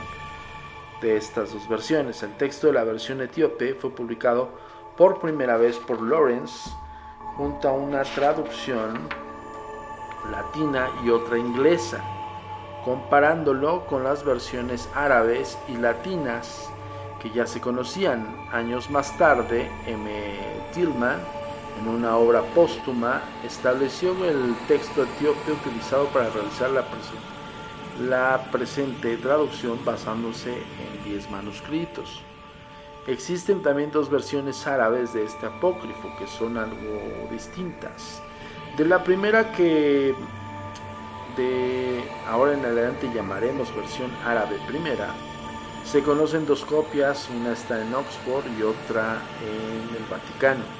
de 1.02 1.18
estas 1.18 1.54
dos 1.54 1.68
versiones. 1.70 2.24
El 2.24 2.36
texto 2.38 2.68
de 2.68 2.74
la 2.74 2.84
versión 2.84 3.22
etíope 3.22 3.76
fue 3.76 3.92
publicado 3.92 4.50
por 4.98 5.20
primera 5.20 5.58
vez 5.58 5.78
por 5.78 6.02
Lawrence 6.02 6.70
junto 7.38 7.70
a 7.70 7.72
una 7.72 8.04
traducción 8.04 9.08
latina 10.30 10.90
y 11.04 11.10
otra 11.10 11.38
inglesa, 11.38 12.04
comparándolo 12.84 13.86
con 13.86 14.04
las 14.04 14.26
versiones 14.26 14.90
árabes 14.94 15.58
y 15.68 15.78
latinas 15.78 16.70
que 17.22 17.30
ya 17.32 17.46
se 17.46 17.62
conocían. 17.62 18.36
Años 18.52 18.90
más 18.90 19.18
tarde, 19.18 19.70
M. 19.86 20.10
Tillman, 20.74 21.20
en 21.80 21.88
una 21.88 22.18
obra 22.18 22.42
póstuma, 22.54 23.22
estableció 23.46 24.12
el 24.26 24.56
texto 24.68 25.04
etíope 25.04 25.52
utilizado 25.52 26.06
para 26.08 26.30
realizar 26.30 26.70
la, 26.72 26.86
la 28.08 28.52
presente 28.52 29.18
traducción 29.18 29.84
basándose 29.86 30.54
en 30.54 31.04
10 31.12 31.32
manuscritos. 31.32 32.22
Existen 33.08 33.62
también 33.62 33.92
dos 33.92 34.10
versiones 34.10 34.68
árabes 34.68 35.14
de 35.14 35.24
este 35.26 35.46
apócrifo 35.46 36.10
que 36.20 36.28
son 36.28 36.58
algo 36.58 37.28
distintas. 37.32 38.22
De 38.78 38.86
la 38.86 39.04
primera 39.04 39.52
que 39.54 40.14
de 41.36 42.04
ahora 42.28 42.54
en 42.54 42.66
adelante 42.66 43.10
llamaremos 43.14 43.76
versión 43.76 44.12
árabe 44.26 44.58
primera, 44.68 45.08
se 45.86 46.04
conocen 46.04 46.46
dos 46.46 46.64
copias, 46.66 47.30
una 47.30 47.54
está 47.54 47.82
en 47.82 47.94
Oxford 47.96 48.46
y 48.60 48.62
otra 48.62 49.18
en 49.42 49.96
el 49.96 50.04
Vaticano. 50.10 50.79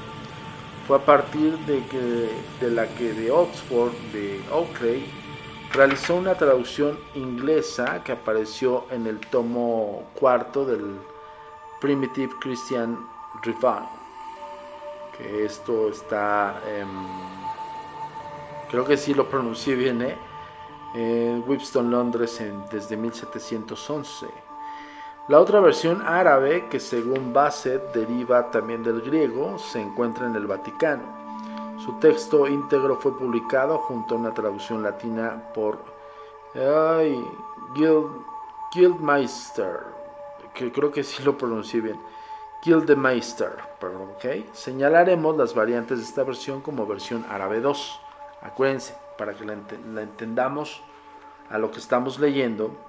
Fue 0.90 0.98
a 0.98 1.06
partir 1.06 1.56
de, 1.68 2.72
la 2.72 2.88
que 2.96 3.14
de 3.14 3.30
Oxford, 3.30 3.94
de 4.12 4.42
Oakley, 4.52 5.06
realizó 5.72 6.16
una 6.16 6.34
traducción 6.34 6.98
inglesa 7.14 8.04
que 8.04 8.14
apareció 8.14 8.86
en 8.90 9.06
el 9.06 9.20
tomo 9.20 10.02
cuarto 10.20 10.66
del 10.66 11.00
Primitive 11.80 12.34
Christian 12.42 12.98
Review, 13.44 13.88
que 15.16 15.46
esto 15.46 15.90
está, 15.90 16.60
creo 18.72 18.84
que 18.84 18.98
sí 18.98 19.14
lo 19.14 19.30
pronuncié 19.30 19.76
bien, 19.76 20.02
¿eh? 20.02 20.18
en 20.96 21.44
Whipstone, 21.46 21.92
Londres, 21.92 22.42
desde 22.72 22.98
1711. 22.98 24.49
La 25.30 25.40
otra 25.40 25.60
versión 25.60 26.02
árabe, 26.08 26.68
que 26.70 26.80
según 26.80 27.32
Bassett 27.32 27.94
deriva 27.94 28.50
también 28.50 28.82
del 28.82 29.00
griego, 29.02 29.60
se 29.60 29.80
encuentra 29.80 30.26
en 30.26 30.36
el 30.36 30.48
Vaticano. 30.48 31.04
Su 31.78 32.00
texto 32.00 32.48
íntegro 32.48 32.96
fue 32.96 33.16
publicado 33.16 33.78
junto 33.78 34.16
a 34.16 34.18
una 34.18 34.34
traducción 34.34 34.82
latina 34.82 35.44
por 35.54 35.78
ay, 36.56 37.24
Guildmeister, 38.74 39.82
que 40.56 40.72
creo 40.72 40.92
que 40.92 41.04
sí 41.04 41.22
lo 41.22 41.38
pronuncié 41.38 41.82
bien. 41.82 42.00
Gildemeister, 42.64 43.52
perdón, 43.80 44.10
¿ok? 44.16 44.52
Señalaremos 44.52 45.38
las 45.38 45.54
variantes 45.54 46.00
de 46.00 46.06
esta 46.06 46.24
versión 46.24 46.62
como 46.62 46.88
versión 46.88 47.24
árabe 47.30 47.62
2. 47.62 48.02
Acuérdense, 48.42 48.98
para 49.16 49.36
que 49.36 49.46
la, 49.46 49.54
entendamos 50.02 50.82
a 51.52 51.60
lo 51.60 51.70
que 51.70 51.78
estamos 51.78 52.18
leyendo. 52.20 52.89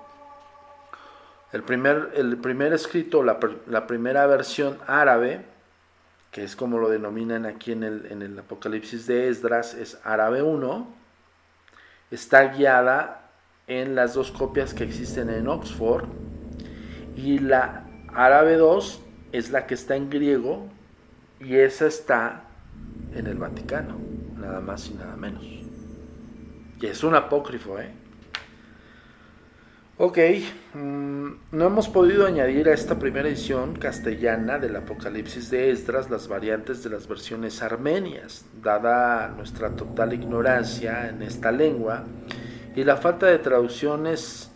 El 1.52 1.62
primer, 1.64 2.12
el 2.14 2.36
primer 2.36 2.72
escrito, 2.72 3.22
la, 3.24 3.86
primera 3.86 4.26
versión 4.26 4.78
árabe, 4.86 5.44
que 6.30 6.44
es 6.44 6.54
como 6.54 6.78
lo 6.78 6.88
denominan 6.88 7.44
aquí 7.44 7.72
en 7.72 7.82
el, 7.82 8.06
en 8.06 8.22
el 8.22 8.38
Apocalipsis 8.38 9.06
de 9.06 9.28
Esdras, 9.28 9.74
es 9.74 10.00
árabe 10.04 10.42
1, 10.42 10.86
está 12.12 12.44
guiada 12.48 13.30
en 13.66 13.96
las 13.96 14.14
dos 14.14 14.30
copias 14.30 14.74
que 14.74 14.84
existen 14.84 15.28
en 15.28 15.48
Oxford, 15.48 16.04
y 17.16 17.40
la 17.40 17.84
árabe 18.14 18.56
2 18.56 19.02
es 19.32 19.50
la 19.50 19.66
que 19.66 19.74
está 19.74 19.96
en 19.96 20.08
griego, 20.08 20.68
y 21.40 21.56
esa 21.56 21.86
está 21.86 22.44
en 23.14 23.26
el 23.26 23.38
Vaticano, 23.38 23.96
nada 24.36 24.60
más 24.60 24.88
y 24.88 24.94
nada 24.94 25.16
menos. 25.16 25.42
Y 25.42 26.86
es 26.86 27.02
un 27.02 27.16
apócrifo, 27.16 27.80
¿eh? 27.80 27.99
Ok, 30.02 30.16
mm, 30.72 31.28
no 31.52 31.66
hemos 31.66 31.90
podido 31.90 32.26
añadir 32.26 32.70
a 32.70 32.72
esta 32.72 32.98
primera 32.98 33.28
edición 33.28 33.74
castellana 33.74 34.58
del 34.58 34.74
Apocalipsis 34.76 35.50
de 35.50 35.70
Esdras 35.70 36.08
las 36.08 36.26
variantes 36.26 36.82
de 36.82 36.88
las 36.88 37.06
versiones 37.06 37.62
armenias, 37.62 38.46
dada 38.62 39.28
nuestra 39.28 39.76
total 39.76 40.14
ignorancia 40.14 41.10
en 41.10 41.20
esta 41.20 41.52
lengua 41.52 42.04
y 42.74 42.82
la 42.84 42.96
falta 42.96 43.26
de 43.26 43.40
traducciones 43.40 44.50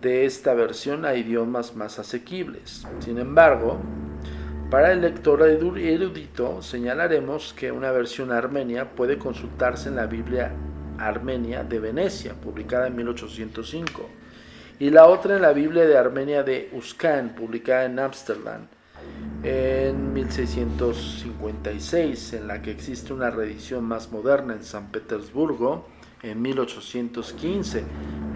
de 0.00 0.24
esta 0.24 0.54
versión 0.54 1.04
a 1.04 1.14
idiomas 1.14 1.76
más 1.76 2.00
asequibles. 2.00 2.84
Sin 2.98 3.18
embargo, 3.18 3.78
para 4.72 4.90
el 4.90 5.02
lector 5.02 5.40
erudito 5.42 6.62
señalaremos 6.62 7.54
que 7.54 7.70
una 7.70 7.92
versión 7.92 8.32
armenia 8.32 8.90
puede 8.96 9.18
consultarse 9.18 9.88
en 9.88 9.94
la 9.94 10.06
Biblia 10.06 10.50
Armenia 10.98 11.62
de 11.62 11.78
Venecia, 11.78 12.34
publicada 12.34 12.88
en 12.88 12.96
1805 12.96 14.23
y 14.78 14.90
la 14.90 15.06
otra 15.06 15.36
en 15.36 15.42
la 15.42 15.52
Biblia 15.52 15.86
de 15.86 15.96
Armenia 15.96 16.42
de 16.42 16.68
Uscan, 16.72 17.34
publicada 17.34 17.84
en 17.84 17.98
Ámsterdam 17.98 18.66
en 19.42 20.12
1656, 20.14 22.32
en 22.32 22.48
la 22.48 22.62
que 22.62 22.70
existe 22.70 23.12
una 23.12 23.28
reedición 23.30 23.84
más 23.84 24.10
moderna 24.10 24.54
en 24.54 24.64
San 24.64 24.90
Petersburgo 24.90 25.86
en 26.22 26.40
1815. 26.40 27.84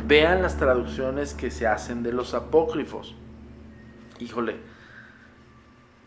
Vean 0.06 0.42
las 0.42 0.58
traducciones 0.58 1.32
que 1.34 1.50
se 1.50 1.66
hacen 1.66 2.02
de 2.02 2.12
los 2.12 2.34
apócrifos. 2.34 3.14
Híjole, 4.20 4.56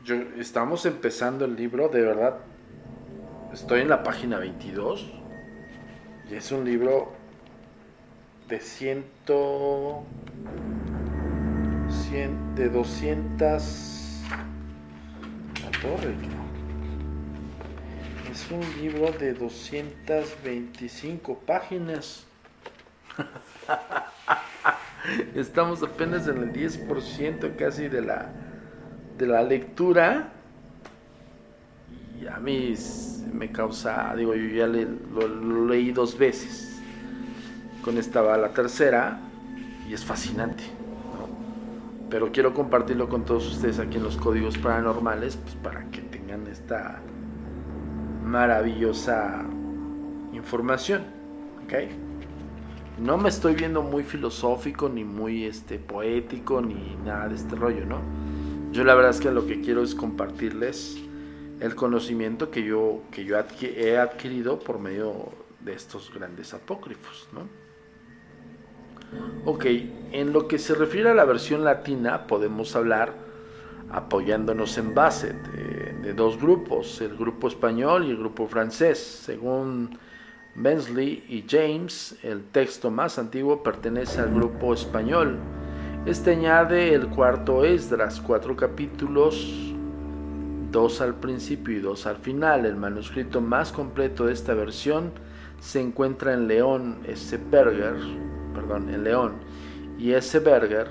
yo, 0.06 0.16
estamos 0.38 0.86
empezando 0.86 1.46
el 1.46 1.56
libro, 1.56 1.90
de 1.90 2.02
verdad, 2.02 2.38
estoy 3.54 3.82
en 3.82 3.90
la 3.90 4.04
página 4.04 4.38
22 4.38 5.12
y 6.30 6.36
es 6.36 6.52
un 6.52 6.64
libro 6.64 7.14
de 8.52 8.60
ciento... 8.60 10.04
de 12.56 12.70
200... 12.70 14.24
La 15.64 15.72
torre, 15.80 16.14
Es 18.30 18.52
un 18.52 18.60
libro 18.82 19.14
de 19.14 19.34
225 19.34 21.39
páginas. 21.45 22.28
Estamos 25.34 25.82
apenas 25.82 26.28
en 26.28 26.39
el 26.39 26.52
10% 26.52 27.56
casi 27.56 27.88
de 27.88 28.02
la, 28.02 28.34
de 29.18 29.28
la 29.28 29.43
lectura. 29.43 30.34
Y 32.22 32.28
a 32.28 32.36
mí 32.38 32.74
me 33.32 33.49
causa, 33.49 34.14
digo, 34.18 34.36
yo 34.36 34.49
ya 34.49 34.68
lo 34.68 35.68
leí 35.68 35.93
dos 35.93 36.18
veces 36.18 36.70
con 37.82 37.98
esta 37.98 38.22
va 38.22 38.38
la 38.38 38.50
tercera 38.50 39.20
y 39.90 39.94
es 39.94 40.06
fascinante. 40.06 40.64
Pero 42.10 42.32
quiero 42.32 42.54
compartirlo 42.54 43.08
con 43.08 43.24
todos 43.24 43.48
ustedes 43.48 43.80
aquí 43.80 43.98
en 43.98 44.04
los 44.04 44.18
códigos 44.18 44.58
paranormales 44.58 45.38
pues 45.38 45.56
para 45.56 45.86
que 45.92 46.02
tengan 46.02 46.46
esta 46.48 47.02
maravillosa 48.24 49.46
información. 50.34 51.04
No 53.00 53.18
me 53.18 53.30
estoy 53.30 53.56
viendo 53.56 53.82
muy 53.82 54.04
filosófico, 54.04 54.90
ni 54.90 55.06
muy 55.06 55.46
este, 55.46 55.80
poético, 55.80 56.62
ni 56.62 56.98
nada 57.06 57.30
de 57.30 57.36
este 57.36 57.56
rollo, 57.56 57.86
¿no? 57.86 58.02
Yo 58.72 58.84
la 58.84 58.94
verdad 58.94 59.12
es 59.12 59.22
que 59.22 59.32
lo 59.32 59.48
que 59.48 59.62
quiero 59.62 59.82
es 59.82 59.96
compartirles 59.96 60.98
el 61.62 61.76
conocimiento 61.76 62.52
que 62.52 62.64
yo, 62.64 63.04
que 63.12 63.24
yo 63.24 63.38
he 63.38 63.98
adquirido 63.98 64.60
por 64.60 64.80
medio 64.80 65.30
de 65.62 65.74
estos 65.74 66.14
grandes 66.14 66.54
apócrifos, 66.54 67.30
¿no? 67.32 67.61
Ok, 69.45 69.66
en 70.12 70.34
lo 70.34 70.47
que 70.47 70.59
se 70.59 70.76
refiere 70.76 71.09
a 71.09 71.14
la 71.14 71.26
versión 71.26 71.64
latina 71.64 72.28
podemos 72.28 72.76
hablar 72.76 73.14
apoyándonos 73.91 74.78
en 74.78 74.93
base 74.93 75.34
de, 75.34 76.14
dos 76.14 76.39
grupos, 76.39 76.99
el 77.01 77.16
grupo 77.16 77.47
español 77.47 78.05
y 78.05 78.12
el 78.12 78.18
grupo 78.18 78.47
francés. 78.47 78.99
Según 78.99 79.97
Bensley 80.55 81.24
y 81.30 81.45
James, 81.47 82.18
el 82.24 82.43
texto 82.43 82.91
más 82.91 83.18
antiguo 83.18 83.64
pertenece 83.64 84.20
al 84.20 84.34
grupo 84.34 84.74
español. 84.74 85.38
Este 86.05 86.32
añade 86.32 86.93
el 86.93 87.07
cuarto 87.07 87.64
Esdras, 87.64 88.20
cuatro 88.20 88.55
capítulos, 88.55 89.74
dos 90.72 90.99
al 90.99 91.16
principio 91.16 91.78
y 91.78 91.80
dos 91.80 92.05
al 92.07 92.18
final. 92.18 92.66
El 92.66 92.76
manuscrito 92.76 93.39
más 93.39 93.72
completo 93.72 94.26
de 94.26 94.34
esta 94.34 94.53
versión 94.53 95.12
se 95.59 95.80
encuentra 95.80 96.34
en 96.34 96.47
León 96.47 96.99
S. 97.07 97.39
Berger, 97.49 97.95
perdón, 98.54 98.89
en 98.89 99.04
León, 99.04 99.34
y 99.97 100.12
S. 100.14 100.39
Berger 100.39 100.89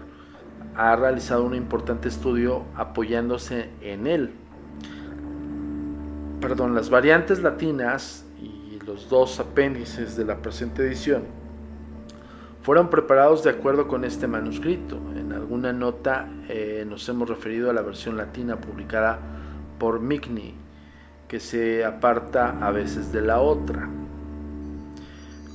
ha 0.77 0.95
realizado 0.97 1.45
un 1.45 1.55
importante 1.55 2.09
estudio 2.09 2.65
apoyándose 2.75 3.71
en 3.81 4.07
él. 4.07 4.31
Perdón, 6.41 6.75
las 6.75 6.91
variantes 6.91 7.43
latinas 7.43 8.25
y 8.41 8.79
los 8.87 9.09
dos 9.09 9.41
apéndices 9.41 10.17
de 10.17 10.25
la 10.25 10.37
presente 10.41 10.83
edición 10.83 11.41
fueron 12.63 12.91
preparados 12.91 13.43
de 13.43 13.51
acuerdo 13.51 13.89
con 13.89 14.05
este 14.05 14.27
manuscrito. 14.27 14.97
En 15.17 15.33
alguna 15.33 15.73
nota 15.73 16.29
eh, 16.49 16.85
nos 16.89 17.09
hemos 17.09 17.29
referido 17.29 17.71
a 17.71 17.73
la 17.73 17.83
versión 17.83 18.17
latina 18.17 18.57
publicada 18.57 19.19
por 19.79 20.01
Migny, 20.01 20.55
que 21.27 21.41
se 21.41 21.85
aparta 21.85 22.59
a 22.61 22.71
veces 22.71 23.13
de 23.13 23.23
la 23.23 23.41
otra. 23.41 23.89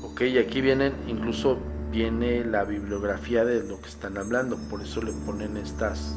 Ok, 0.03 0.21
aquí 0.39 0.61
vienen 0.61 0.93
incluso 1.07 1.59
viene 1.91 2.43
la 2.45 2.63
bibliografía 2.63 3.45
de 3.45 3.63
lo 3.63 3.79
que 3.81 3.89
están 3.89 4.17
hablando, 4.17 4.57
por 4.69 4.81
eso 4.81 5.01
le 5.01 5.11
ponen 5.25 5.57
estas, 5.57 6.15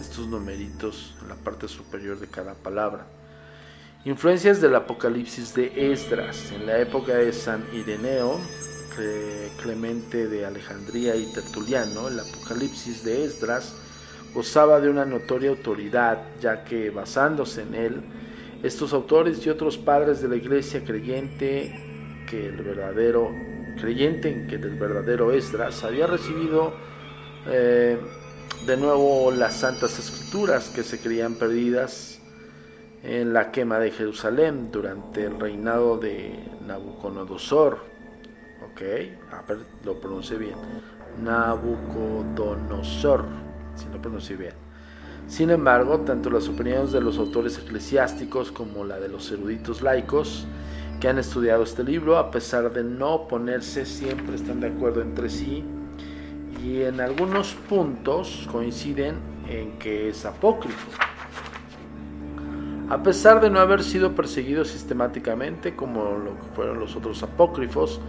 estos 0.00 0.26
numeritos 0.28 1.14
en 1.22 1.28
la 1.28 1.34
parte 1.34 1.68
superior 1.68 2.18
de 2.18 2.28
cada 2.28 2.54
palabra. 2.54 3.06
Influencias 4.04 4.60
del 4.60 4.74
Apocalipsis 4.74 5.54
de 5.54 5.92
Esdras. 5.92 6.52
En 6.52 6.66
la 6.66 6.78
época 6.78 7.16
de 7.16 7.32
San 7.32 7.64
Ireneo, 7.72 8.38
Clemente 9.62 10.26
de 10.26 10.44
Alejandría 10.44 11.14
y 11.14 11.32
Tertuliano, 11.32 12.08
el 12.08 12.18
Apocalipsis 12.18 13.04
de 13.04 13.24
Esdras 13.24 13.74
gozaba 14.34 14.80
de 14.80 14.90
una 14.90 15.04
notoria 15.04 15.50
autoridad, 15.50 16.18
ya 16.40 16.64
que 16.64 16.90
basándose 16.90 17.62
en 17.62 17.74
él, 17.74 18.02
estos 18.62 18.92
autores 18.92 19.44
y 19.46 19.50
otros 19.50 19.78
padres 19.78 20.20
de 20.20 20.28
la 20.28 20.36
iglesia 20.36 20.84
creyente 20.84 22.24
que 22.28 22.46
el 22.46 22.56
verdadero 22.56 23.30
creyente 23.80 24.30
en 24.30 24.46
que 24.46 24.56
el 24.56 24.70
verdadero 24.70 25.32
Esdras 25.32 25.84
había 25.84 26.06
recibido 26.06 26.72
eh, 27.46 27.98
de 28.66 28.76
nuevo 28.76 29.30
las 29.30 29.54
santas 29.54 29.98
escrituras 29.98 30.68
que 30.68 30.82
se 30.82 31.00
creían 31.00 31.34
perdidas 31.34 32.20
en 33.02 33.32
la 33.32 33.50
quema 33.50 33.78
de 33.78 33.90
Jerusalén 33.90 34.70
durante 34.70 35.24
el 35.24 35.38
reinado 35.38 35.98
de 35.98 36.32
Nabucodonosor. 36.66 37.78
Ok, 38.70 38.82
a 39.32 39.42
ver, 39.42 39.58
lo 39.84 40.00
pronuncié 40.00 40.36
bien. 40.36 40.56
Nabucodonosor, 41.22 43.24
si 43.76 43.86
lo 43.92 44.02
pronuncié 44.02 44.36
bien. 44.36 44.54
Sin 45.28 45.50
embargo, 45.50 46.00
tanto 46.00 46.30
las 46.30 46.48
opiniones 46.48 46.90
de 46.90 47.00
los 47.00 47.18
autores 47.18 47.58
eclesiásticos 47.58 48.50
como 48.50 48.84
la 48.84 48.98
de 48.98 49.08
los 49.08 49.30
eruditos 49.30 49.82
laicos 49.82 50.46
que 51.00 51.08
han 51.08 51.18
estudiado 51.18 51.62
este 51.62 51.84
libro, 51.84 52.18
a 52.18 52.30
pesar 52.30 52.72
de 52.72 52.82
no 52.82 53.14
oponerse, 53.14 53.86
siempre 53.86 54.36
están 54.36 54.60
de 54.60 54.68
acuerdo 54.68 55.00
entre 55.00 55.28
sí 55.28 55.64
y 56.64 56.82
en 56.82 57.00
algunos 57.00 57.54
puntos 57.68 58.48
coinciden 58.50 59.16
en 59.48 59.78
que 59.78 60.08
es 60.08 60.24
apócrifo. 60.24 60.90
A 62.90 63.02
pesar 63.02 63.40
de 63.40 63.50
no 63.50 63.60
haber 63.60 63.84
sido 63.84 64.14
perseguido 64.14 64.64
sistemáticamente 64.64 65.76
como 65.76 66.18
lo 66.18 66.36
que 66.36 66.46
fueron 66.54 66.80
los 66.80 66.96
otros 66.96 67.22
apócrifos, 67.22 68.00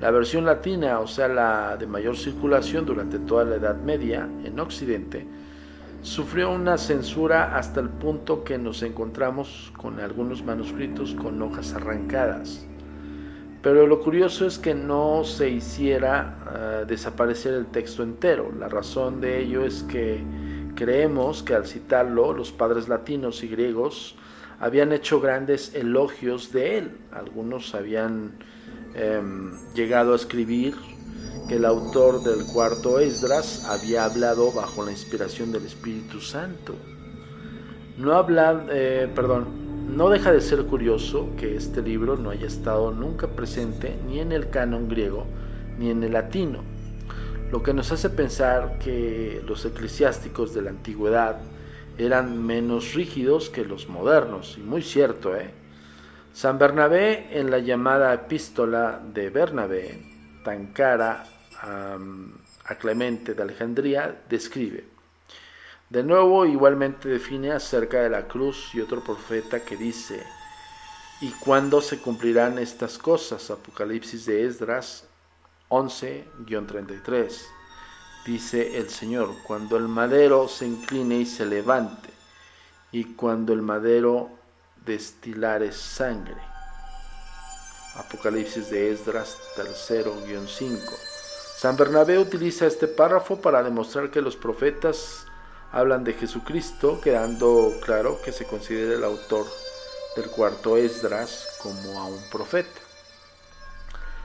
la 0.00 0.10
versión 0.10 0.44
latina, 0.44 1.00
o 1.00 1.06
sea, 1.06 1.26
la 1.26 1.76
de 1.78 1.86
mayor 1.86 2.16
circulación 2.16 2.84
durante 2.84 3.18
toda 3.18 3.44
la 3.44 3.56
Edad 3.56 3.76
Media 3.76 4.28
en 4.44 4.60
Occidente, 4.60 5.26
sufrió 6.06 6.52
una 6.52 6.78
censura 6.78 7.56
hasta 7.56 7.80
el 7.80 7.88
punto 7.88 8.44
que 8.44 8.58
nos 8.58 8.84
encontramos 8.84 9.72
con 9.76 9.98
algunos 9.98 10.44
manuscritos 10.44 11.16
con 11.16 11.42
hojas 11.42 11.74
arrancadas. 11.74 12.64
Pero 13.60 13.88
lo 13.88 13.98
curioso 13.98 14.46
es 14.46 14.56
que 14.56 14.72
no 14.72 15.24
se 15.24 15.50
hiciera 15.50 16.38
ah, 16.46 16.84
desaparecer 16.86 17.54
el 17.54 17.66
texto 17.66 18.04
entero. 18.04 18.52
La 18.56 18.68
razón 18.68 19.20
de 19.20 19.40
ello 19.40 19.64
es 19.64 19.82
que 19.82 20.22
creemos 20.76 21.42
que 21.42 21.56
al 21.56 21.66
citarlo 21.66 22.32
los 22.32 22.52
padres 22.52 22.86
latinos 22.86 23.42
y 23.42 23.48
griegos 23.48 24.14
habían 24.60 24.92
hecho 24.92 25.20
grandes 25.20 25.74
elogios 25.74 26.52
de 26.52 26.78
él. 26.78 26.98
Algunos 27.10 27.74
habían 27.74 28.38
em, 28.94 29.50
llegado 29.74 30.12
a 30.12 30.16
escribir 30.16 30.76
que 31.48 31.56
el 31.56 31.64
autor 31.64 32.22
del 32.22 32.44
cuarto 32.46 32.98
Esdras 32.98 33.64
había 33.64 34.04
hablado 34.04 34.52
bajo 34.52 34.84
la 34.84 34.90
inspiración 34.90 35.52
del 35.52 35.64
Espíritu 35.64 36.20
Santo. 36.20 36.74
No 37.98 38.14
habla, 38.14 38.66
eh, 38.70 39.10
perdón, 39.14 39.46
no 39.96 40.10
deja 40.10 40.32
de 40.32 40.40
ser 40.40 40.64
curioso 40.64 41.30
que 41.36 41.56
este 41.56 41.80
libro 41.82 42.16
no 42.16 42.30
haya 42.30 42.46
estado 42.46 42.90
nunca 42.90 43.28
presente 43.28 43.96
ni 44.06 44.20
en 44.20 44.32
el 44.32 44.50
canon 44.50 44.88
griego 44.88 45.26
ni 45.78 45.90
en 45.90 46.02
el 46.02 46.12
latino, 46.12 46.60
lo 47.50 47.62
que 47.62 47.72
nos 47.72 47.92
hace 47.92 48.10
pensar 48.10 48.78
que 48.78 49.42
los 49.46 49.64
eclesiásticos 49.64 50.52
de 50.54 50.62
la 50.62 50.70
antigüedad 50.70 51.38
eran 51.98 52.44
menos 52.44 52.94
rígidos 52.94 53.48
que 53.48 53.64
los 53.64 53.88
modernos, 53.88 54.56
y 54.58 54.62
muy 54.62 54.82
cierto, 54.82 55.36
¿eh? 55.36 55.50
San 56.32 56.58
Bernabé 56.58 57.38
en 57.38 57.50
la 57.50 57.58
llamada 57.58 58.12
epístola 58.12 59.00
de 59.14 59.30
Bernabé, 59.30 60.15
tan 60.46 60.66
cara 60.68 61.26
a, 61.60 61.98
Clemente 62.78 63.34
de 63.34 63.42
Alejandría, 63.42 64.22
describe. 64.28 64.84
De 65.90 66.04
nuevo, 66.04 66.46
igualmente 66.46 67.08
define 67.08 67.50
acerca 67.50 68.00
de 68.00 68.10
la 68.10 68.28
cruz 68.28 68.70
y 68.72 68.80
otro 68.80 69.02
profeta 69.02 69.64
que 69.64 69.76
dice, 69.76 70.24
¿y 71.20 71.30
cuándo 71.30 71.80
se 71.80 71.98
cumplirán 71.98 72.58
estas 72.58 72.96
cosas? 72.96 73.50
Apocalipsis 73.50 74.26
de 74.26 74.46
Esdras 74.46 75.04
11-33. 75.68 77.42
Dice 78.24 78.78
el 78.78 78.88
Señor, 78.88 79.34
cuando 79.44 79.76
el 79.76 79.88
madero 79.88 80.46
se 80.46 80.66
incline 80.66 81.18
y 81.18 81.26
se 81.26 81.46
levante, 81.46 82.10
y 82.92 83.04
cuando 83.14 83.52
el 83.52 83.62
madero 83.62 84.30
destilare 84.84 85.72
sangre. 85.72 86.55
Apocalipsis 87.98 88.70
de 88.70 88.92
Esdras 88.92 89.36
3-5. 89.56 90.78
San 91.56 91.76
Bernabé 91.76 92.18
utiliza 92.18 92.66
este 92.66 92.86
párrafo 92.86 93.40
para 93.40 93.62
demostrar 93.62 94.10
que 94.10 94.20
los 94.20 94.36
profetas 94.36 95.26
hablan 95.72 96.04
de 96.04 96.12
Jesucristo, 96.12 97.00
quedando 97.00 97.72
claro 97.84 98.20
que 98.22 98.32
se 98.32 98.46
considera 98.46 98.94
el 98.94 99.04
autor 99.04 99.46
del 100.16 100.30
cuarto 100.30 100.76
Esdras 100.76 101.46
como 101.62 102.00
a 102.00 102.06
un 102.06 102.20
profeta. 102.30 102.80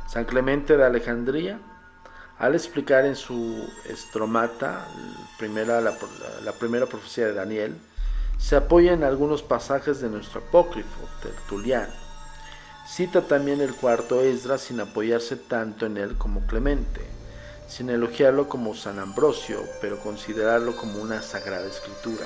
San 0.07 0.25
Clemente 0.25 0.75
de 0.75 0.85
Alejandría, 0.85 1.59
al 2.37 2.55
explicar 2.55 3.05
en 3.05 3.15
su 3.15 3.65
estromata 3.85 4.87
primera, 5.37 5.79
la, 5.79 5.95
la 6.43 6.51
primera 6.53 6.85
profecía 6.85 7.27
de 7.27 7.33
Daniel, 7.33 7.77
se 8.37 8.55
apoya 8.55 8.93
en 8.93 9.03
algunos 9.03 9.43
pasajes 9.43 10.01
de 10.01 10.09
nuestro 10.09 10.41
apócrifo, 10.41 11.07
Tertuliano. 11.21 12.00
Cita 12.87 13.21
también 13.21 13.61
el 13.61 13.73
cuarto 13.73 14.21
Esdras 14.21 14.61
sin 14.61 14.79
apoyarse 14.79 15.35
tanto 15.35 15.85
en 15.85 15.97
él 15.97 16.17
como 16.17 16.45
Clemente 16.45 17.11
sin 17.71 17.89
elogiarlo 17.89 18.49
como 18.49 18.75
San 18.75 18.99
Ambrosio, 18.99 19.63
pero 19.79 19.97
considerarlo 19.99 20.75
como 20.75 21.01
una 21.01 21.21
sagrada 21.21 21.65
escritura. 21.67 22.25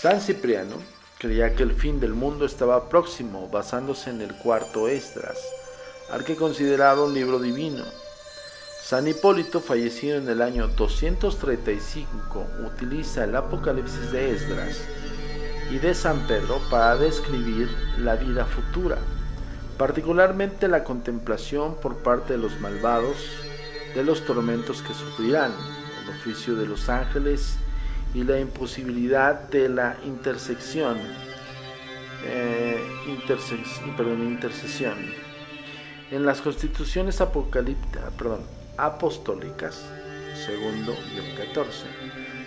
San 0.00 0.20
Cipriano 0.20 0.74
creía 1.18 1.54
que 1.54 1.62
el 1.62 1.72
fin 1.72 2.00
del 2.00 2.12
mundo 2.12 2.44
estaba 2.44 2.88
próximo, 2.88 3.48
basándose 3.48 4.10
en 4.10 4.20
el 4.20 4.34
cuarto 4.34 4.88
Esdras, 4.88 5.38
al 6.10 6.24
que 6.24 6.34
consideraba 6.34 7.04
un 7.04 7.14
libro 7.14 7.38
divino. 7.38 7.84
San 8.82 9.06
Hipólito, 9.06 9.60
fallecido 9.60 10.18
en 10.18 10.28
el 10.28 10.42
año 10.42 10.66
235, 10.66 12.44
utiliza 12.66 13.22
el 13.22 13.36
Apocalipsis 13.36 14.10
de 14.10 14.32
Esdras 14.32 14.78
y 15.72 15.78
de 15.78 15.94
San 15.94 16.26
Pedro 16.26 16.60
para 16.68 16.96
describir 16.96 17.74
la 17.96 18.16
vida 18.16 18.44
futura, 18.44 18.98
particularmente 19.78 20.68
la 20.68 20.84
contemplación 20.84 21.76
por 21.76 21.96
parte 22.02 22.34
de 22.34 22.38
los 22.38 22.60
malvados 22.60 23.16
de 23.94 24.04
los 24.04 24.22
tormentos 24.26 24.82
que 24.82 24.92
sufrirán, 24.92 25.50
el 26.02 26.10
oficio 26.10 26.56
de 26.56 26.66
los 26.66 26.90
ángeles 26.90 27.56
y 28.12 28.22
la 28.22 28.38
imposibilidad 28.38 29.48
de 29.48 29.70
la 29.70 29.96
intersección, 30.04 30.98
eh, 32.26 32.78
perdón, 33.96 34.24
intercesión. 34.24 34.98
En 36.10 36.26
las 36.26 36.42
constituciones 36.42 37.16
perdón, 38.18 38.40
apostólicas, 38.76 39.82
segundo 40.34 40.94
y 41.14 41.34
14, 41.34 41.86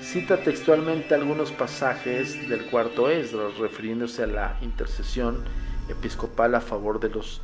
cita 0.05 0.37
textualmente 0.37 1.15
algunos 1.15 1.51
pasajes 1.51 2.47
del 2.47 2.67
cuarto 2.67 3.09
Esdras 3.09 3.57
refiriéndose 3.57 4.23
a 4.23 4.27
la 4.27 4.57
intercesión 4.61 5.43
episcopal 5.89 6.53
a 6.53 6.61
favor 6.61 6.99
de 6.99 7.09
los 7.09 7.41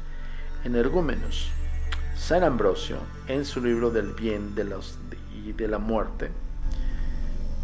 energúmenos. 0.63 1.49
San 2.15 2.43
Ambrosio, 2.43 2.97
en 3.27 3.45
su 3.45 3.61
libro 3.61 3.89
del 3.89 4.13
bien 4.13 4.53
de 4.53 4.65
los, 4.65 4.99
y 5.43 5.53
de 5.53 5.67
la 5.67 5.79
muerte, 5.79 6.29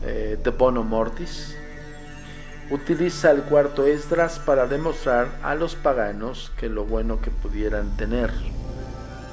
eh, 0.03 0.39
de 0.43 0.49
Bono 0.49 0.83
Mortis, 0.83 1.55
utiliza 2.71 3.29
el 3.29 3.43
cuarto 3.43 3.85
Esdras 3.85 4.39
para 4.39 4.65
demostrar 4.65 5.29
a 5.43 5.53
los 5.53 5.75
paganos 5.75 6.51
que 6.59 6.69
lo 6.69 6.85
bueno 6.85 7.21
que 7.21 7.29
pudieran 7.29 7.95
tener 7.97 8.31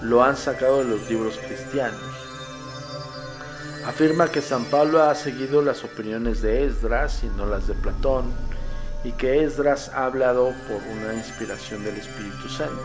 lo 0.03 0.23
han 0.23 0.37
sacado 0.37 0.85
de 0.85 0.91
los 0.91 1.09
libros 1.09 1.39
cristianos. 1.39 2.14
Afirma 3.87 4.29
que 4.29 4.41
San 4.41 4.65
Pablo 4.65 5.03
ha 5.03 5.15
seguido 5.15 5.61
las 5.61 5.85
opiniones 5.85 6.41
de 6.41 6.65
Esdras 6.65 7.23
y 7.23 7.27
no 7.37 7.45
las 7.45 7.67
de 7.67 7.75
Platón, 7.75 8.33
y 9.05 9.13
que 9.13 9.45
Esdras 9.45 9.91
ha 9.91 10.07
hablado 10.07 10.55
por 10.67 10.83
una 10.97 11.13
inspiración 11.13 11.85
del 11.85 11.99
Espíritu 11.99 12.49
Santo, 12.49 12.83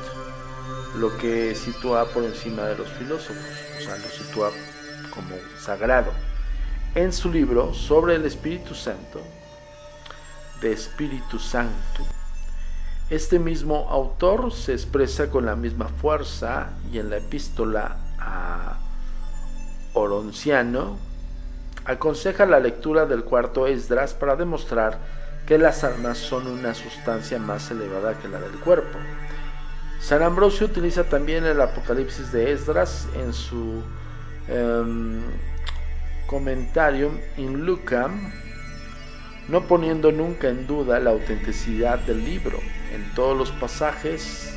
lo 0.97 1.17
que 1.17 1.55
sitúa 1.55 2.05
por 2.09 2.25
encima 2.25 2.63
de 2.63 2.75
los 2.77 2.89
filósofos, 2.89 3.37
o 3.77 3.81
sea, 3.81 3.95
lo 3.95 4.09
sitúa 4.09 4.51
como 5.09 5.35
sagrado. 5.57 6.11
En 6.95 7.13
su 7.13 7.31
libro 7.31 7.73
sobre 7.73 8.15
el 8.15 8.25
Espíritu 8.25 8.75
Santo, 8.75 9.21
de 10.59 10.73
Espíritu 10.73 11.39
Santo, 11.39 12.03
este 13.09 13.39
mismo 13.39 13.87
autor 13.89 14.51
se 14.51 14.73
expresa 14.73 15.29
con 15.29 15.45
la 15.45 15.55
misma 15.55 15.87
fuerza 15.87 16.71
y 16.91 16.99
en 16.99 17.09
la 17.09 17.17
epístola 17.17 17.95
a 18.19 18.88
Oronciano 19.93 20.97
aconseja 21.85 22.45
la 22.45 22.59
lectura 22.59 23.05
del 23.05 23.23
cuarto 23.23 23.67
Esdras 23.67 24.13
para 24.13 24.35
demostrar 24.35 24.97
que 25.45 25.57
las 25.57 25.83
almas 25.83 26.17
son 26.17 26.47
una 26.47 26.75
sustancia 26.75 27.39
más 27.39 27.71
elevada 27.71 28.13
que 28.19 28.27
la 28.27 28.39
del 28.39 28.59
cuerpo. 28.59 28.99
San 29.99 30.21
Ambrosio 30.21 30.67
utiliza 30.67 31.03
también 31.03 31.45
el 31.45 31.59
Apocalipsis 31.59 32.31
de 32.31 32.51
Esdras 32.51 33.07
en 33.15 33.33
su 33.33 33.83
um, 34.49 35.21
Commentarium 36.27 37.17
in 37.37 37.65
Lucam, 37.65 38.31
no 39.47 39.63
poniendo 39.63 40.11
nunca 40.11 40.49
en 40.49 40.67
duda 40.67 40.99
la 40.99 41.09
autenticidad 41.09 41.97
del 41.99 42.23
libro. 42.23 42.59
En 42.93 43.13
todos 43.15 43.35
los 43.35 43.51
pasajes 43.51 44.55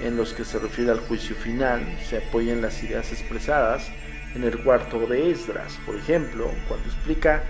en 0.00 0.16
los 0.16 0.32
que 0.32 0.44
se 0.44 0.60
refiere 0.60 0.92
al 0.92 1.00
juicio 1.00 1.34
final 1.34 1.84
se 2.08 2.18
apoyan 2.18 2.62
las 2.62 2.80
ideas 2.84 3.10
expresadas 3.10 3.90
en 4.34 4.44
el 4.44 4.62
cuarto 4.62 4.98
de 5.06 5.30
Esdras, 5.30 5.78
por 5.84 5.96
ejemplo, 5.96 6.50
cuando 6.68 6.86
explica 6.88 7.42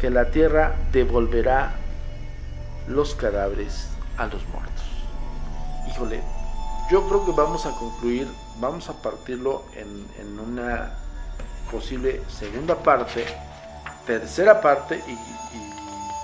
que 0.00 0.10
la 0.10 0.30
tierra 0.30 0.74
devolverá 0.92 1.74
los 2.88 3.14
cadáveres 3.14 3.88
a 4.16 4.26
los 4.26 4.46
muertos. 4.48 4.84
Híjole, 5.88 6.22
yo 6.90 7.08
creo 7.08 7.24
que 7.24 7.32
vamos 7.32 7.66
a 7.66 7.72
concluir, 7.72 8.28
vamos 8.60 8.88
a 8.88 9.02
partirlo 9.02 9.64
en, 9.74 10.38
una 10.38 10.92
posible 11.70 12.22
segunda 12.28 12.76
parte, 12.76 13.24
tercera 14.06 14.60
parte 14.60 15.02
y, 15.06 15.16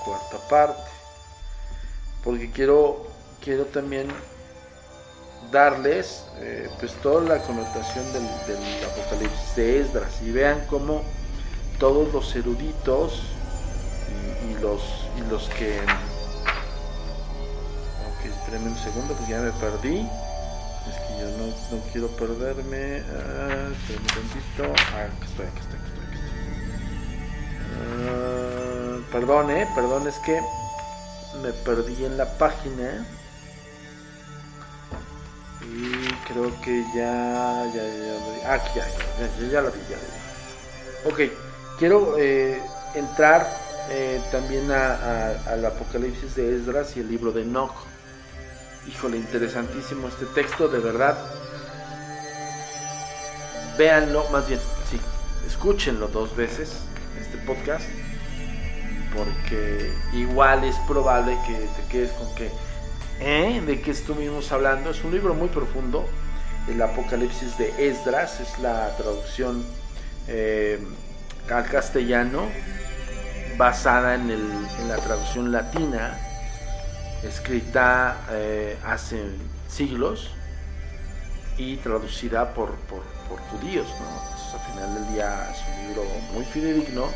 cuarta 0.05 0.37
parte. 0.49 0.91
Porque 2.23 2.51
quiero, 2.51 3.07
quiero 3.43 3.65
también 3.65 4.07
darles 5.51 6.25
eh, 6.39 6.69
pues 6.79 6.93
toda 7.01 7.21
la 7.21 7.43
connotación 7.43 8.05
del, 8.13 8.23
Apocalipsis 8.85 9.55
de 9.55 9.81
Esdras 9.81 10.21
y 10.21 10.31
vean 10.31 10.65
cómo 10.69 11.03
todos 11.79 12.11
los 12.13 12.35
eruditos 12.35 13.21
y, 14.49 14.61
los, 14.61 14.81
y 15.17 15.29
los 15.29 15.49
que 15.49 15.79
Espérenme 18.53 18.71
un 18.71 18.77
segundo 18.77 19.15
porque 19.15 19.31
ya 19.31 19.39
me 19.39 19.51
perdí. 19.53 20.07
Es 20.87 20.95
que 21.07 21.17
yo 21.17 21.27
no, 21.37 21.47
no 21.47 21.83
quiero 21.91 22.07
perderme. 22.09 23.01
Ah, 23.09 23.69
un 23.69 24.05
tantito. 24.05 24.73
Ah, 24.93 25.07
aquí 25.07 25.25
estoy, 25.25 25.45
aquí 25.47 25.59
estoy, 25.59 25.77
aquí 25.77 25.77
estoy. 25.77 25.77
Aquí 25.77 25.77
estoy. 25.79 25.79
Ah, 28.09 28.99
perdón, 29.11 29.49
eh, 29.49 29.67
perdón, 29.73 30.07
es 30.07 30.19
que 30.19 30.39
me 31.41 31.51
perdí 31.65 32.05
en 32.05 32.17
la 32.17 32.37
página. 32.37 33.07
Y 35.65 36.07
creo 36.27 36.51
que 36.61 36.83
ya, 36.95 37.65
ya, 37.73 37.83
ya, 38.43 38.53
aquí 38.53 38.69
ya, 38.75 38.87
ya, 39.19 39.47
ya, 39.49 39.61
la 39.61 39.69
vi, 39.69 39.79
ya 39.89 39.97
la 39.97 40.03
vi. 40.03 41.11
Ok, 41.11 41.33
quiero 41.79 42.17
eh, 42.17 42.61
entrar 42.95 43.47
eh, 43.89 44.21
también 44.31 44.71
al 44.71 45.65
Apocalipsis 45.65 46.35
de 46.35 46.57
Esdras 46.57 46.95
y 46.97 47.01
el 47.01 47.09
libro 47.09 47.31
de 47.31 47.41
Enoch. 47.43 47.73
Híjole, 48.87 49.17
interesantísimo 49.17 50.07
este 50.07 50.25
texto, 50.27 50.67
de 50.67 50.79
verdad. 50.79 51.17
Véanlo, 53.77 54.29
más 54.29 54.47
bien, 54.47 54.59
sí, 54.89 54.99
escúchenlo 55.47 56.07
dos 56.07 56.35
veces, 56.35 56.73
este 57.19 57.37
podcast, 57.39 57.85
porque 59.15 59.91
igual 60.13 60.63
es 60.63 60.75
probable 60.87 61.37
que 61.47 61.53
te 61.53 61.87
quedes 61.89 62.11
con 62.11 62.35
que, 62.35 62.51
¿eh? 63.23 63.61
¿De 63.65 63.81
qué 63.81 63.91
estuvimos 63.91 64.51
hablando? 64.51 64.91
Es 64.91 65.03
un 65.03 65.11
libro 65.11 65.33
muy 65.33 65.47
profundo, 65.47 66.07
el 66.67 66.81
Apocalipsis 66.81 67.57
de 67.57 67.89
Esdras, 67.89 68.39
es 68.39 68.59
la 68.59 68.95
traducción 68.97 69.63
eh, 70.27 70.79
al 71.49 71.65
castellano 71.65 72.47
basada 73.57 74.15
en, 74.15 74.29
en 74.31 74.87
la 74.87 74.97
traducción 74.97 75.51
latina 75.51 76.17
escrita 77.23 78.17
eh, 78.31 78.77
hace 78.85 79.23
siglos 79.67 80.31
y 81.57 81.77
traducida 81.77 82.53
por, 82.53 82.75
judíos. 83.51 83.87
¿no? 83.99 84.33
al 84.53 84.71
final 84.71 84.95
del 84.95 85.13
día 85.13 85.49
es 85.51 85.57
un 85.67 85.87
libro 85.87 86.03
muy 86.33 86.45
fidedigno 86.45 87.07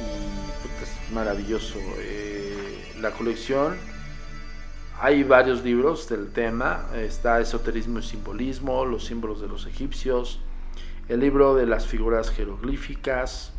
y 0.00 0.76
pues, 0.78 0.90
es 0.90 1.12
maravilloso. 1.12 1.78
La 3.00 3.10
colección, 3.10 3.76
hay 5.00 5.24
varios 5.24 5.64
libros 5.64 6.08
del 6.08 6.32
tema, 6.32 6.86
está 6.94 7.40
Esoterismo 7.40 7.98
y 7.98 8.02
Simbolismo, 8.02 8.84
Los 8.84 9.06
símbolos 9.06 9.40
de 9.40 9.48
los 9.48 9.66
egipcios, 9.66 10.38
el 11.08 11.20
libro 11.20 11.54
de 11.54 11.66
las 11.66 11.86
figuras 11.86 12.30
jeroglíficas, 12.30 13.52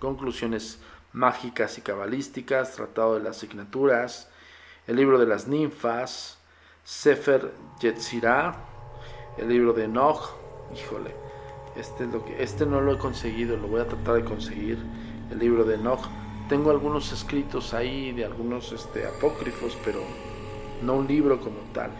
Conclusiones 0.00 0.80
mágicas 1.12 1.78
y 1.78 1.80
cabalísticas, 1.80 2.74
Tratado 2.74 3.14
de 3.14 3.22
las 3.22 3.36
asignaturas, 3.36 4.28
el 4.86 4.96
libro 4.96 5.18
de 5.18 5.26
las 5.26 5.46
ninfas, 5.46 6.38
Sefer 6.82 7.52
Yetzirah, 7.80 8.56
el 9.36 9.48
libro 9.48 9.72
de 9.72 9.84
Enoch, 9.84 10.30
híjole, 10.74 11.14
este, 11.76 12.04
es 12.04 12.10
lo 12.10 12.24
que, 12.24 12.42
este 12.42 12.66
no 12.66 12.80
lo 12.80 12.94
he 12.94 12.98
conseguido, 12.98 13.56
lo 13.56 13.68
voy 13.68 13.80
a 13.80 13.86
tratar 13.86 14.14
de 14.14 14.24
conseguir, 14.24 14.78
el 15.30 15.38
libro 15.38 15.64
de 15.64 15.76
Enoch. 15.76 16.04
Tengo 16.48 16.70
algunos 16.70 17.12
escritos 17.12 17.74
ahí 17.74 18.10
de 18.12 18.24
algunos 18.24 18.72
este, 18.72 19.06
apócrifos, 19.06 19.76
pero 19.84 20.00
no 20.82 20.96
un 20.96 21.06
libro 21.06 21.40
como 21.40 21.58
tal. 21.72 21.90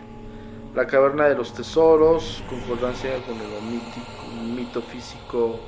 La 0.74 0.86
caverna 0.86 1.28
de 1.28 1.34
los 1.34 1.52
tesoros, 1.54 2.42
concordancia 2.48 3.10
con 3.26 3.36
el 3.36 4.54
mito 4.54 4.82
físico 4.82 5.58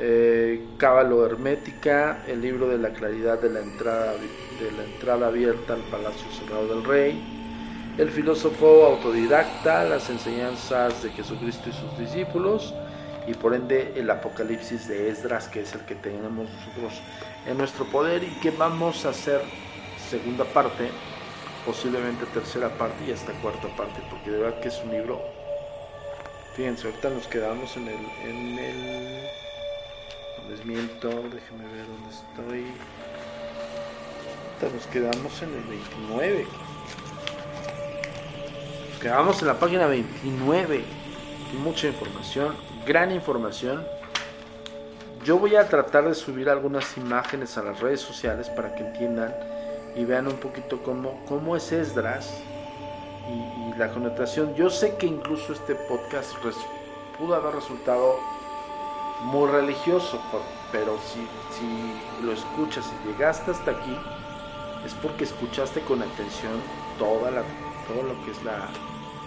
eh, 0.00 0.64
Cábalo 0.76 1.26
Hermética, 1.26 2.22
el 2.28 2.40
libro 2.40 2.68
de 2.68 2.78
la 2.78 2.90
claridad 2.90 3.40
de 3.40 3.50
la, 3.50 3.58
entrada, 3.58 4.12
de 4.12 4.70
la 4.76 4.84
entrada 4.84 5.26
abierta 5.26 5.74
al 5.74 5.80
Palacio 5.90 6.30
Cerrado 6.30 6.68
del 6.68 6.84
Rey, 6.84 7.94
el 7.98 8.08
filósofo 8.10 8.86
autodidacta, 8.86 9.82
las 9.82 10.08
enseñanzas 10.08 11.02
de 11.02 11.10
Jesucristo 11.10 11.70
y 11.70 11.72
sus 11.72 11.98
discípulos, 11.98 12.72
y 13.26 13.34
por 13.34 13.54
ende 13.54 13.92
el 13.96 14.08
Apocalipsis 14.08 14.86
de 14.86 15.10
Esdras, 15.10 15.48
que 15.48 15.62
es 15.62 15.74
el 15.74 15.80
que 15.80 15.96
tenemos 15.96 16.48
nosotros 16.48 17.02
en 17.44 17.58
nuestro 17.58 17.84
poder 17.86 18.22
y 18.22 18.38
que 18.40 18.52
vamos 18.52 19.04
a 19.04 19.08
hacer 19.08 19.40
segunda 20.08 20.44
parte, 20.44 20.90
posiblemente 21.68 22.24
tercera 22.32 22.70
parte 22.70 23.04
y 23.06 23.12
hasta 23.12 23.30
cuarta 23.42 23.68
parte, 23.76 24.00
porque 24.08 24.30
de 24.30 24.38
verdad 24.38 24.58
que 24.60 24.68
es 24.68 24.80
un 24.82 24.90
libro. 24.90 25.20
Fíjense, 26.56 26.86
ahorita 26.86 27.10
nos 27.10 27.26
quedamos 27.26 27.76
en 27.76 27.88
el, 27.88 27.98
en 28.24 28.58
el 28.58 29.28
miento, 30.64 31.08
déjenme 31.08 31.64
ver 31.74 31.86
dónde 31.86 32.08
estoy. 32.08 32.72
nos 34.74 34.86
quedamos 34.86 35.42
en 35.42 35.50
el 35.50 35.64
29. 35.64 36.46
Quedamos 39.02 39.42
en 39.42 39.48
la 39.48 39.58
página 39.58 39.86
29. 39.88 40.84
Mucha 41.62 41.88
información, 41.88 42.56
gran 42.86 43.12
información. 43.12 43.86
Yo 45.22 45.38
voy 45.38 45.56
a 45.56 45.68
tratar 45.68 46.08
de 46.08 46.14
subir 46.14 46.48
algunas 46.48 46.96
imágenes 46.96 47.58
a 47.58 47.62
las 47.62 47.78
redes 47.80 48.00
sociales 48.00 48.48
para 48.48 48.74
que 48.74 48.84
entiendan 48.84 49.34
y 49.96 50.04
vean 50.04 50.26
un 50.26 50.36
poquito 50.36 50.82
cómo, 50.82 51.20
cómo 51.28 51.56
es 51.56 51.72
Esdras 51.72 52.40
y, 53.28 53.78
la 53.78 53.92
connotación. 53.92 54.56
Yo 54.56 54.70
sé 54.70 54.96
que 54.96 55.06
incluso 55.06 55.52
este 55.52 55.76
podcast 55.76 56.32
pudo 57.16 57.36
haber 57.36 57.54
resultado 57.54 58.18
muy 59.22 59.48
religioso, 59.48 60.20
pero 60.72 60.98
si, 60.98 61.20
si 61.56 62.24
lo 62.24 62.32
escuchas 62.32 62.84
y 63.04 63.08
llegaste 63.08 63.52
hasta 63.52 63.70
aquí, 63.70 63.96
es 64.84 64.94
porque 64.94 65.24
escuchaste 65.24 65.80
con 65.82 66.02
atención 66.02 66.60
toda 66.98 67.30
la, 67.30 67.42
todo 67.86 68.02
lo 68.02 68.24
que 68.24 68.32
es 68.32 68.42
la 68.42 68.68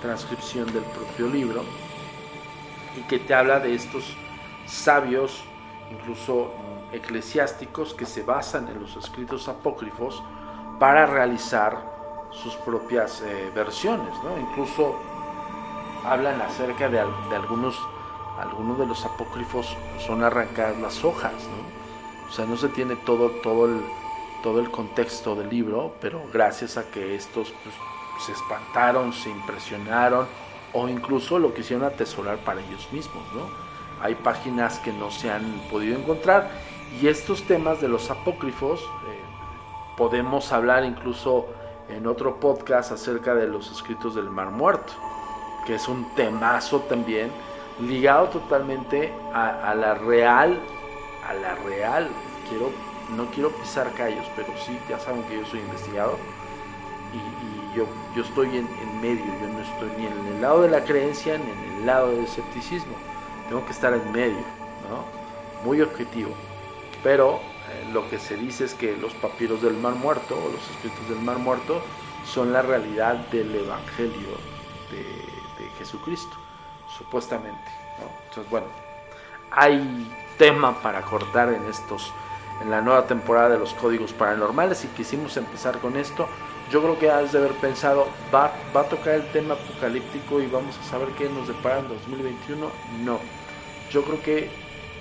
transcripción 0.02 0.66
del 0.74 0.84
propio 0.84 1.28
libro 1.28 1.64
y 2.98 3.02
que 3.04 3.20
te 3.20 3.34
habla 3.34 3.60
de 3.60 3.74
estos 3.74 4.04
sabios, 4.66 5.44
incluso 5.92 6.54
mm, 6.92 6.96
eclesiásticos, 6.96 7.94
que 7.94 8.06
se 8.06 8.24
basan 8.24 8.68
en 8.68 8.82
los 8.82 8.96
escritos 8.98 9.48
apócrifos 9.48 10.22
para 10.82 11.06
realizar 11.06 11.78
sus 12.32 12.56
propias 12.56 13.22
eh, 13.22 13.52
versiones. 13.54 14.16
¿no? 14.24 14.36
Incluso 14.40 14.96
hablan 16.04 16.42
acerca 16.42 16.90
de, 16.90 17.00
algunos, 17.00 17.78
algunos 18.40 18.80
de 18.80 18.88
los 18.88 19.06
apócrifos, 19.06 19.78
son 20.00 20.24
arrancadas 20.24 20.80
las 20.80 21.04
hojas. 21.04 21.34
¿no? 21.34 22.28
O 22.28 22.32
sea, 22.32 22.48
no 22.48 22.58
se 22.58 22.68
tiene 22.70 22.96
todo, 22.96 23.30
todo, 23.44 23.68
el, 23.68 23.80
todo 24.42 24.60
el 24.60 24.72
contexto 24.72 25.36
del 25.36 25.50
libro, 25.50 25.94
pero 26.02 26.20
gracias 26.34 26.78
a 26.78 26.90
que 26.90 27.14
estos 27.14 27.54
pues, 27.62 27.76
se 28.26 28.32
espantaron, 28.32 29.14
se 29.14 29.30
impresionaron 29.30 30.26
o 30.74 30.88
incluso 30.88 31.38
lo 31.38 31.54
quisieron 31.54 31.86
atesorar 31.86 32.40
para 32.40 32.60
ellos 32.60 32.92
mismos. 32.92 33.24
¿no? 33.36 33.48
Hay 34.02 34.16
páginas 34.16 34.80
que 34.80 34.92
no 34.92 35.12
se 35.12 35.30
han 35.30 35.62
podido 35.70 35.96
encontrar 35.96 36.50
y 37.00 37.08
estos 37.08 37.44
temas 37.44 37.82
de 37.82 37.88
los 37.88 38.10
apócrifos 38.10 38.82
eh, 38.82 39.21
podemos 39.98 40.52
hablar 40.52 40.84
incluso 40.86 41.48
en 41.90 42.08
otro 42.08 42.40
podcast 42.40 42.92
acerca 42.92 43.36
de 43.36 43.48
los 43.48 43.72
escritos 43.72 44.16
del 44.16 44.30
Mar 44.30 44.52
Muerto, 44.52 44.94
que 45.66 45.76
es 45.76 45.88
un 45.88 46.14
temazo 46.16 46.80
también 46.82 47.32
ligado 47.80 48.30
totalmente 48.30 49.14
a, 49.34 49.74
la 49.76 49.96
real, 49.96 50.60
a 51.28 51.34
la 51.34 51.56
real, 51.56 52.08
quiero, 52.50 52.70
no 53.16 53.26
quiero 53.32 53.50
pisar 53.50 53.92
callos, 53.94 54.26
pero 54.36 54.50
sí, 54.66 54.78
ya 54.90 55.00
saben 55.00 55.24
que 55.24 55.40
yo 55.40 55.46
soy 55.46 55.60
investigador 55.60 56.18
y 57.14 57.78
yo, 57.78 57.86
yo 58.16 58.24
estoy 58.24 58.58
en, 58.58 59.02
medio, 59.02 59.26
yo 59.26 59.48
no 59.48 59.60
estoy 59.60 59.90
ni 59.98 60.06
en 60.06 60.36
el 60.36 60.42
lado 60.42 60.62
de 60.62 60.70
la 60.70 60.84
creencia 60.84 61.38
ni 61.38 61.52
en 61.52 61.74
el 61.80 61.86
lado 61.86 62.10
del 62.12 62.26
escepticismo. 62.26 62.94
Tengo 63.48 63.66
que 63.66 63.72
estar 63.72 63.94
en 63.94 64.12
medio, 64.12 64.44
¿no? 64.90 65.66
Muy 65.66 65.82
objetivo. 65.82 66.32
Pero 67.04 67.40
lo 67.94 68.10
que 68.10 68.20
se 68.20 68.36
dice 68.36 68.66
es 68.66 68.74
que 68.74 68.96
los 68.98 69.14
papiros 69.14 69.62
del 69.62 69.76
Mar 69.76 69.96
Muerto 69.96 70.36
o 70.36 70.52
los 70.52 70.70
escritos 70.70 71.10
del 71.10 71.20
Mar 71.20 71.38
Muerto 71.38 71.82
son 72.26 72.54
la 72.54 72.62
realidad 72.62 73.16
del 73.32 73.54
Evangelio 73.56 74.30
de, 74.92 75.32
Jesucristo, 75.78 76.36
supuestamente. 76.98 77.72
Entonces, 78.28 78.50
bueno, 78.52 78.68
hay 79.52 80.12
tema 80.38 80.80
para 80.82 81.02
cortar 81.02 81.54
en 81.54 81.64
estos 81.66 82.12
en 82.62 82.70
la 82.70 82.82
nueva 82.82 83.08
temporada 83.08 83.50
de 83.50 83.58
los 83.58 83.74
códigos 83.74 84.14
paranormales 84.14 84.86
y 84.86 84.88
quisimos 84.90 85.38
empezar 85.38 85.80
con 85.80 85.98
esto 85.98 86.28
yo 86.72 86.82
creo 86.82 86.98
que 86.98 87.12
has 87.12 87.34
de 87.34 87.40
haber 87.40 87.52
pensado, 87.54 88.08
¿va, 88.34 88.54
va 88.76 88.82
a 88.82 88.86
tocar 88.86 89.16
el 89.16 89.30
tema 89.32 89.56
apocalíptico 89.56 90.42
y 90.42 90.48
vamos 90.48 90.78
a 90.78 90.84
saber 90.84 91.10
qué 91.18 91.28
nos 91.28 91.48
depara 91.48 91.80
en 91.80 91.90
2021. 91.90 92.72
No, 93.04 93.20
yo 93.92 94.04
creo 94.04 94.22
que 94.24 94.50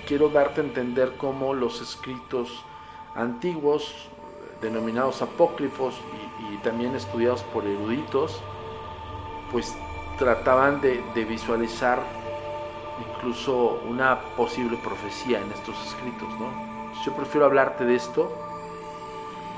quiero 0.05 0.27
darte 0.27 0.59
a 0.59 0.65
entender 0.65 1.13
cómo 1.17 1.53
los 1.53 1.81
escritos 1.81 2.65
antiguos, 3.15 4.09
denominados 4.61 5.21
apócrifos 5.21 5.95
y, 6.51 6.57
también 6.57 6.95
estudiados 6.95 7.41
por 7.43 7.65
eruditos, 7.65 8.39
pues 9.51 9.75
trataban 10.19 10.79
de, 10.81 11.01
visualizar 11.25 11.99
incluso 13.15 13.81
una 13.87 14.19
posible 14.37 14.77
profecía 14.77 15.39
en 15.39 15.51
estos 15.51 15.75
escritos. 15.87 16.29
¿no? 16.39 16.51
Yo 17.03 17.13
prefiero 17.15 17.45
hablarte 17.45 17.85
de 17.85 17.95
esto 17.95 18.31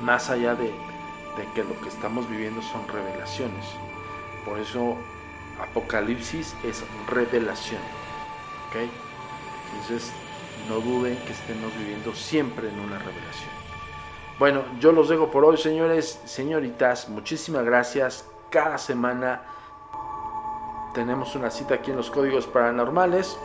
más 0.02 0.30
allá 0.30 0.56
de, 0.56 0.72
que 1.54 1.64
lo 1.64 1.80
que 1.82 1.90
estamos 1.90 2.30
viviendo 2.30 2.62
son 2.62 2.88
revelaciones. 2.88 3.66
Por 4.46 4.60
eso 4.60 4.96
Apocalipsis 5.62 6.56
es 6.64 6.84
revelación. 7.08 7.82
Entonces 9.72 10.12
no 10.70 10.80
duden 10.80 11.18
que 11.26 11.34
estemos 11.34 11.76
viviendo 11.78 12.14
siempre 12.14 12.70
en 12.70 12.80
una 12.80 12.98
revelación. 13.00 13.52
Bueno, 14.40 14.64
yo 14.80 14.92
los 14.92 15.10
dejo 15.10 15.30
por 15.30 15.46
hoy, 15.46 15.58
señores, 15.58 16.20
señoritas. 16.26 17.10
Muchísimas 17.10 17.64
gracias. 17.64 18.26
Cada 18.50 18.78
semana 18.78 19.44
tenemos 20.94 21.36
una 21.36 21.50
cita 21.50 21.76
aquí 21.76 21.92
en 21.92 21.98
los 21.98 22.10
códigos 22.10 22.48
paranormales, 22.48 23.38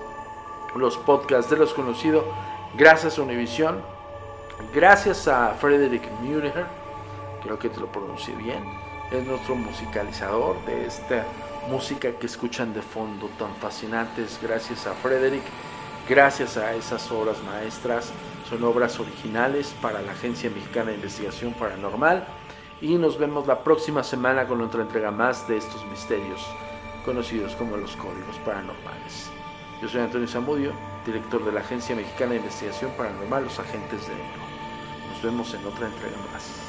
los 0.74 0.97
podcasts 0.98 1.51
de 1.51 1.56
los 1.56 1.74
conocidos. 1.74 2.24
Gracias 2.76 3.18
a 3.18 3.22
Univision, 3.22 3.80
gracias 4.74 5.26
a 5.26 5.55
Frederick 5.55 6.10
Mueller 6.20 6.66
creo 7.43 7.59
que 7.59 7.68
te 7.68 7.80
lo 7.80 7.86
pronuncié 7.86 8.35
bien, 8.35 8.62
es 9.10 9.26
nuestro 9.26 9.55
musicalizador 9.55 10.62
de 10.66 10.86
esta 10.86 11.24
música 11.68 12.12
que 12.12 12.26
escuchan 12.26 12.74
de 12.74 12.82
fondo 12.82 13.28
tan 13.39 13.55
fascinantes 13.56 14.39
gracias 14.43 14.86
a 14.86 14.93
Frederick, 14.94 15.43
gracias 16.09 16.56
a 16.56 16.74
esas 16.74 17.10
obras 17.12 17.36
maestras, 17.44 18.12
son 18.48 18.64
obras 18.64 18.98
originales 18.98 19.74
para 19.82 20.01
la 20.01 20.12
Agencia 20.12 20.48
Mexicana 20.48 20.90
de 20.90 20.97
Investigación 20.97 21.52
Paranormal 21.52 22.26
y 22.80 22.94
nos 22.94 23.18
vemos 23.18 23.47
la 23.47 23.62
próxima 23.62 24.02
semana 24.02 24.47
con 24.47 24.62
otra 24.62 24.82
entrega 24.82 25.10
más 25.10 25.47
de 25.47 25.59
estos 25.59 25.85
misterios 25.86 26.40
conocidos 27.05 27.55
como 27.56 27.76
los 27.76 27.94
códigos 27.97 28.36
paranormales. 28.44 29.30
Yo 29.82 29.89
soy 29.89 30.01
Antonio 30.01 30.26
Zamudio, 30.26 30.72
director 31.05 31.44
de 31.44 31.52
la 31.52 31.60
Agencia 31.60 31.94
Mexicana 31.94 32.32
de 32.32 32.39
Investigación 32.39 32.90
Paranormal, 32.97 33.44
los 33.44 33.59
agentes 33.59 34.09
de 34.09 34.14
negro. 34.14 34.43
Nos 35.12 35.22
vemos 35.22 35.52
en 35.55 35.66
otra 35.66 35.89
entrega 35.89 36.16
más. 36.32 36.68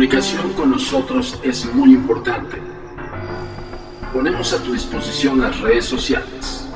Comunicación 0.00 0.54
con 0.54 0.70
nosotros 0.70 1.38
es 1.42 1.74
muy 1.74 1.92
importante. 1.92 2.56
Ponemos 4.14 4.50
a 4.54 4.62
tu 4.62 4.72
disposición 4.72 5.42
las 5.42 5.60
redes 5.60 5.84
sociales. 5.84 6.66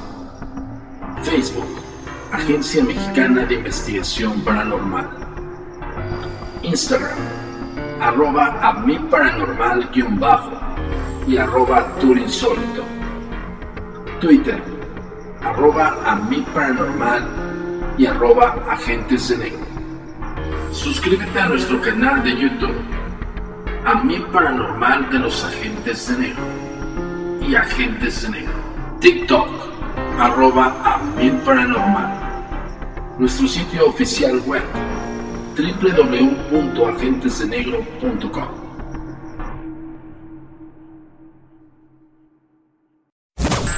Facebook, 1.22 1.80
Agencia 2.30 2.84
Mexicana 2.84 3.46
de 3.46 3.54
Investigación 3.54 4.42
Paranormal. 4.42 5.08
Instagram, 6.64 7.16
arroba 7.98 8.58
a 8.60 8.80
mi 8.80 8.98
paranormal 8.98 9.90
y 11.26 11.38
arroba. 11.38 11.94
Twitter, 14.20 14.62
arroba 15.40 15.96
paranormal 16.52 17.26
y 17.96 18.04
arroba 18.04 18.66
agentes 18.68 19.30
de 19.30 19.38
negro. 19.38 19.66
Suscríbete 20.72 21.40
a 21.40 21.48
nuestro 21.48 21.80
canal 21.80 22.22
de 22.22 22.36
YouTube, 22.36 22.93
a 23.84 23.94
mi 24.02 24.18
paranormal 24.18 25.10
de 25.10 25.18
los 25.18 25.44
agentes 25.44 26.08
de 26.08 26.16
negro 26.18 26.42
y 27.40 27.54
agentes 27.54 28.22
de 28.22 28.30
negro. 28.30 28.54
TikTok, 29.00 29.48
arroba 30.18 30.74
a 30.84 30.98
mil 31.16 31.34
paranormal. 31.38 32.20
Nuestro 33.18 33.46
sitio 33.46 33.86
oficial 33.88 34.40
web 34.46 34.62
www.agentesdenegro.com. 35.56 38.48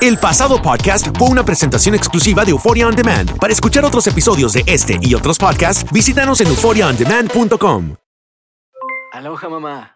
El 0.00 0.18
pasado 0.18 0.62
podcast 0.62 1.08
fue 1.18 1.28
una 1.28 1.44
presentación 1.44 1.96
exclusiva 1.96 2.44
de 2.44 2.52
Euphoria 2.52 2.86
On 2.86 2.94
Demand. 2.94 3.36
Para 3.38 3.52
escuchar 3.52 3.84
otros 3.84 4.06
episodios 4.06 4.52
de 4.52 4.62
este 4.66 5.00
y 5.02 5.14
otros 5.14 5.38
podcasts, 5.38 5.84
visítanos 5.90 6.40
en 6.40 6.46
euphoriaondemand.com. 6.48 7.96
Aloha 9.12 9.48
mamá. 9.48 9.95